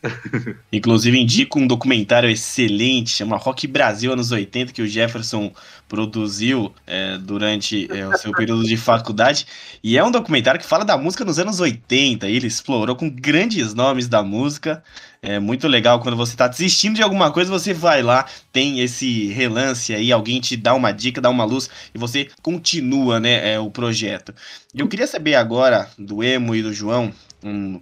Inclusive 0.70 1.18
indico 1.18 1.58
um 1.58 1.66
documentário 1.66 2.28
excelente, 2.28 3.08
chama 3.08 3.38
Rock 3.38 3.66
Brasil 3.66 4.12
anos 4.12 4.32
80, 4.32 4.70
que 4.70 4.82
o 4.82 4.86
Jefferson 4.86 5.50
produziu 5.92 6.74
é, 6.86 7.18
durante 7.18 7.86
é, 7.92 8.08
o 8.08 8.16
seu 8.16 8.32
período 8.32 8.64
de 8.64 8.78
faculdade. 8.78 9.46
E 9.84 9.98
é 9.98 10.02
um 10.02 10.10
documentário 10.10 10.58
que 10.58 10.64
fala 10.64 10.86
da 10.86 10.96
música 10.96 11.22
nos 11.22 11.38
anos 11.38 11.60
80. 11.60 12.30
E 12.30 12.34
ele 12.34 12.46
explorou 12.46 12.96
com 12.96 13.10
grandes 13.10 13.74
nomes 13.74 14.08
da 14.08 14.22
música. 14.22 14.82
É 15.20 15.38
muito 15.38 15.68
legal 15.68 16.00
quando 16.00 16.16
você 16.16 16.32
está 16.32 16.48
desistindo 16.48 16.96
de 16.96 17.02
alguma 17.02 17.30
coisa, 17.30 17.50
você 17.50 17.74
vai 17.74 18.02
lá, 18.02 18.24
tem 18.50 18.80
esse 18.80 19.28
relance 19.28 19.94
aí, 19.94 20.10
alguém 20.10 20.40
te 20.40 20.56
dá 20.56 20.74
uma 20.74 20.92
dica, 20.92 21.20
dá 21.20 21.28
uma 21.28 21.44
luz 21.44 21.68
e 21.94 21.98
você 21.98 22.28
continua, 22.40 23.20
né, 23.20 23.52
é, 23.52 23.60
o 23.60 23.70
projeto. 23.70 24.34
Eu 24.74 24.88
queria 24.88 25.06
saber 25.06 25.34
agora 25.34 25.88
do 25.96 26.24
Emo 26.24 26.56
e 26.56 26.62
do 26.62 26.72
João, 26.72 27.12
um, 27.44 27.80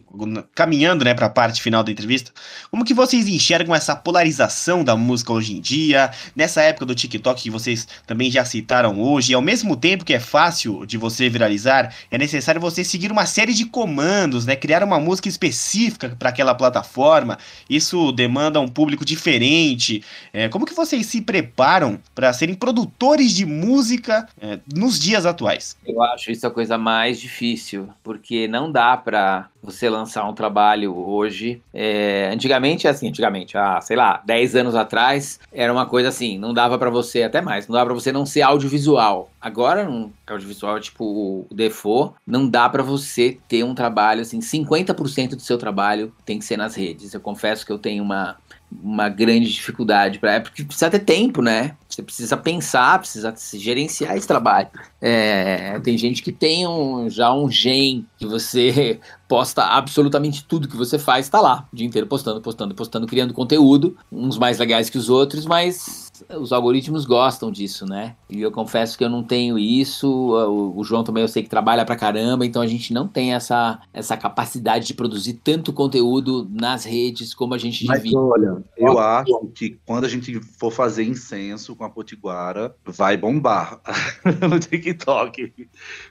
caminhando 0.55 1.05
né, 1.05 1.15
para 1.15 1.27
a 1.27 1.31
parte 1.31 1.63
final 1.63 1.83
da 1.83 1.93
entrevista, 1.93 2.33
como 2.71 2.85
que 2.85 2.95
vocês 2.95 3.29
enxergam 3.29 3.75
essa 3.75 3.95
polarização 3.95 4.83
da 4.83 4.97
música 4.97 5.33
hoje 5.33 5.55
em 5.55 5.61
dia, 5.61 6.11
nessa 6.35 6.63
época 6.63 6.87
do 6.87 6.95
TikTok 6.95 7.43
que 7.43 7.51
vocês 7.51 7.87
também 8.07 8.31
já 8.31 8.45
citaram 8.45 9.01
hoje, 9.01 9.33
e 9.33 9.35
ao 9.35 9.43
mesmo 9.43 9.77
tempo 9.77 10.05
que 10.05 10.15
é 10.15 10.21
fácil 10.21 10.87
de 10.87 10.97
você 10.97 11.29
viralizar, 11.29 11.95
é 12.11 12.19
necessário 12.19 12.61
você 12.61 12.83
seguir 12.83 13.13
uma 13.13 13.27
série 13.27 13.53
de 13.53 13.67
comandos, 13.67 14.47
né, 14.47 14.57
criar 14.57 14.83
uma 14.83 14.99
música 14.99 15.29
específica 15.29 16.17
para 16.19 16.31
aquela 16.31 16.55
plataforma, 16.55 17.39
isso 17.69 18.13
demanda 18.13 18.61
um 18.61 18.69
público 18.69 19.05
diferente. 19.05 20.03
É, 20.33 20.49
como 20.49 20.67
que 20.67 20.75
vocês 20.75 21.07
se 21.07 21.21
preparam 21.21 21.99
para 22.15 22.33
serem 22.33 22.55
produtores 22.55 23.33
de 23.33 23.45
música 23.45 24.29
é, 24.41 24.59
nos 24.75 24.99
dias 24.99 25.27
atuais? 25.27 25.77
Eu 25.87 26.03
acho 26.03 26.31
isso 26.31 26.47
a 26.47 26.51
coisa 26.51 26.79
mais 26.79 27.21
difícil, 27.21 27.89
porque 28.03 28.49
não 28.49 28.71
dá 28.71 28.97
para 28.97 29.50
você 29.63 29.89
lançar 29.89 30.29
um 30.29 30.33
trabalho 30.33 30.97
hoje. 30.97 31.63
É, 31.73 32.31
antigamente, 32.33 32.89
assim, 32.89 33.09
antigamente, 33.09 33.57
ah, 33.57 33.81
sei 33.81 33.97
lá, 33.97 34.23
10 34.25 34.57
anos 34.57 34.75
atrás, 34.75 35.39
era 35.53 35.73
uma 35.73 35.87
coisa 35.87 36.09
assim, 36.09 36.39
não 36.39 36.55
dava 36.55 36.79
para 36.79 36.91
você, 36.91 37.23
até 37.23 37.41
mais, 37.41 37.69
não 37.69 37.75
dava 37.75 37.87
para 37.87 37.95
você 37.95 38.11
não 38.13 38.25
ser 38.25 38.43
audiovisual. 38.43 39.31
Agora, 39.41 39.89
um 39.89 40.11
audiovisual 40.27 40.77
é 40.77 40.81
tipo 40.81 41.05
o 41.51 41.55
default, 41.55 42.15
não 42.27 42.49
dá 42.49 42.69
para 42.69 42.83
você 42.83 43.39
ter 43.49 43.63
um 43.65 43.75
trabalho, 43.75 44.23
assim, 44.23 44.41
50% 44.41 45.31
do 45.31 45.43
seu 45.43 45.59
trabalho 45.59 46.13
tem 46.25 46.39
que 46.39 46.45
ser 46.45 46.57
nas 46.57 46.75
redes. 46.75 47.13
Eu 47.13 47.21
confesso 47.21 47.65
que 47.65 47.73
eu 47.73 47.79
tenho 47.79 48.03
uma 48.03 48.37
uma 48.83 49.09
grande 49.09 49.53
dificuldade 49.53 50.19
para 50.19 50.35
é 50.35 50.41
porque 50.41 50.65
precisa 50.65 50.91
ter 50.91 51.01
tempo, 51.01 51.43
né? 51.43 51.77
Você 51.91 52.03
precisa 52.03 52.37
pensar, 52.37 52.99
precisa 52.99 53.35
gerenciar 53.55 54.17
esse 54.17 54.27
trabalho. 54.27 54.69
É, 55.01 55.79
tem 55.81 55.99
gente 55.99 56.23
que 56.23 56.33
tem 56.33 56.67
um, 56.67 57.09
já 57.11 57.33
um 57.33 57.51
gen 57.51 58.07
que 58.17 58.27
você 58.27 59.01
posta 59.29 59.65
absolutamente 59.65 60.45
tudo 60.45 60.69
que 60.69 60.77
você 60.77 60.99
faz, 60.99 61.27
está 61.27 61.41
lá 61.41 61.69
o 61.73 61.77
dia 61.77 61.87
inteiro 61.87 62.07
postando, 62.07 62.41
postando, 62.41 62.75
postando, 62.75 63.07
criando 63.07 63.33
conteúdo, 63.33 63.97
uns 64.11 64.37
mais 64.37 64.59
legais 64.59 64.91
que 64.91 64.99
os 64.99 65.09
outros, 65.09 65.47
mas 65.47 66.11
os 66.29 66.53
algoritmos 66.53 67.05
gostam 67.05 67.51
disso, 67.51 67.87
né? 67.87 68.17
E 68.29 68.41
eu 68.41 68.51
confesso 68.51 68.97
que 68.97 69.05
eu 69.05 69.09
não 69.09 69.23
tenho 69.23 69.59
isso. 69.59 70.09
O, 70.09 70.79
o, 70.79 70.85
João 70.85 71.05
também 71.05 71.23
eu 71.23 71.29
sei 71.29 71.43
que 71.43 71.49
trabalha 71.49 71.85
pra 71.85 71.97
caramba, 71.97 72.45
então 72.45 72.61
a 72.61 72.67
gente 72.67 72.93
não 72.93 73.07
tem 73.09 73.35
essa, 73.35 73.81
essa 73.93 74.17
capacidade 74.17 74.87
de 74.87 74.95
produzir 74.95 75.35
tanto 75.35 75.73
conteúdo 75.73 76.49
nas 76.51 76.85
redes 76.85 77.35
como 77.35 77.55
a 77.55 77.59
gente 77.59 77.85
Mas 77.87 78.03
devia. 78.03 78.19
olha, 78.19 78.63
eu 78.77 78.99
acho 78.99 79.47
que 79.55 79.79
quando 79.87 80.05
a 80.05 80.09
gente 80.09 80.41
for 80.59 80.71
fazer 80.71 81.05
incenso 81.05 81.75
com 81.81 81.87
a 81.87 81.91
Potiguara, 81.91 82.77
vai 82.85 83.17
bombar 83.17 83.81
no 84.47 84.61
TikTok. 84.61 85.71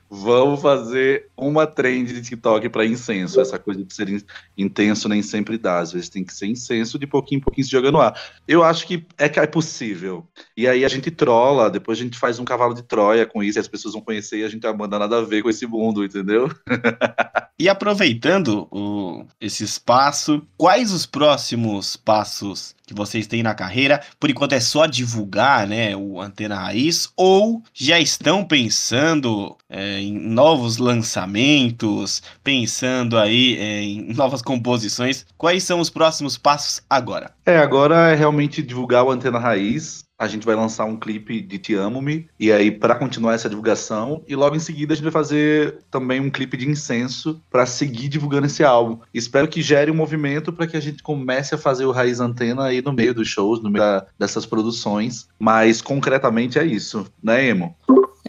Vamos 0.10 0.62
fazer 0.62 1.28
uma 1.38 1.68
trend 1.68 2.12
de 2.12 2.22
TikTok 2.22 2.68
para 2.70 2.86
incenso. 2.86 3.40
Essa 3.40 3.60
coisa 3.60 3.84
de 3.84 3.94
ser 3.94 4.26
intenso 4.58 5.08
nem 5.08 5.22
sempre 5.22 5.58
dá. 5.58 5.80
Às 5.80 5.92
vezes 5.92 6.10
tem 6.10 6.24
que 6.24 6.34
ser 6.34 6.48
incenso 6.48 6.98
de 6.98 7.06
pouquinho 7.06 7.40
em 7.40 7.42
pouquinho 7.42 7.66
se 7.66 7.72
jogando 7.72 7.94
no 7.94 8.02
ar. 8.02 8.20
Eu 8.48 8.64
acho 8.64 8.88
que 8.88 9.06
é, 9.18 9.30
que 9.30 9.40
é 9.40 9.46
possível. 9.46 10.28
E 10.58 10.68
aí 10.68 10.84
a 10.84 10.88
gente 10.88 11.12
trola, 11.12 11.70
depois 11.70 12.00
a 12.00 12.04
gente 12.04 12.18
faz 12.18 12.40
um 12.40 12.46
cavalo 12.46 12.74
de 12.74 12.82
Troia 12.82 13.26
com 13.26 13.44
isso, 13.44 13.60
e 13.60 13.62
as 13.62 13.68
pessoas 13.68 13.94
vão 13.94 14.02
conhecer 14.02 14.40
e 14.40 14.44
a 14.44 14.50
gente 14.50 14.64
não 14.64 14.76
manda 14.76 14.98
nada 14.98 15.20
a 15.20 15.22
ver 15.22 15.44
com 15.44 15.50
esse 15.50 15.68
mundo, 15.68 16.04
entendeu? 16.04 16.50
e 17.60 17.70
aproveitando 17.70 18.68
o, 18.72 19.26
esse 19.40 19.64
espaço, 19.64 20.42
quais 20.58 20.92
os 20.92 21.06
próximos 21.06 21.96
passos 21.96 22.76
que 22.86 22.94
vocês 22.94 23.28
têm 23.28 23.44
na 23.44 23.54
carreira? 23.54 24.02
Por 24.20 24.30
enquanto 24.30 24.54
é 24.54 24.60
só 24.60 24.86
divulgar, 24.86 25.68
né, 25.68 25.96
o 25.96 26.20
Antena 26.20 26.56
Raiz, 26.56 27.10
ou 27.16 27.62
já 27.74 28.00
estão 28.00 28.44
pensando 28.44 29.56
é, 29.70 29.99
em 30.00 30.12
novos 30.14 30.78
lançamentos, 30.78 32.22
pensando 32.44 33.18
aí 33.18 33.58
é, 33.58 33.82
em 33.82 34.14
novas 34.14 34.42
composições? 34.42 35.26
Quais 35.38 35.64
são 35.64 35.80
os 35.80 35.90
próximos 35.90 36.38
passos 36.38 36.82
agora? 36.90 37.32
É, 37.46 37.58
agora 37.58 38.10
é 38.10 38.16
realmente 38.16 38.62
divulgar 38.62 39.04
o 39.04 39.12
Antena 39.12 39.40
Raiz, 39.40 40.04
a 40.20 40.28
gente 40.28 40.46
vai 40.46 40.54
lançar 40.54 40.84
um 40.84 40.98
clipe 40.98 41.42
de 41.42 41.58
Te 41.58 41.74
Amo 41.76 42.02
Me, 42.02 42.28
e 42.38 42.52
aí 42.52 42.70
para 42.70 42.94
continuar 42.94 43.36
essa 43.36 43.48
divulgação, 43.48 44.22
e 44.28 44.36
logo 44.36 44.54
em 44.54 44.60
seguida 44.60 44.94
a 44.94 44.96
gente 44.96 45.06
vai 45.06 45.14
fazer 45.14 45.80
também 45.90 46.20
um 46.20 46.30
clipe 46.30 46.58
de 46.58 46.68
incenso 46.68 47.42
para 47.50 47.66
seguir 47.66 48.10
divulgando 48.10 48.46
esse 48.46 48.62
álbum. 48.62 49.00
Espero 49.14 49.48
que 49.48 49.62
gere 49.62 49.90
um 49.90 49.96
movimento 49.96 50.52
para 50.52 50.68
que 50.68 50.76
a 50.76 50.82
gente 50.82 51.02
comece 51.02 51.56
a 51.56 51.58
fazer 51.58 51.86
o 51.86 51.92
Raiz 51.92 52.20
Antena 52.20 52.66
aí 52.66 52.82
no 52.82 52.92
meio 52.92 53.14
dos 53.14 53.30
shows, 53.30 53.64
no 53.64 53.70
meio 53.70 53.86
da, 53.86 54.06
dessas 54.20 54.46
produções, 54.46 55.30
mas 55.40 55.82
concretamente 55.82 56.60
é 56.60 56.66
isso, 56.66 57.08
né, 57.24 57.48
Emo? 57.48 57.74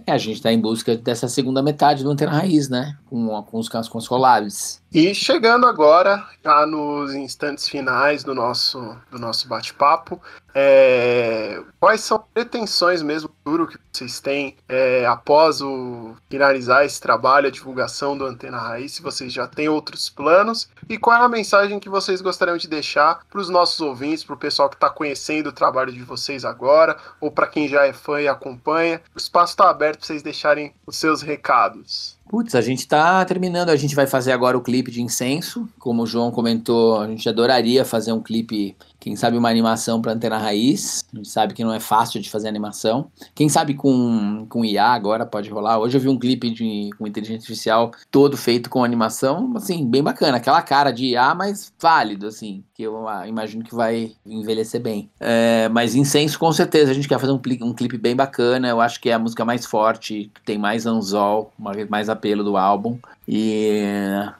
É, 0.06 0.12
a 0.12 0.18
gente 0.18 0.36
está 0.36 0.52
em 0.52 0.60
busca 0.60 0.96
dessa 0.96 1.28
segunda 1.28 1.62
metade 1.62 2.02
do 2.02 2.10
Antena 2.10 2.32
Raiz, 2.32 2.68
né? 2.68 2.96
Com, 3.06 3.42
com 3.42 3.58
os 3.58 3.68
com 3.68 3.98
os 3.98 4.08
collabs. 4.08 4.79
E 4.92 5.14
chegando 5.14 5.68
agora, 5.68 6.26
já 6.44 6.66
nos 6.66 7.14
instantes 7.14 7.68
finais 7.68 8.24
do 8.24 8.34
nosso, 8.34 8.96
do 9.08 9.20
nosso 9.20 9.46
bate-papo, 9.46 10.20
é, 10.52 11.62
quais 11.78 12.00
são 12.00 12.24
pretensões 12.34 13.00
mesmo 13.00 13.28
futuro 13.28 13.68
que 13.68 13.78
vocês 13.92 14.18
têm 14.18 14.56
é, 14.68 15.06
após 15.06 15.62
o 15.62 16.16
finalizar 16.28 16.84
esse 16.84 17.00
trabalho, 17.00 17.46
a 17.46 17.52
divulgação 17.52 18.18
do 18.18 18.26
Antena 18.26 18.58
Raiz, 18.58 18.94
se 18.94 19.00
vocês 19.00 19.32
já 19.32 19.46
têm 19.46 19.68
outros 19.68 20.10
planos, 20.10 20.68
e 20.88 20.98
qual 20.98 21.22
é 21.22 21.24
a 21.24 21.28
mensagem 21.28 21.78
que 21.78 21.88
vocês 21.88 22.20
gostariam 22.20 22.56
de 22.56 22.66
deixar 22.66 23.20
para 23.30 23.40
os 23.40 23.48
nossos 23.48 23.80
ouvintes, 23.80 24.24
para 24.24 24.34
o 24.34 24.38
pessoal 24.38 24.68
que 24.68 24.74
está 24.74 24.90
conhecendo 24.90 25.50
o 25.50 25.52
trabalho 25.52 25.92
de 25.92 26.02
vocês 26.02 26.44
agora, 26.44 26.96
ou 27.20 27.30
para 27.30 27.46
quem 27.46 27.68
já 27.68 27.86
é 27.86 27.92
fã 27.92 28.20
e 28.20 28.26
acompanha. 28.26 29.00
O 29.14 29.18
espaço 29.18 29.52
está 29.52 29.70
aberto 29.70 29.98
para 29.98 30.06
vocês 30.08 30.20
deixarem 30.20 30.74
os 30.84 30.96
seus 30.96 31.22
recados. 31.22 32.18
Putz, 32.30 32.54
a 32.54 32.60
gente 32.60 32.86
tá 32.86 33.24
terminando, 33.24 33.70
a 33.70 33.76
gente 33.76 33.92
vai 33.92 34.06
fazer 34.06 34.30
agora 34.30 34.56
o 34.56 34.62
clipe 34.62 34.88
de 34.88 35.02
incenso. 35.02 35.68
Como 35.80 36.04
o 36.04 36.06
João 36.06 36.30
comentou, 36.30 37.00
a 37.00 37.08
gente 37.08 37.28
adoraria 37.28 37.84
fazer 37.84 38.12
um 38.12 38.22
clipe 38.22 38.76
quem 39.00 39.16
sabe 39.16 39.38
uma 39.38 39.48
animação 39.48 40.00
para 40.00 40.12
antena 40.12 40.36
raiz. 40.36 41.02
A 41.12 41.16
gente 41.16 41.28
sabe 41.30 41.54
que 41.54 41.64
não 41.64 41.72
é 41.72 41.80
fácil 41.80 42.20
de 42.20 42.30
fazer 42.30 42.48
animação. 42.48 43.10
Quem 43.34 43.48
sabe 43.48 43.72
com, 43.72 44.46
com 44.48 44.62
IA 44.62 44.84
agora 44.84 45.24
pode 45.24 45.48
rolar. 45.48 45.78
Hoje 45.78 45.96
eu 45.96 46.00
vi 46.00 46.08
um 46.08 46.18
clipe 46.18 46.50
de, 46.50 46.90
com 46.98 47.06
inteligência 47.06 47.38
artificial 47.38 47.90
todo 48.10 48.36
feito 48.36 48.68
com 48.68 48.84
animação, 48.84 49.52
assim, 49.56 49.86
bem 49.86 50.02
bacana. 50.02 50.36
Aquela 50.36 50.60
cara 50.60 50.90
de 50.90 51.06
IA, 51.06 51.34
mas 51.34 51.72
válido, 51.80 52.26
assim, 52.26 52.62
que 52.74 52.82
eu 52.82 53.08
ah, 53.08 53.26
imagino 53.26 53.64
que 53.64 53.74
vai 53.74 54.12
envelhecer 54.26 54.82
bem. 54.82 55.08
É, 55.18 55.68
mas 55.70 55.94
Incenso, 55.94 56.38
com 56.38 56.52
certeza, 56.52 56.90
a 56.90 56.94
gente 56.94 57.08
quer 57.08 57.18
fazer 57.18 57.32
um, 57.32 57.40
um 57.62 57.72
clipe 57.72 57.96
bem 57.96 58.14
bacana. 58.14 58.68
Eu 58.68 58.82
acho 58.82 59.00
que 59.00 59.08
é 59.08 59.14
a 59.14 59.18
música 59.18 59.46
mais 59.46 59.64
forte, 59.64 60.30
tem 60.44 60.58
mais 60.58 60.84
anzol, 60.84 61.50
mais 61.88 62.10
apelo 62.10 62.44
do 62.44 62.58
álbum. 62.58 62.98
E 63.32 63.84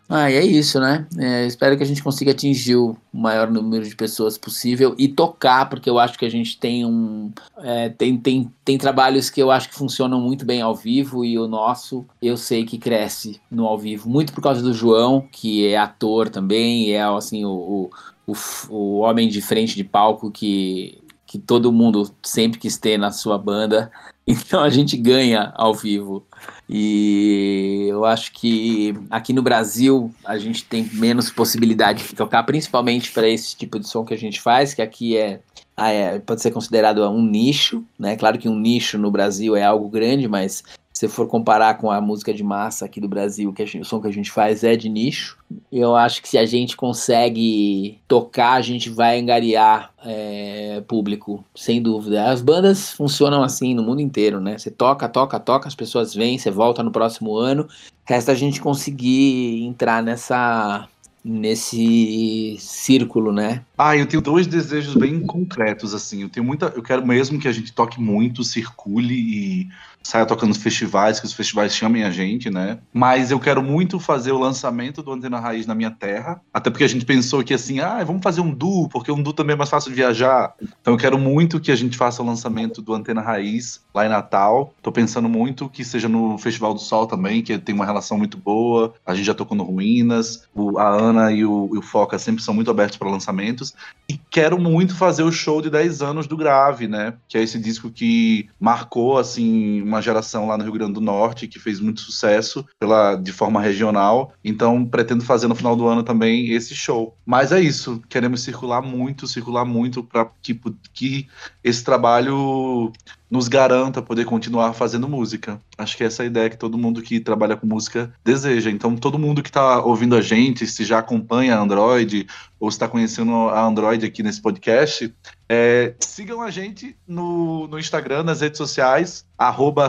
ah, 0.09 0.33
é 0.33 0.45
isso, 0.45 0.81
né? 0.81 1.07
É, 1.17 1.47
espero 1.47 1.77
que 1.77 1.83
a 1.85 1.87
gente 1.87 2.03
consiga 2.03 2.33
atingir 2.33 2.75
o 2.75 2.97
maior 3.13 3.49
número 3.49 3.89
de 3.89 3.95
pessoas 3.95 4.37
possível 4.37 4.97
e 4.99 5.07
tocar, 5.07 5.69
porque 5.69 5.89
eu 5.89 5.97
acho 5.97 6.19
que 6.19 6.25
a 6.25 6.29
gente 6.29 6.59
tem 6.59 6.85
um. 6.85 7.31
É, 7.59 7.89
tem, 7.91 8.17
tem, 8.17 8.51
tem 8.65 8.77
trabalhos 8.77 9.31
que 9.31 9.41
eu 9.41 9.53
acho 9.53 9.69
que 9.69 9.77
funcionam 9.77 10.21
muito 10.21 10.45
bem 10.45 10.61
ao 10.61 10.75
vivo 10.75 11.25
e 11.25 11.39
o 11.39 11.47
nosso 11.47 12.05
eu 12.21 12.37
sei 12.37 12.65
que 12.65 12.79
cresce 12.79 13.41
no 13.49 13.65
ao 13.65 13.79
vivo, 13.79 14.11
muito 14.11 14.33
por 14.33 14.43
causa 14.43 14.61
do 14.61 14.75
João, 14.75 15.25
que 15.31 15.69
é 15.69 15.79
ator 15.79 16.29
também, 16.29 16.89
e 16.89 16.91
é 16.91 17.03
assim, 17.03 17.45
o, 17.45 17.91
o, 18.27 18.33
o, 18.33 18.35
o 18.71 18.99
homem 18.99 19.29
de 19.29 19.41
frente 19.41 19.77
de 19.77 19.85
palco 19.85 20.33
que, 20.33 21.01
que 21.25 21.39
todo 21.39 21.73
mundo 21.73 22.11
sempre 22.25 22.59
quis 22.59 22.77
ter 22.77 22.99
na 22.99 23.13
sua 23.13 23.39
banda. 23.39 23.89
Então 24.31 24.63
a 24.63 24.71
gente 24.71 24.97
ganha 24.97 25.53
ao 25.57 25.75
vivo. 25.75 26.25
E 26.69 27.89
eu 27.89 28.05
acho 28.05 28.33
que 28.33 28.95
aqui 29.11 29.33
no 29.33 29.43
Brasil 29.43 30.15
a 30.25 30.39
gente 30.39 30.65
tem 30.65 30.89
menos 30.93 31.29
possibilidade 31.29 32.07
de 32.07 32.15
tocar, 32.15 32.45
principalmente 32.45 33.11
para 33.11 33.29
esse 33.29 33.57
tipo 33.57 33.81
de 33.81 33.89
som 33.89 34.05
que 34.05 34.15
a 34.15 34.17
gente 34.17 34.41
faz, 34.41 34.73
que 34.73 34.81
aqui 34.81 35.17
é, 35.17 35.41
ah, 35.77 35.91
é, 35.91 36.21
pode 36.21 36.41
ser 36.41 36.53
considerado 36.53 37.03
um 37.11 37.23
nicho, 37.23 37.85
né? 37.99 38.17
Claro 38.17 38.39
que 38.39 38.49
um 38.49 38.57
nicho 38.57 38.97
no 38.99 39.11
Brasil 39.11 39.57
é 39.57 39.65
algo 39.65 39.89
grande, 39.89 40.29
mas 40.29 40.63
se 40.93 41.09
for 41.09 41.27
comparar 41.27 41.79
com 41.79 41.91
a 41.91 42.01
música 42.01 42.33
de 42.33 42.45
massa 42.45 42.85
aqui 42.85 43.01
do 43.01 43.09
Brasil, 43.09 43.53
que 43.53 43.67
gente, 43.67 43.83
o 43.83 43.85
som 43.85 44.01
que 44.01 44.07
a 44.07 44.13
gente 44.13 44.31
faz 44.31 44.63
é 44.63 44.77
de 44.77 44.89
nicho, 44.89 45.39
eu 45.73 45.95
acho 45.95 46.21
que 46.21 46.29
se 46.29 46.37
a 46.37 46.45
gente 46.45 46.77
consegue 46.77 48.01
tocar, 48.09 48.55
a 48.55 48.61
gente 48.61 48.91
vai 48.91 49.21
angariar 49.21 49.93
é, 50.05 50.83
público, 50.89 51.45
sem 51.55 51.81
dúvida. 51.81 52.31
As 52.31 52.43
bandas 52.43 52.91
funcionam 52.93 53.43
assim 53.43 53.75
no 53.75 53.83
mundo 53.83 54.01
inteiro, 54.01 54.41
né? 54.41 54.59
Você 54.59 54.71
toca, 54.71 55.09
toca, 55.09 55.39
toca, 55.39 55.69
as 55.69 55.75
pessoas 55.75 56.13
vêm, 56.13 56.39
você 56.39 56.51
volta 56.51 56.83
no 56.83 56.91
próximo 56.91 57.37
ano. 57.37 57.69
Resta 58.05 58.33
a 58.33 58.35
gente 58.35 58.61
conseguir 58.61 59.65
entrar 59.65 60.03
nessa 60.03 60.89
nesse 61.25 62.57
círculo, 62.59 63.31
né? 63.31 63.63
Ah, 63.83 63.97
eu 63.97 64.05
tenho 64.05 64.21
dois 64.21 64.47
desejos 64.47 64.95
bem 64.95 65.21
concretos, 65.25 65.95
assim. 65.95 66.21
Eu 66.21 66.29
tenho 66.29 66.45
muita. 66.45 66.67
Eu 66.77 66.83
quero 66.83 67.07
mesmo 67.07 67.39
que 67.39 67.49
a 67.49 67.53
gente 67.53 67.73
toque 67.73 67.99
muito, 67.99 68.45
circule 68.45 69.15
e 69.15 69.69
saia 70.03 70.27
tocando 70.27 70.49
nos 70.49 70.59
festivais, 70.59 71.21
que 71.21 71.27
os 71.27 71.33
festivais 71.33 71.75
chamem 71.75 72.05
a 72.05 72.11
gente, 72.11 72.51
né? 72.51 72.79
Mas 72.93 73.31
eu 73.31 73.39
quero 73.39 73.63
muito 73.63 74.01
fazer 74.01 74.33
o 74.33 74.39
lançamento 74.39 75.03
do 75.03 75.13
Antena 75.13 75.39
Raiz 75.39 75.67
na 75.67 75.75
minha 75.75 75.91
terra. 75.91 76.41
Até 76.53 76.71
porque 76.71 76.85
a 76.85 76.89
gente 76.89 77.05
pensou 77.05 77.43
que 77.45 77.55
assim, 77.55 77.81
ah, 77.81 78.03
vamos 78.05 78.23
fazer 78.23 78.41
um 78.41 78.51
duo, 78.51 78.89
porque 78.89 79.13
um 79.13 79.23
duo 79.23 79.33
também 79.33 79.55
é 79.55 79.57
mais 79.57 79.71
fácil 79.71 79.91
de 79.91 79.97
viajar. 79.97 80.55
Então 80.81 80.95
eu 80.95 80.99
quero 80.99 81.19
muito 81.19 81.61
que 81.61 81.71
a 81.71 81.77
gente 81.77 81.97
faça 81.97 82.23
o 82.23 82.27
lançamento 82.27 82.81
do 82.81 82.95
Antena 82.95 83.21
Raiz 83.21 83.83
lá 83.95 84.07
em 84.07 84.09
Natal. 84.09 84.75
Tô 84.83 84.91
pensando 84.91 85.29
muito 85.29 85.69
que 85.69 85.85
seja 85.85 86.09
no 86.09 86.39
Festival 86.39 86.73
do 86.73 86.81
Sol 86.81 87.07
também, 87.07 87.43
que 87.43 87.59
tem 87.59 87.75
uma 87.75 87.87
relação 87.87 88.17
muito 88.17 88.37
boa. 88.37 88.95
A 89.05 89.15
gente 89.15 89.27
já 89.27 89.35
tocou 89.35 89.57
no 89.57 89.65
Ruínas. 89.65 90.45
O, 90.55 90.79
a 90.79 90.89
Ana 90.89 91.33
e 91.33 91.45
o, 91.45 91.71
e 91.75 91.79
o 91.79 91.83
Foca 91.83 92.19
sempre 92.19 92.43
são 92.43 92.55
muito 92.55 92.71
abertos 92.71 92.97
para 92.97 93.11
lançamentos. 93.11 93.70
E 94.09 94.19
quero 94.29 94.59
muito 94.59 94.97
fazer 94.97 95.23
o 95.23 95.31
show 95.31 95.63
de 95.63 95.71
10 95.71 96.03
anos 96.03 96.27
do 96.27 96.37
Grave, 96.37 96.89
né? 96.89 97.15
Que 97.29 97.39
é 97.39 97.43
esse 97.43 97.59
disco 97.61 97.91
que 97.91 98.49
marcou, 98.59 99.19
assim, 99.19 99.81
uma 99.83 100.03
geração 100.03 100.49
lá 100.49 100.59
no 100.59 100.65
Rio 100.65 100.73
Grande 100.73 100.95
do 100.95 101.01
Norte 101.01 101.47
que 101.47 101.61
fez 101.61 101.79
muito 101.79 102.01
sucesso 102.01 102.67
pela, 102.79 103.15
de 103.15 103.31
forma 103.31 103.61
regional. 103.61 104.33
Então, 104.45 104.85
pretendo 104.85 105.25
fazer 105.25 105.47
no 105.47 105.55
final 105.55 105.77
do 105.77 105.87
ano 105.87 106.03
também 106.03 106.51
esse 106.51 106.75
show. 106.75 107.17
Mas 107.25 107.53
é 107.53 107.61
isso, 107.61 108.03
queremos 108.09 108.43
circular 108.43 108.83
muito, 108.83 109.29
circular 109.29 109.65
muito 109.65 110.03
para 110.03 110.29
que, 110.43 110.61
que 110.93 111.29
esse 111.63 111.85
trabalho 111.85 112.93
nos 113.31 113.47
garanta 113.47 114.03
poder 114.03 114.25
continuar 114.25 114.73
fazendo 114.75 115.09
música. 115.09 115.61
Acho 115.79 115.97
que 115.97 116.03
essa 116.03 116.23
é 116.23 116.25
a 116.25 116.27
ideia 116.27 116.51
que 116.51 116.59
todo 116.59 116.77
mundo 116.77 117.01
que 117.01 117.21
trabalha 117.21 117.57
com 117.57 117.67
música 117.67 118.13
deseja. 118.25 118.71
Então, 118.71 118.97
todo 118.97 119.19
mundo 119.19 119.43
que 119.43 119.49
está 119.49 119.83
ouvindo 119.85 120.17
a 120.17 120.21
gente, 120.21 120.67
se 120.67 120.85
já 120.85 120.99
acompanha 120.99 121.57
a 121.57 121.61
Android 121.61 122.27
ou 122.59 122.69
está 122.69 122.89
conhecendo 122.89 123.33
a 123.49 123.65
Android 123.65 124.05
aqui 124.05 124.23
nesse 124.23 124.43
podcast, 124.43 125.15
é, 125.53 125.95
sigam 125.99 126.41
a 126.43 126.49
gente 126.49 126.97
no, 127.09 127.67
no 127.67 127.77
Instagram, 127.77 128.23
nas 128.23 128.41
redes 128.41 128.57
sociais, 128.57 129.27
arroba 129.37 129.89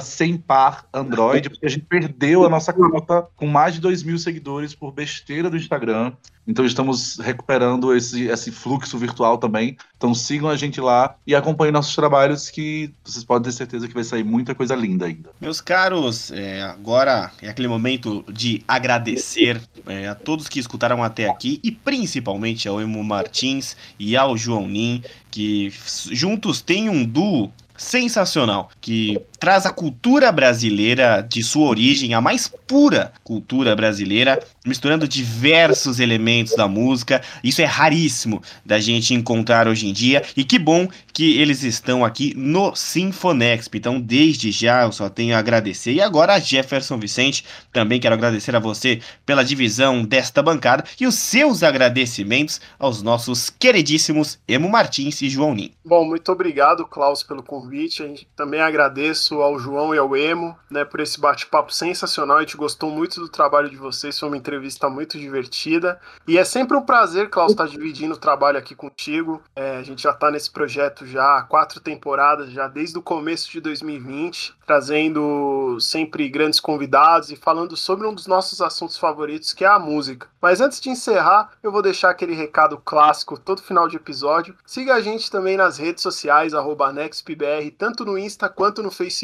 Android, 0.91 1.51
porque 1.51 1.68
a 1.68 1.70
gente 1.70 1.86
perdeu 1.86 2.43
a 2.43 2.49
nossa 2.49 2.74
conta 2.74 3.28
com 3.36 3.45
mais 3.45 3.76
de 3.76 3.80
2 3.80 4.01
mil 4.01 4.18
seguidores 4.18 4.74
por 4.74 4.91
besteira 4.91 5.51
do 5.51 5.57
Instagram. 5.57 6.14
Então 6.47 6.66
estamos 6.66 7.18
recuperando 7.20 7.95
esse, 7.95 8.28
esse 8.28 8.51
fluxo 8.51 8.97
virtual 8.97 9.38
também. 9.38 9.78
Então 9.95 10.14
sigam 10.16 10.49
a 10.49 10.55
gente 10.55 10.82
lá 10.82 11.16
e 11.26 11.36
acompanhem 11.36 11.72
nossos 11.72 11.95
trabalhos 11.95 12.49
que 12.49 12.91
vocês 13.03 13.24
podem 13.24 13.51
ter 13.51 13.55
certeza 13.55 13.88
que 13.88 13.93
vai 13.93 14.03
sair 14.03 14.24
muita 14.24 14.55
coisa 14.55 14.76
linda 14.76 15.05
ainda. 15.05 15.30
Meus 15.39 15.62
caros, 15.62 16.32
é, 16.32 16.64
agora 16.64 17.32
é 17.41 17.49
aquele 17.49 17.68
momento 17.68 18.26
de 18.28 18.64
agradecer 18.68 19.62
é, 19.86 20.07
a 20.07 20.16
todos 20.16 20.47
que 20.47 20.59
escutaram 20.59 21.03
até 21.03 21.30
aqui 21.30 21.59
e 21.64 21.72
principalmente 21.72 22.68
ao 22.68 22.82
Emo 22.82 23.03
Martins 23.03 23.78
e 23.99 24.18
ao 24.18 24.36
João 24.36 24.68
Nin, 24.68 25.03
que 25.32 25.73
juntos 26.11 26.61
têm 26.61 26.89
um 26.89 27.05
duo 27.05 27.51
sensacional, 27.75 28.69
que 28.79 29.19
traz 29.41 29.65
a 29.65 29.71
cultura 29.71 30.31
brasileira 30.31 31.25
de 31.27 31.41
sua 31.41 31.67
origem, 31.67 32.13
a 32.13 32.21
mais 32.21 32.47
pura 32.47 33.11
cultura 33.23 33.75
brasileira, 33.75 34.39
misturando 34.63 35.07
diversos 35.07 35.99
elementos 35.99 36.55
da 36.55 36.67
música. 36.67 37.23
Isso 37.43 37.59
é 37.59 37.65
raríssimo 37.65 38.39
da 38.63 38.79
gente 38.79 39.15
encontrar 39.15 39.67
hoje 39.67 39.87
em 39.87 39.93
dia. 39.93 40.21
E 40.37 40.43
que 40.43 40.59
bom 40.59 40.87
que 41.11 41.39
eles 41.39 41.63
estão 41.63 42.05
aqui 42.05 42.35
no 42.37 42.75
Sinfonexp. 42.75 43.75
Então, 43.75 43.99
desde 43.99 44.51
já, 44.51 44.83
eu 44.83 44.91
só 44.91 45.09
tenho 45.09 45.35
a 45.35 45.39
agradecer. 45.39 45.93
E 45.93 46.01
agora, 46.01 46.39
Jefferson 46.39 46.99
Vicente, 46.99 47.43
também 47.73 47.99
quero 47.99 48.13
agradecer 48.13 48.55
a 48.55 48.59
você 48.59 49.01
pela 49.25 49.43
divisão 49.43 50.05
desta 50.05 50.43
bancada 50.43 50.83
e 50.99 51.07
os 51.07 51.15
seus 51.15 51.63
agradecimentos 51.63 52.61
aos 52.77 53.01
nossos 53.01 53.49
queridíssimos 53.49 54.37
Emo 54.47 54.69
Martins 54.69 55.19
e 55.23 55.29
João 55.29 55.55
Nin. 55.55 55.71
Bom, 55.83 56.05
muito 56.05 56.31
obrigado, 56.31 56.85
Klaus, 56.85 57.23
pelo 57.23 57.41
convite. 57.41 58.03
A 58.03 58.07
gente 58.07 58.27
também 58.35 58.61
agradeço 58.61 59.30
ao 59.39 59.59
João 59.59 59.93
e 59.93 59.97
ao 59.99 60.17
Emo, 60.17 60.57
né, 60.69 60.84
por 60.84 60.99
esse 60.99 61.19
bate-papo 61.19 61.71
sensacional. 61.71 62.38
A 62.38 62.41
gente 62.41 62.57
gostou 62.57 62.89
muito 62.89 63.19
do 63.19 63.29
trabalho 63.29 63.69
de 63.69 63.77
vocês, 63.77 64.19
foi 64.19 64.29
uma 64.29 64.38
entrevista 64.38 64.89
muito 64.89 65.19
divertida. 65.19 65.99
E 66.27 66.38
é 66.39 66.43
sempre 66.43 66.75
um 66.75 66.82
prazer, 66.82 67.29
Klaus, 67.29 67.51
estar 67.51 67.67
dividindo 67.67 68.15
o 68.15 68.17
trabalho 68.17 68.57
aqui 68.57 68.73
contigo. 68.73 69.41
É, 69.55 69.77
a 69.77 69.84
gente 69.84 70.01
já 70.01 70.11
está 70.11 70.32
nesse 70.32 70.49
projeto 70.49 71.05
já 71.05 71.38
há 71.38 71.43
quatro 71.43 71.79
temporadas, 71.79 72.49
já 72.49 72.67
desde 72.67 72.97
o 72.97 73.01
começo 73.01 73.51
de 73.51 73.61
2020, 73.61 74.55
trazendo 74.65 75.77
sempre 75.79 76.27
grandes 76.29 76.59
convidados 76.59 77.29
e 77.29 77.36
falando 77.36 77.77
sobre 77.77 78.07
um 78.07 78.13
dos 78.13 78.25
nossos 78.25 78.61
assuntos 78.61 78.97
favoritos, 78.97 79.53
que 79.53 79.63
é 79.63 79.67
a 79.67 79.77
música. 79.77 80.27
Mas 80.41 80.59
antes 80.59 80.82
de 80.82 80.89
encerrar, 80.89 81.51
eu 81.61 81.71
vou 81.71 81.82
deixar 81.82 82.09
aquele 82.09 82.34
recado 82.34 82.77
clássico 82.84 83.39
todo 83.39 83.61
final 83.61 83.88
de 83.88 83.97
episódio. 83.97 84.55
Siga 84.65 84.95
a 84.95 85.01
gente 85.01 85.29
também 85.29 85.55
nas 85.55 85.77
redes 85.77 86.01
sociais, 86.01 86.53
NextPBR, 86.93 87.69
tanto 87.71 88.03
no 88.03 88.17
Insta 88.17 88.49
quanto 88.49 88.82
no 88.82 88.89
Facebook. 88.89 89.20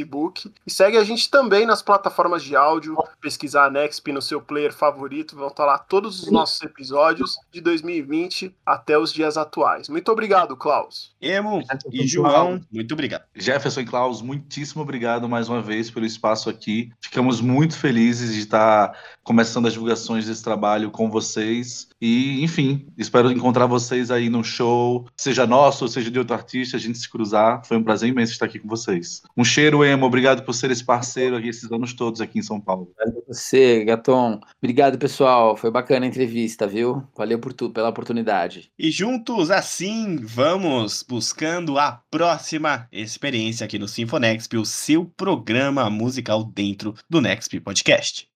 E 0.66 0.72
segue 0.72 0.98
a 0.98 1.04
gente 1.04 1.30
também 1.30 1.66
nas 1.66 1.82
plataformas 1.82 2.44
de 2.44 2.56
áudio. 2.56 2.98
Pesquisar 3.22 3.66
a 3.66 3.70
Nexp 3.70 4.12
no 4.12 4.22
seu 4.22 4.42
player 4.42 4.74
favorito, 4.74 5.36
vão 5.36 5.48
estar 5.48 5.66
lá 5.66 5.78
todos 5.78 6.24
os 6.24 6.32
nossos 6.32 6.62
episódios 6.62 7.38
de 7.52 7.62
2020 7.62 8.56
até 8.66 8.98
os 8.98 9.12
dias 9.14 9.38
atuais. 9.38 9.90
Muito 9.90 10.12
obrigado, 10.12 10.56
Klaus. 10.56 11.16
Emo 11.22 11.62
e 11.92 12.08
João, 12.08 12.62
muito 12.72 12.94
obrigado. 12.94 13.24
Jefferson 13.36 13.82
e 13.82 13.86
Klaus, 13.86 14.22
muitíssimo 14.22 14.82
obrigado 14.82 15.28
mais 15.28 15.50
uma 15.50 15.62
vez 15.62 15.90
pelo 15.90 16.06
espaço 16.06 16.50
aqui. 16.50 16.92
Ficamos 17.02 17.42
muito 17.42 17.78
felizes 17.78 18.34
de 18.34 18.40
estar 18.40 18.98
começando 19.24 19.66
as 19.66 19.74
divulgações 19.74 20.26
desse 20.26 20.44
trabalho 20.44 20.90
com 20.90 21.10
vocês. 21.10 21.90
E, 22.00 22.42
enfim, 22.44 22.88
espero 22.98 23.32
encontrar 23.32 23.66
vocês 23.66 24.10
aí 24.10 24.30
no 24.30 24.44
show, 24.44 25.06
seja 25.18 25.46
nosso 25.46 25.84
ou 25.84 25.90
seja 25.90 26.10
de 26.10 26.18
outro 26.18 26.34
artista, 26.34 26.78
a 26.78 26.80
gente 26.80 26.98
se 26.98 27.10
cruzar. 27.10 27.62
Foi 27.66 27.76
um 27.76 27.84
prazer 27.84 28.10
imenso 28.10 28.32
estar 28.32 28.46
aqui 28.46 28.60
com 28.60 28.70
vocês. 28.70 29.22
Um 29.36 29.44
cheiro, 29.44 29.84
Emo. 29.88 30.06
Obrigado 30.06 30.44
por 30.44 30.54
ser 30.54 30.72
esse 30.72 30.84
parceiro 30.84 31.36
aqui 31.36 31.50
esses 31.50 31.72
anos 31.72 31.94
todos 31.94 32.22
aqui 32.22 32.40
em 32.40 32.44
São 32.44 32.60
Paulo. 32.60 32.92
Valeu 32.98 33.24
você, 33.28 33.84
Gaton. 33.84 34.40
Obrigado, 34.62 34.98
pessoal. 34.98 35.58
Foi 35.58 35.72
bacana 35.72 36.06
a 36.06 36.10
entrevista, 36.10 36.68
viu? 36.68 37.04
Valeu 37.16 37.40
por 37.40 37.54
tudo, 37.54 37.74
pela 37.74 37.90
oportunidade. 37.90 38.72
E 38.78 38.92
juntos, 38.92 39.52
assim, 39.52 40.18
vamos 40.22 41.04
buscando 41.04 41.80
a 41.80 42.02
próxima 42.12 42.88
experiência 42.92 43.66
aqui 43.66 43.80
no 43.80 43.88
Sinfonexp, 43.88 44.58
o 44.58 44.66
seu 44.66 45.06
programa 45.06 45.90
musical 45.90 46.44
dentro 46.44 46.94
do 47.10 47.22
Nexp 47.22 47.60
Podcast. 47.60 48.30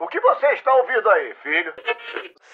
O 0.00 0.06
que 0.08 0.20
você 0.20 0.46
está 0.54 0.74
ouvindo 0.74 1.08
aí, 1.10 1.34
filho? 1.42 1.72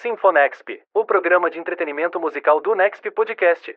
Sinfonexp, 0.01 0.81
o 0.93 1.03
programa 1.05 1.49
de 1.49 1.57
entretenimento 1.57 2.19
musical 2.19 2.61
do 2.61 2.75
Nexp 2.75 3.09
Podcast. 3.11 3.75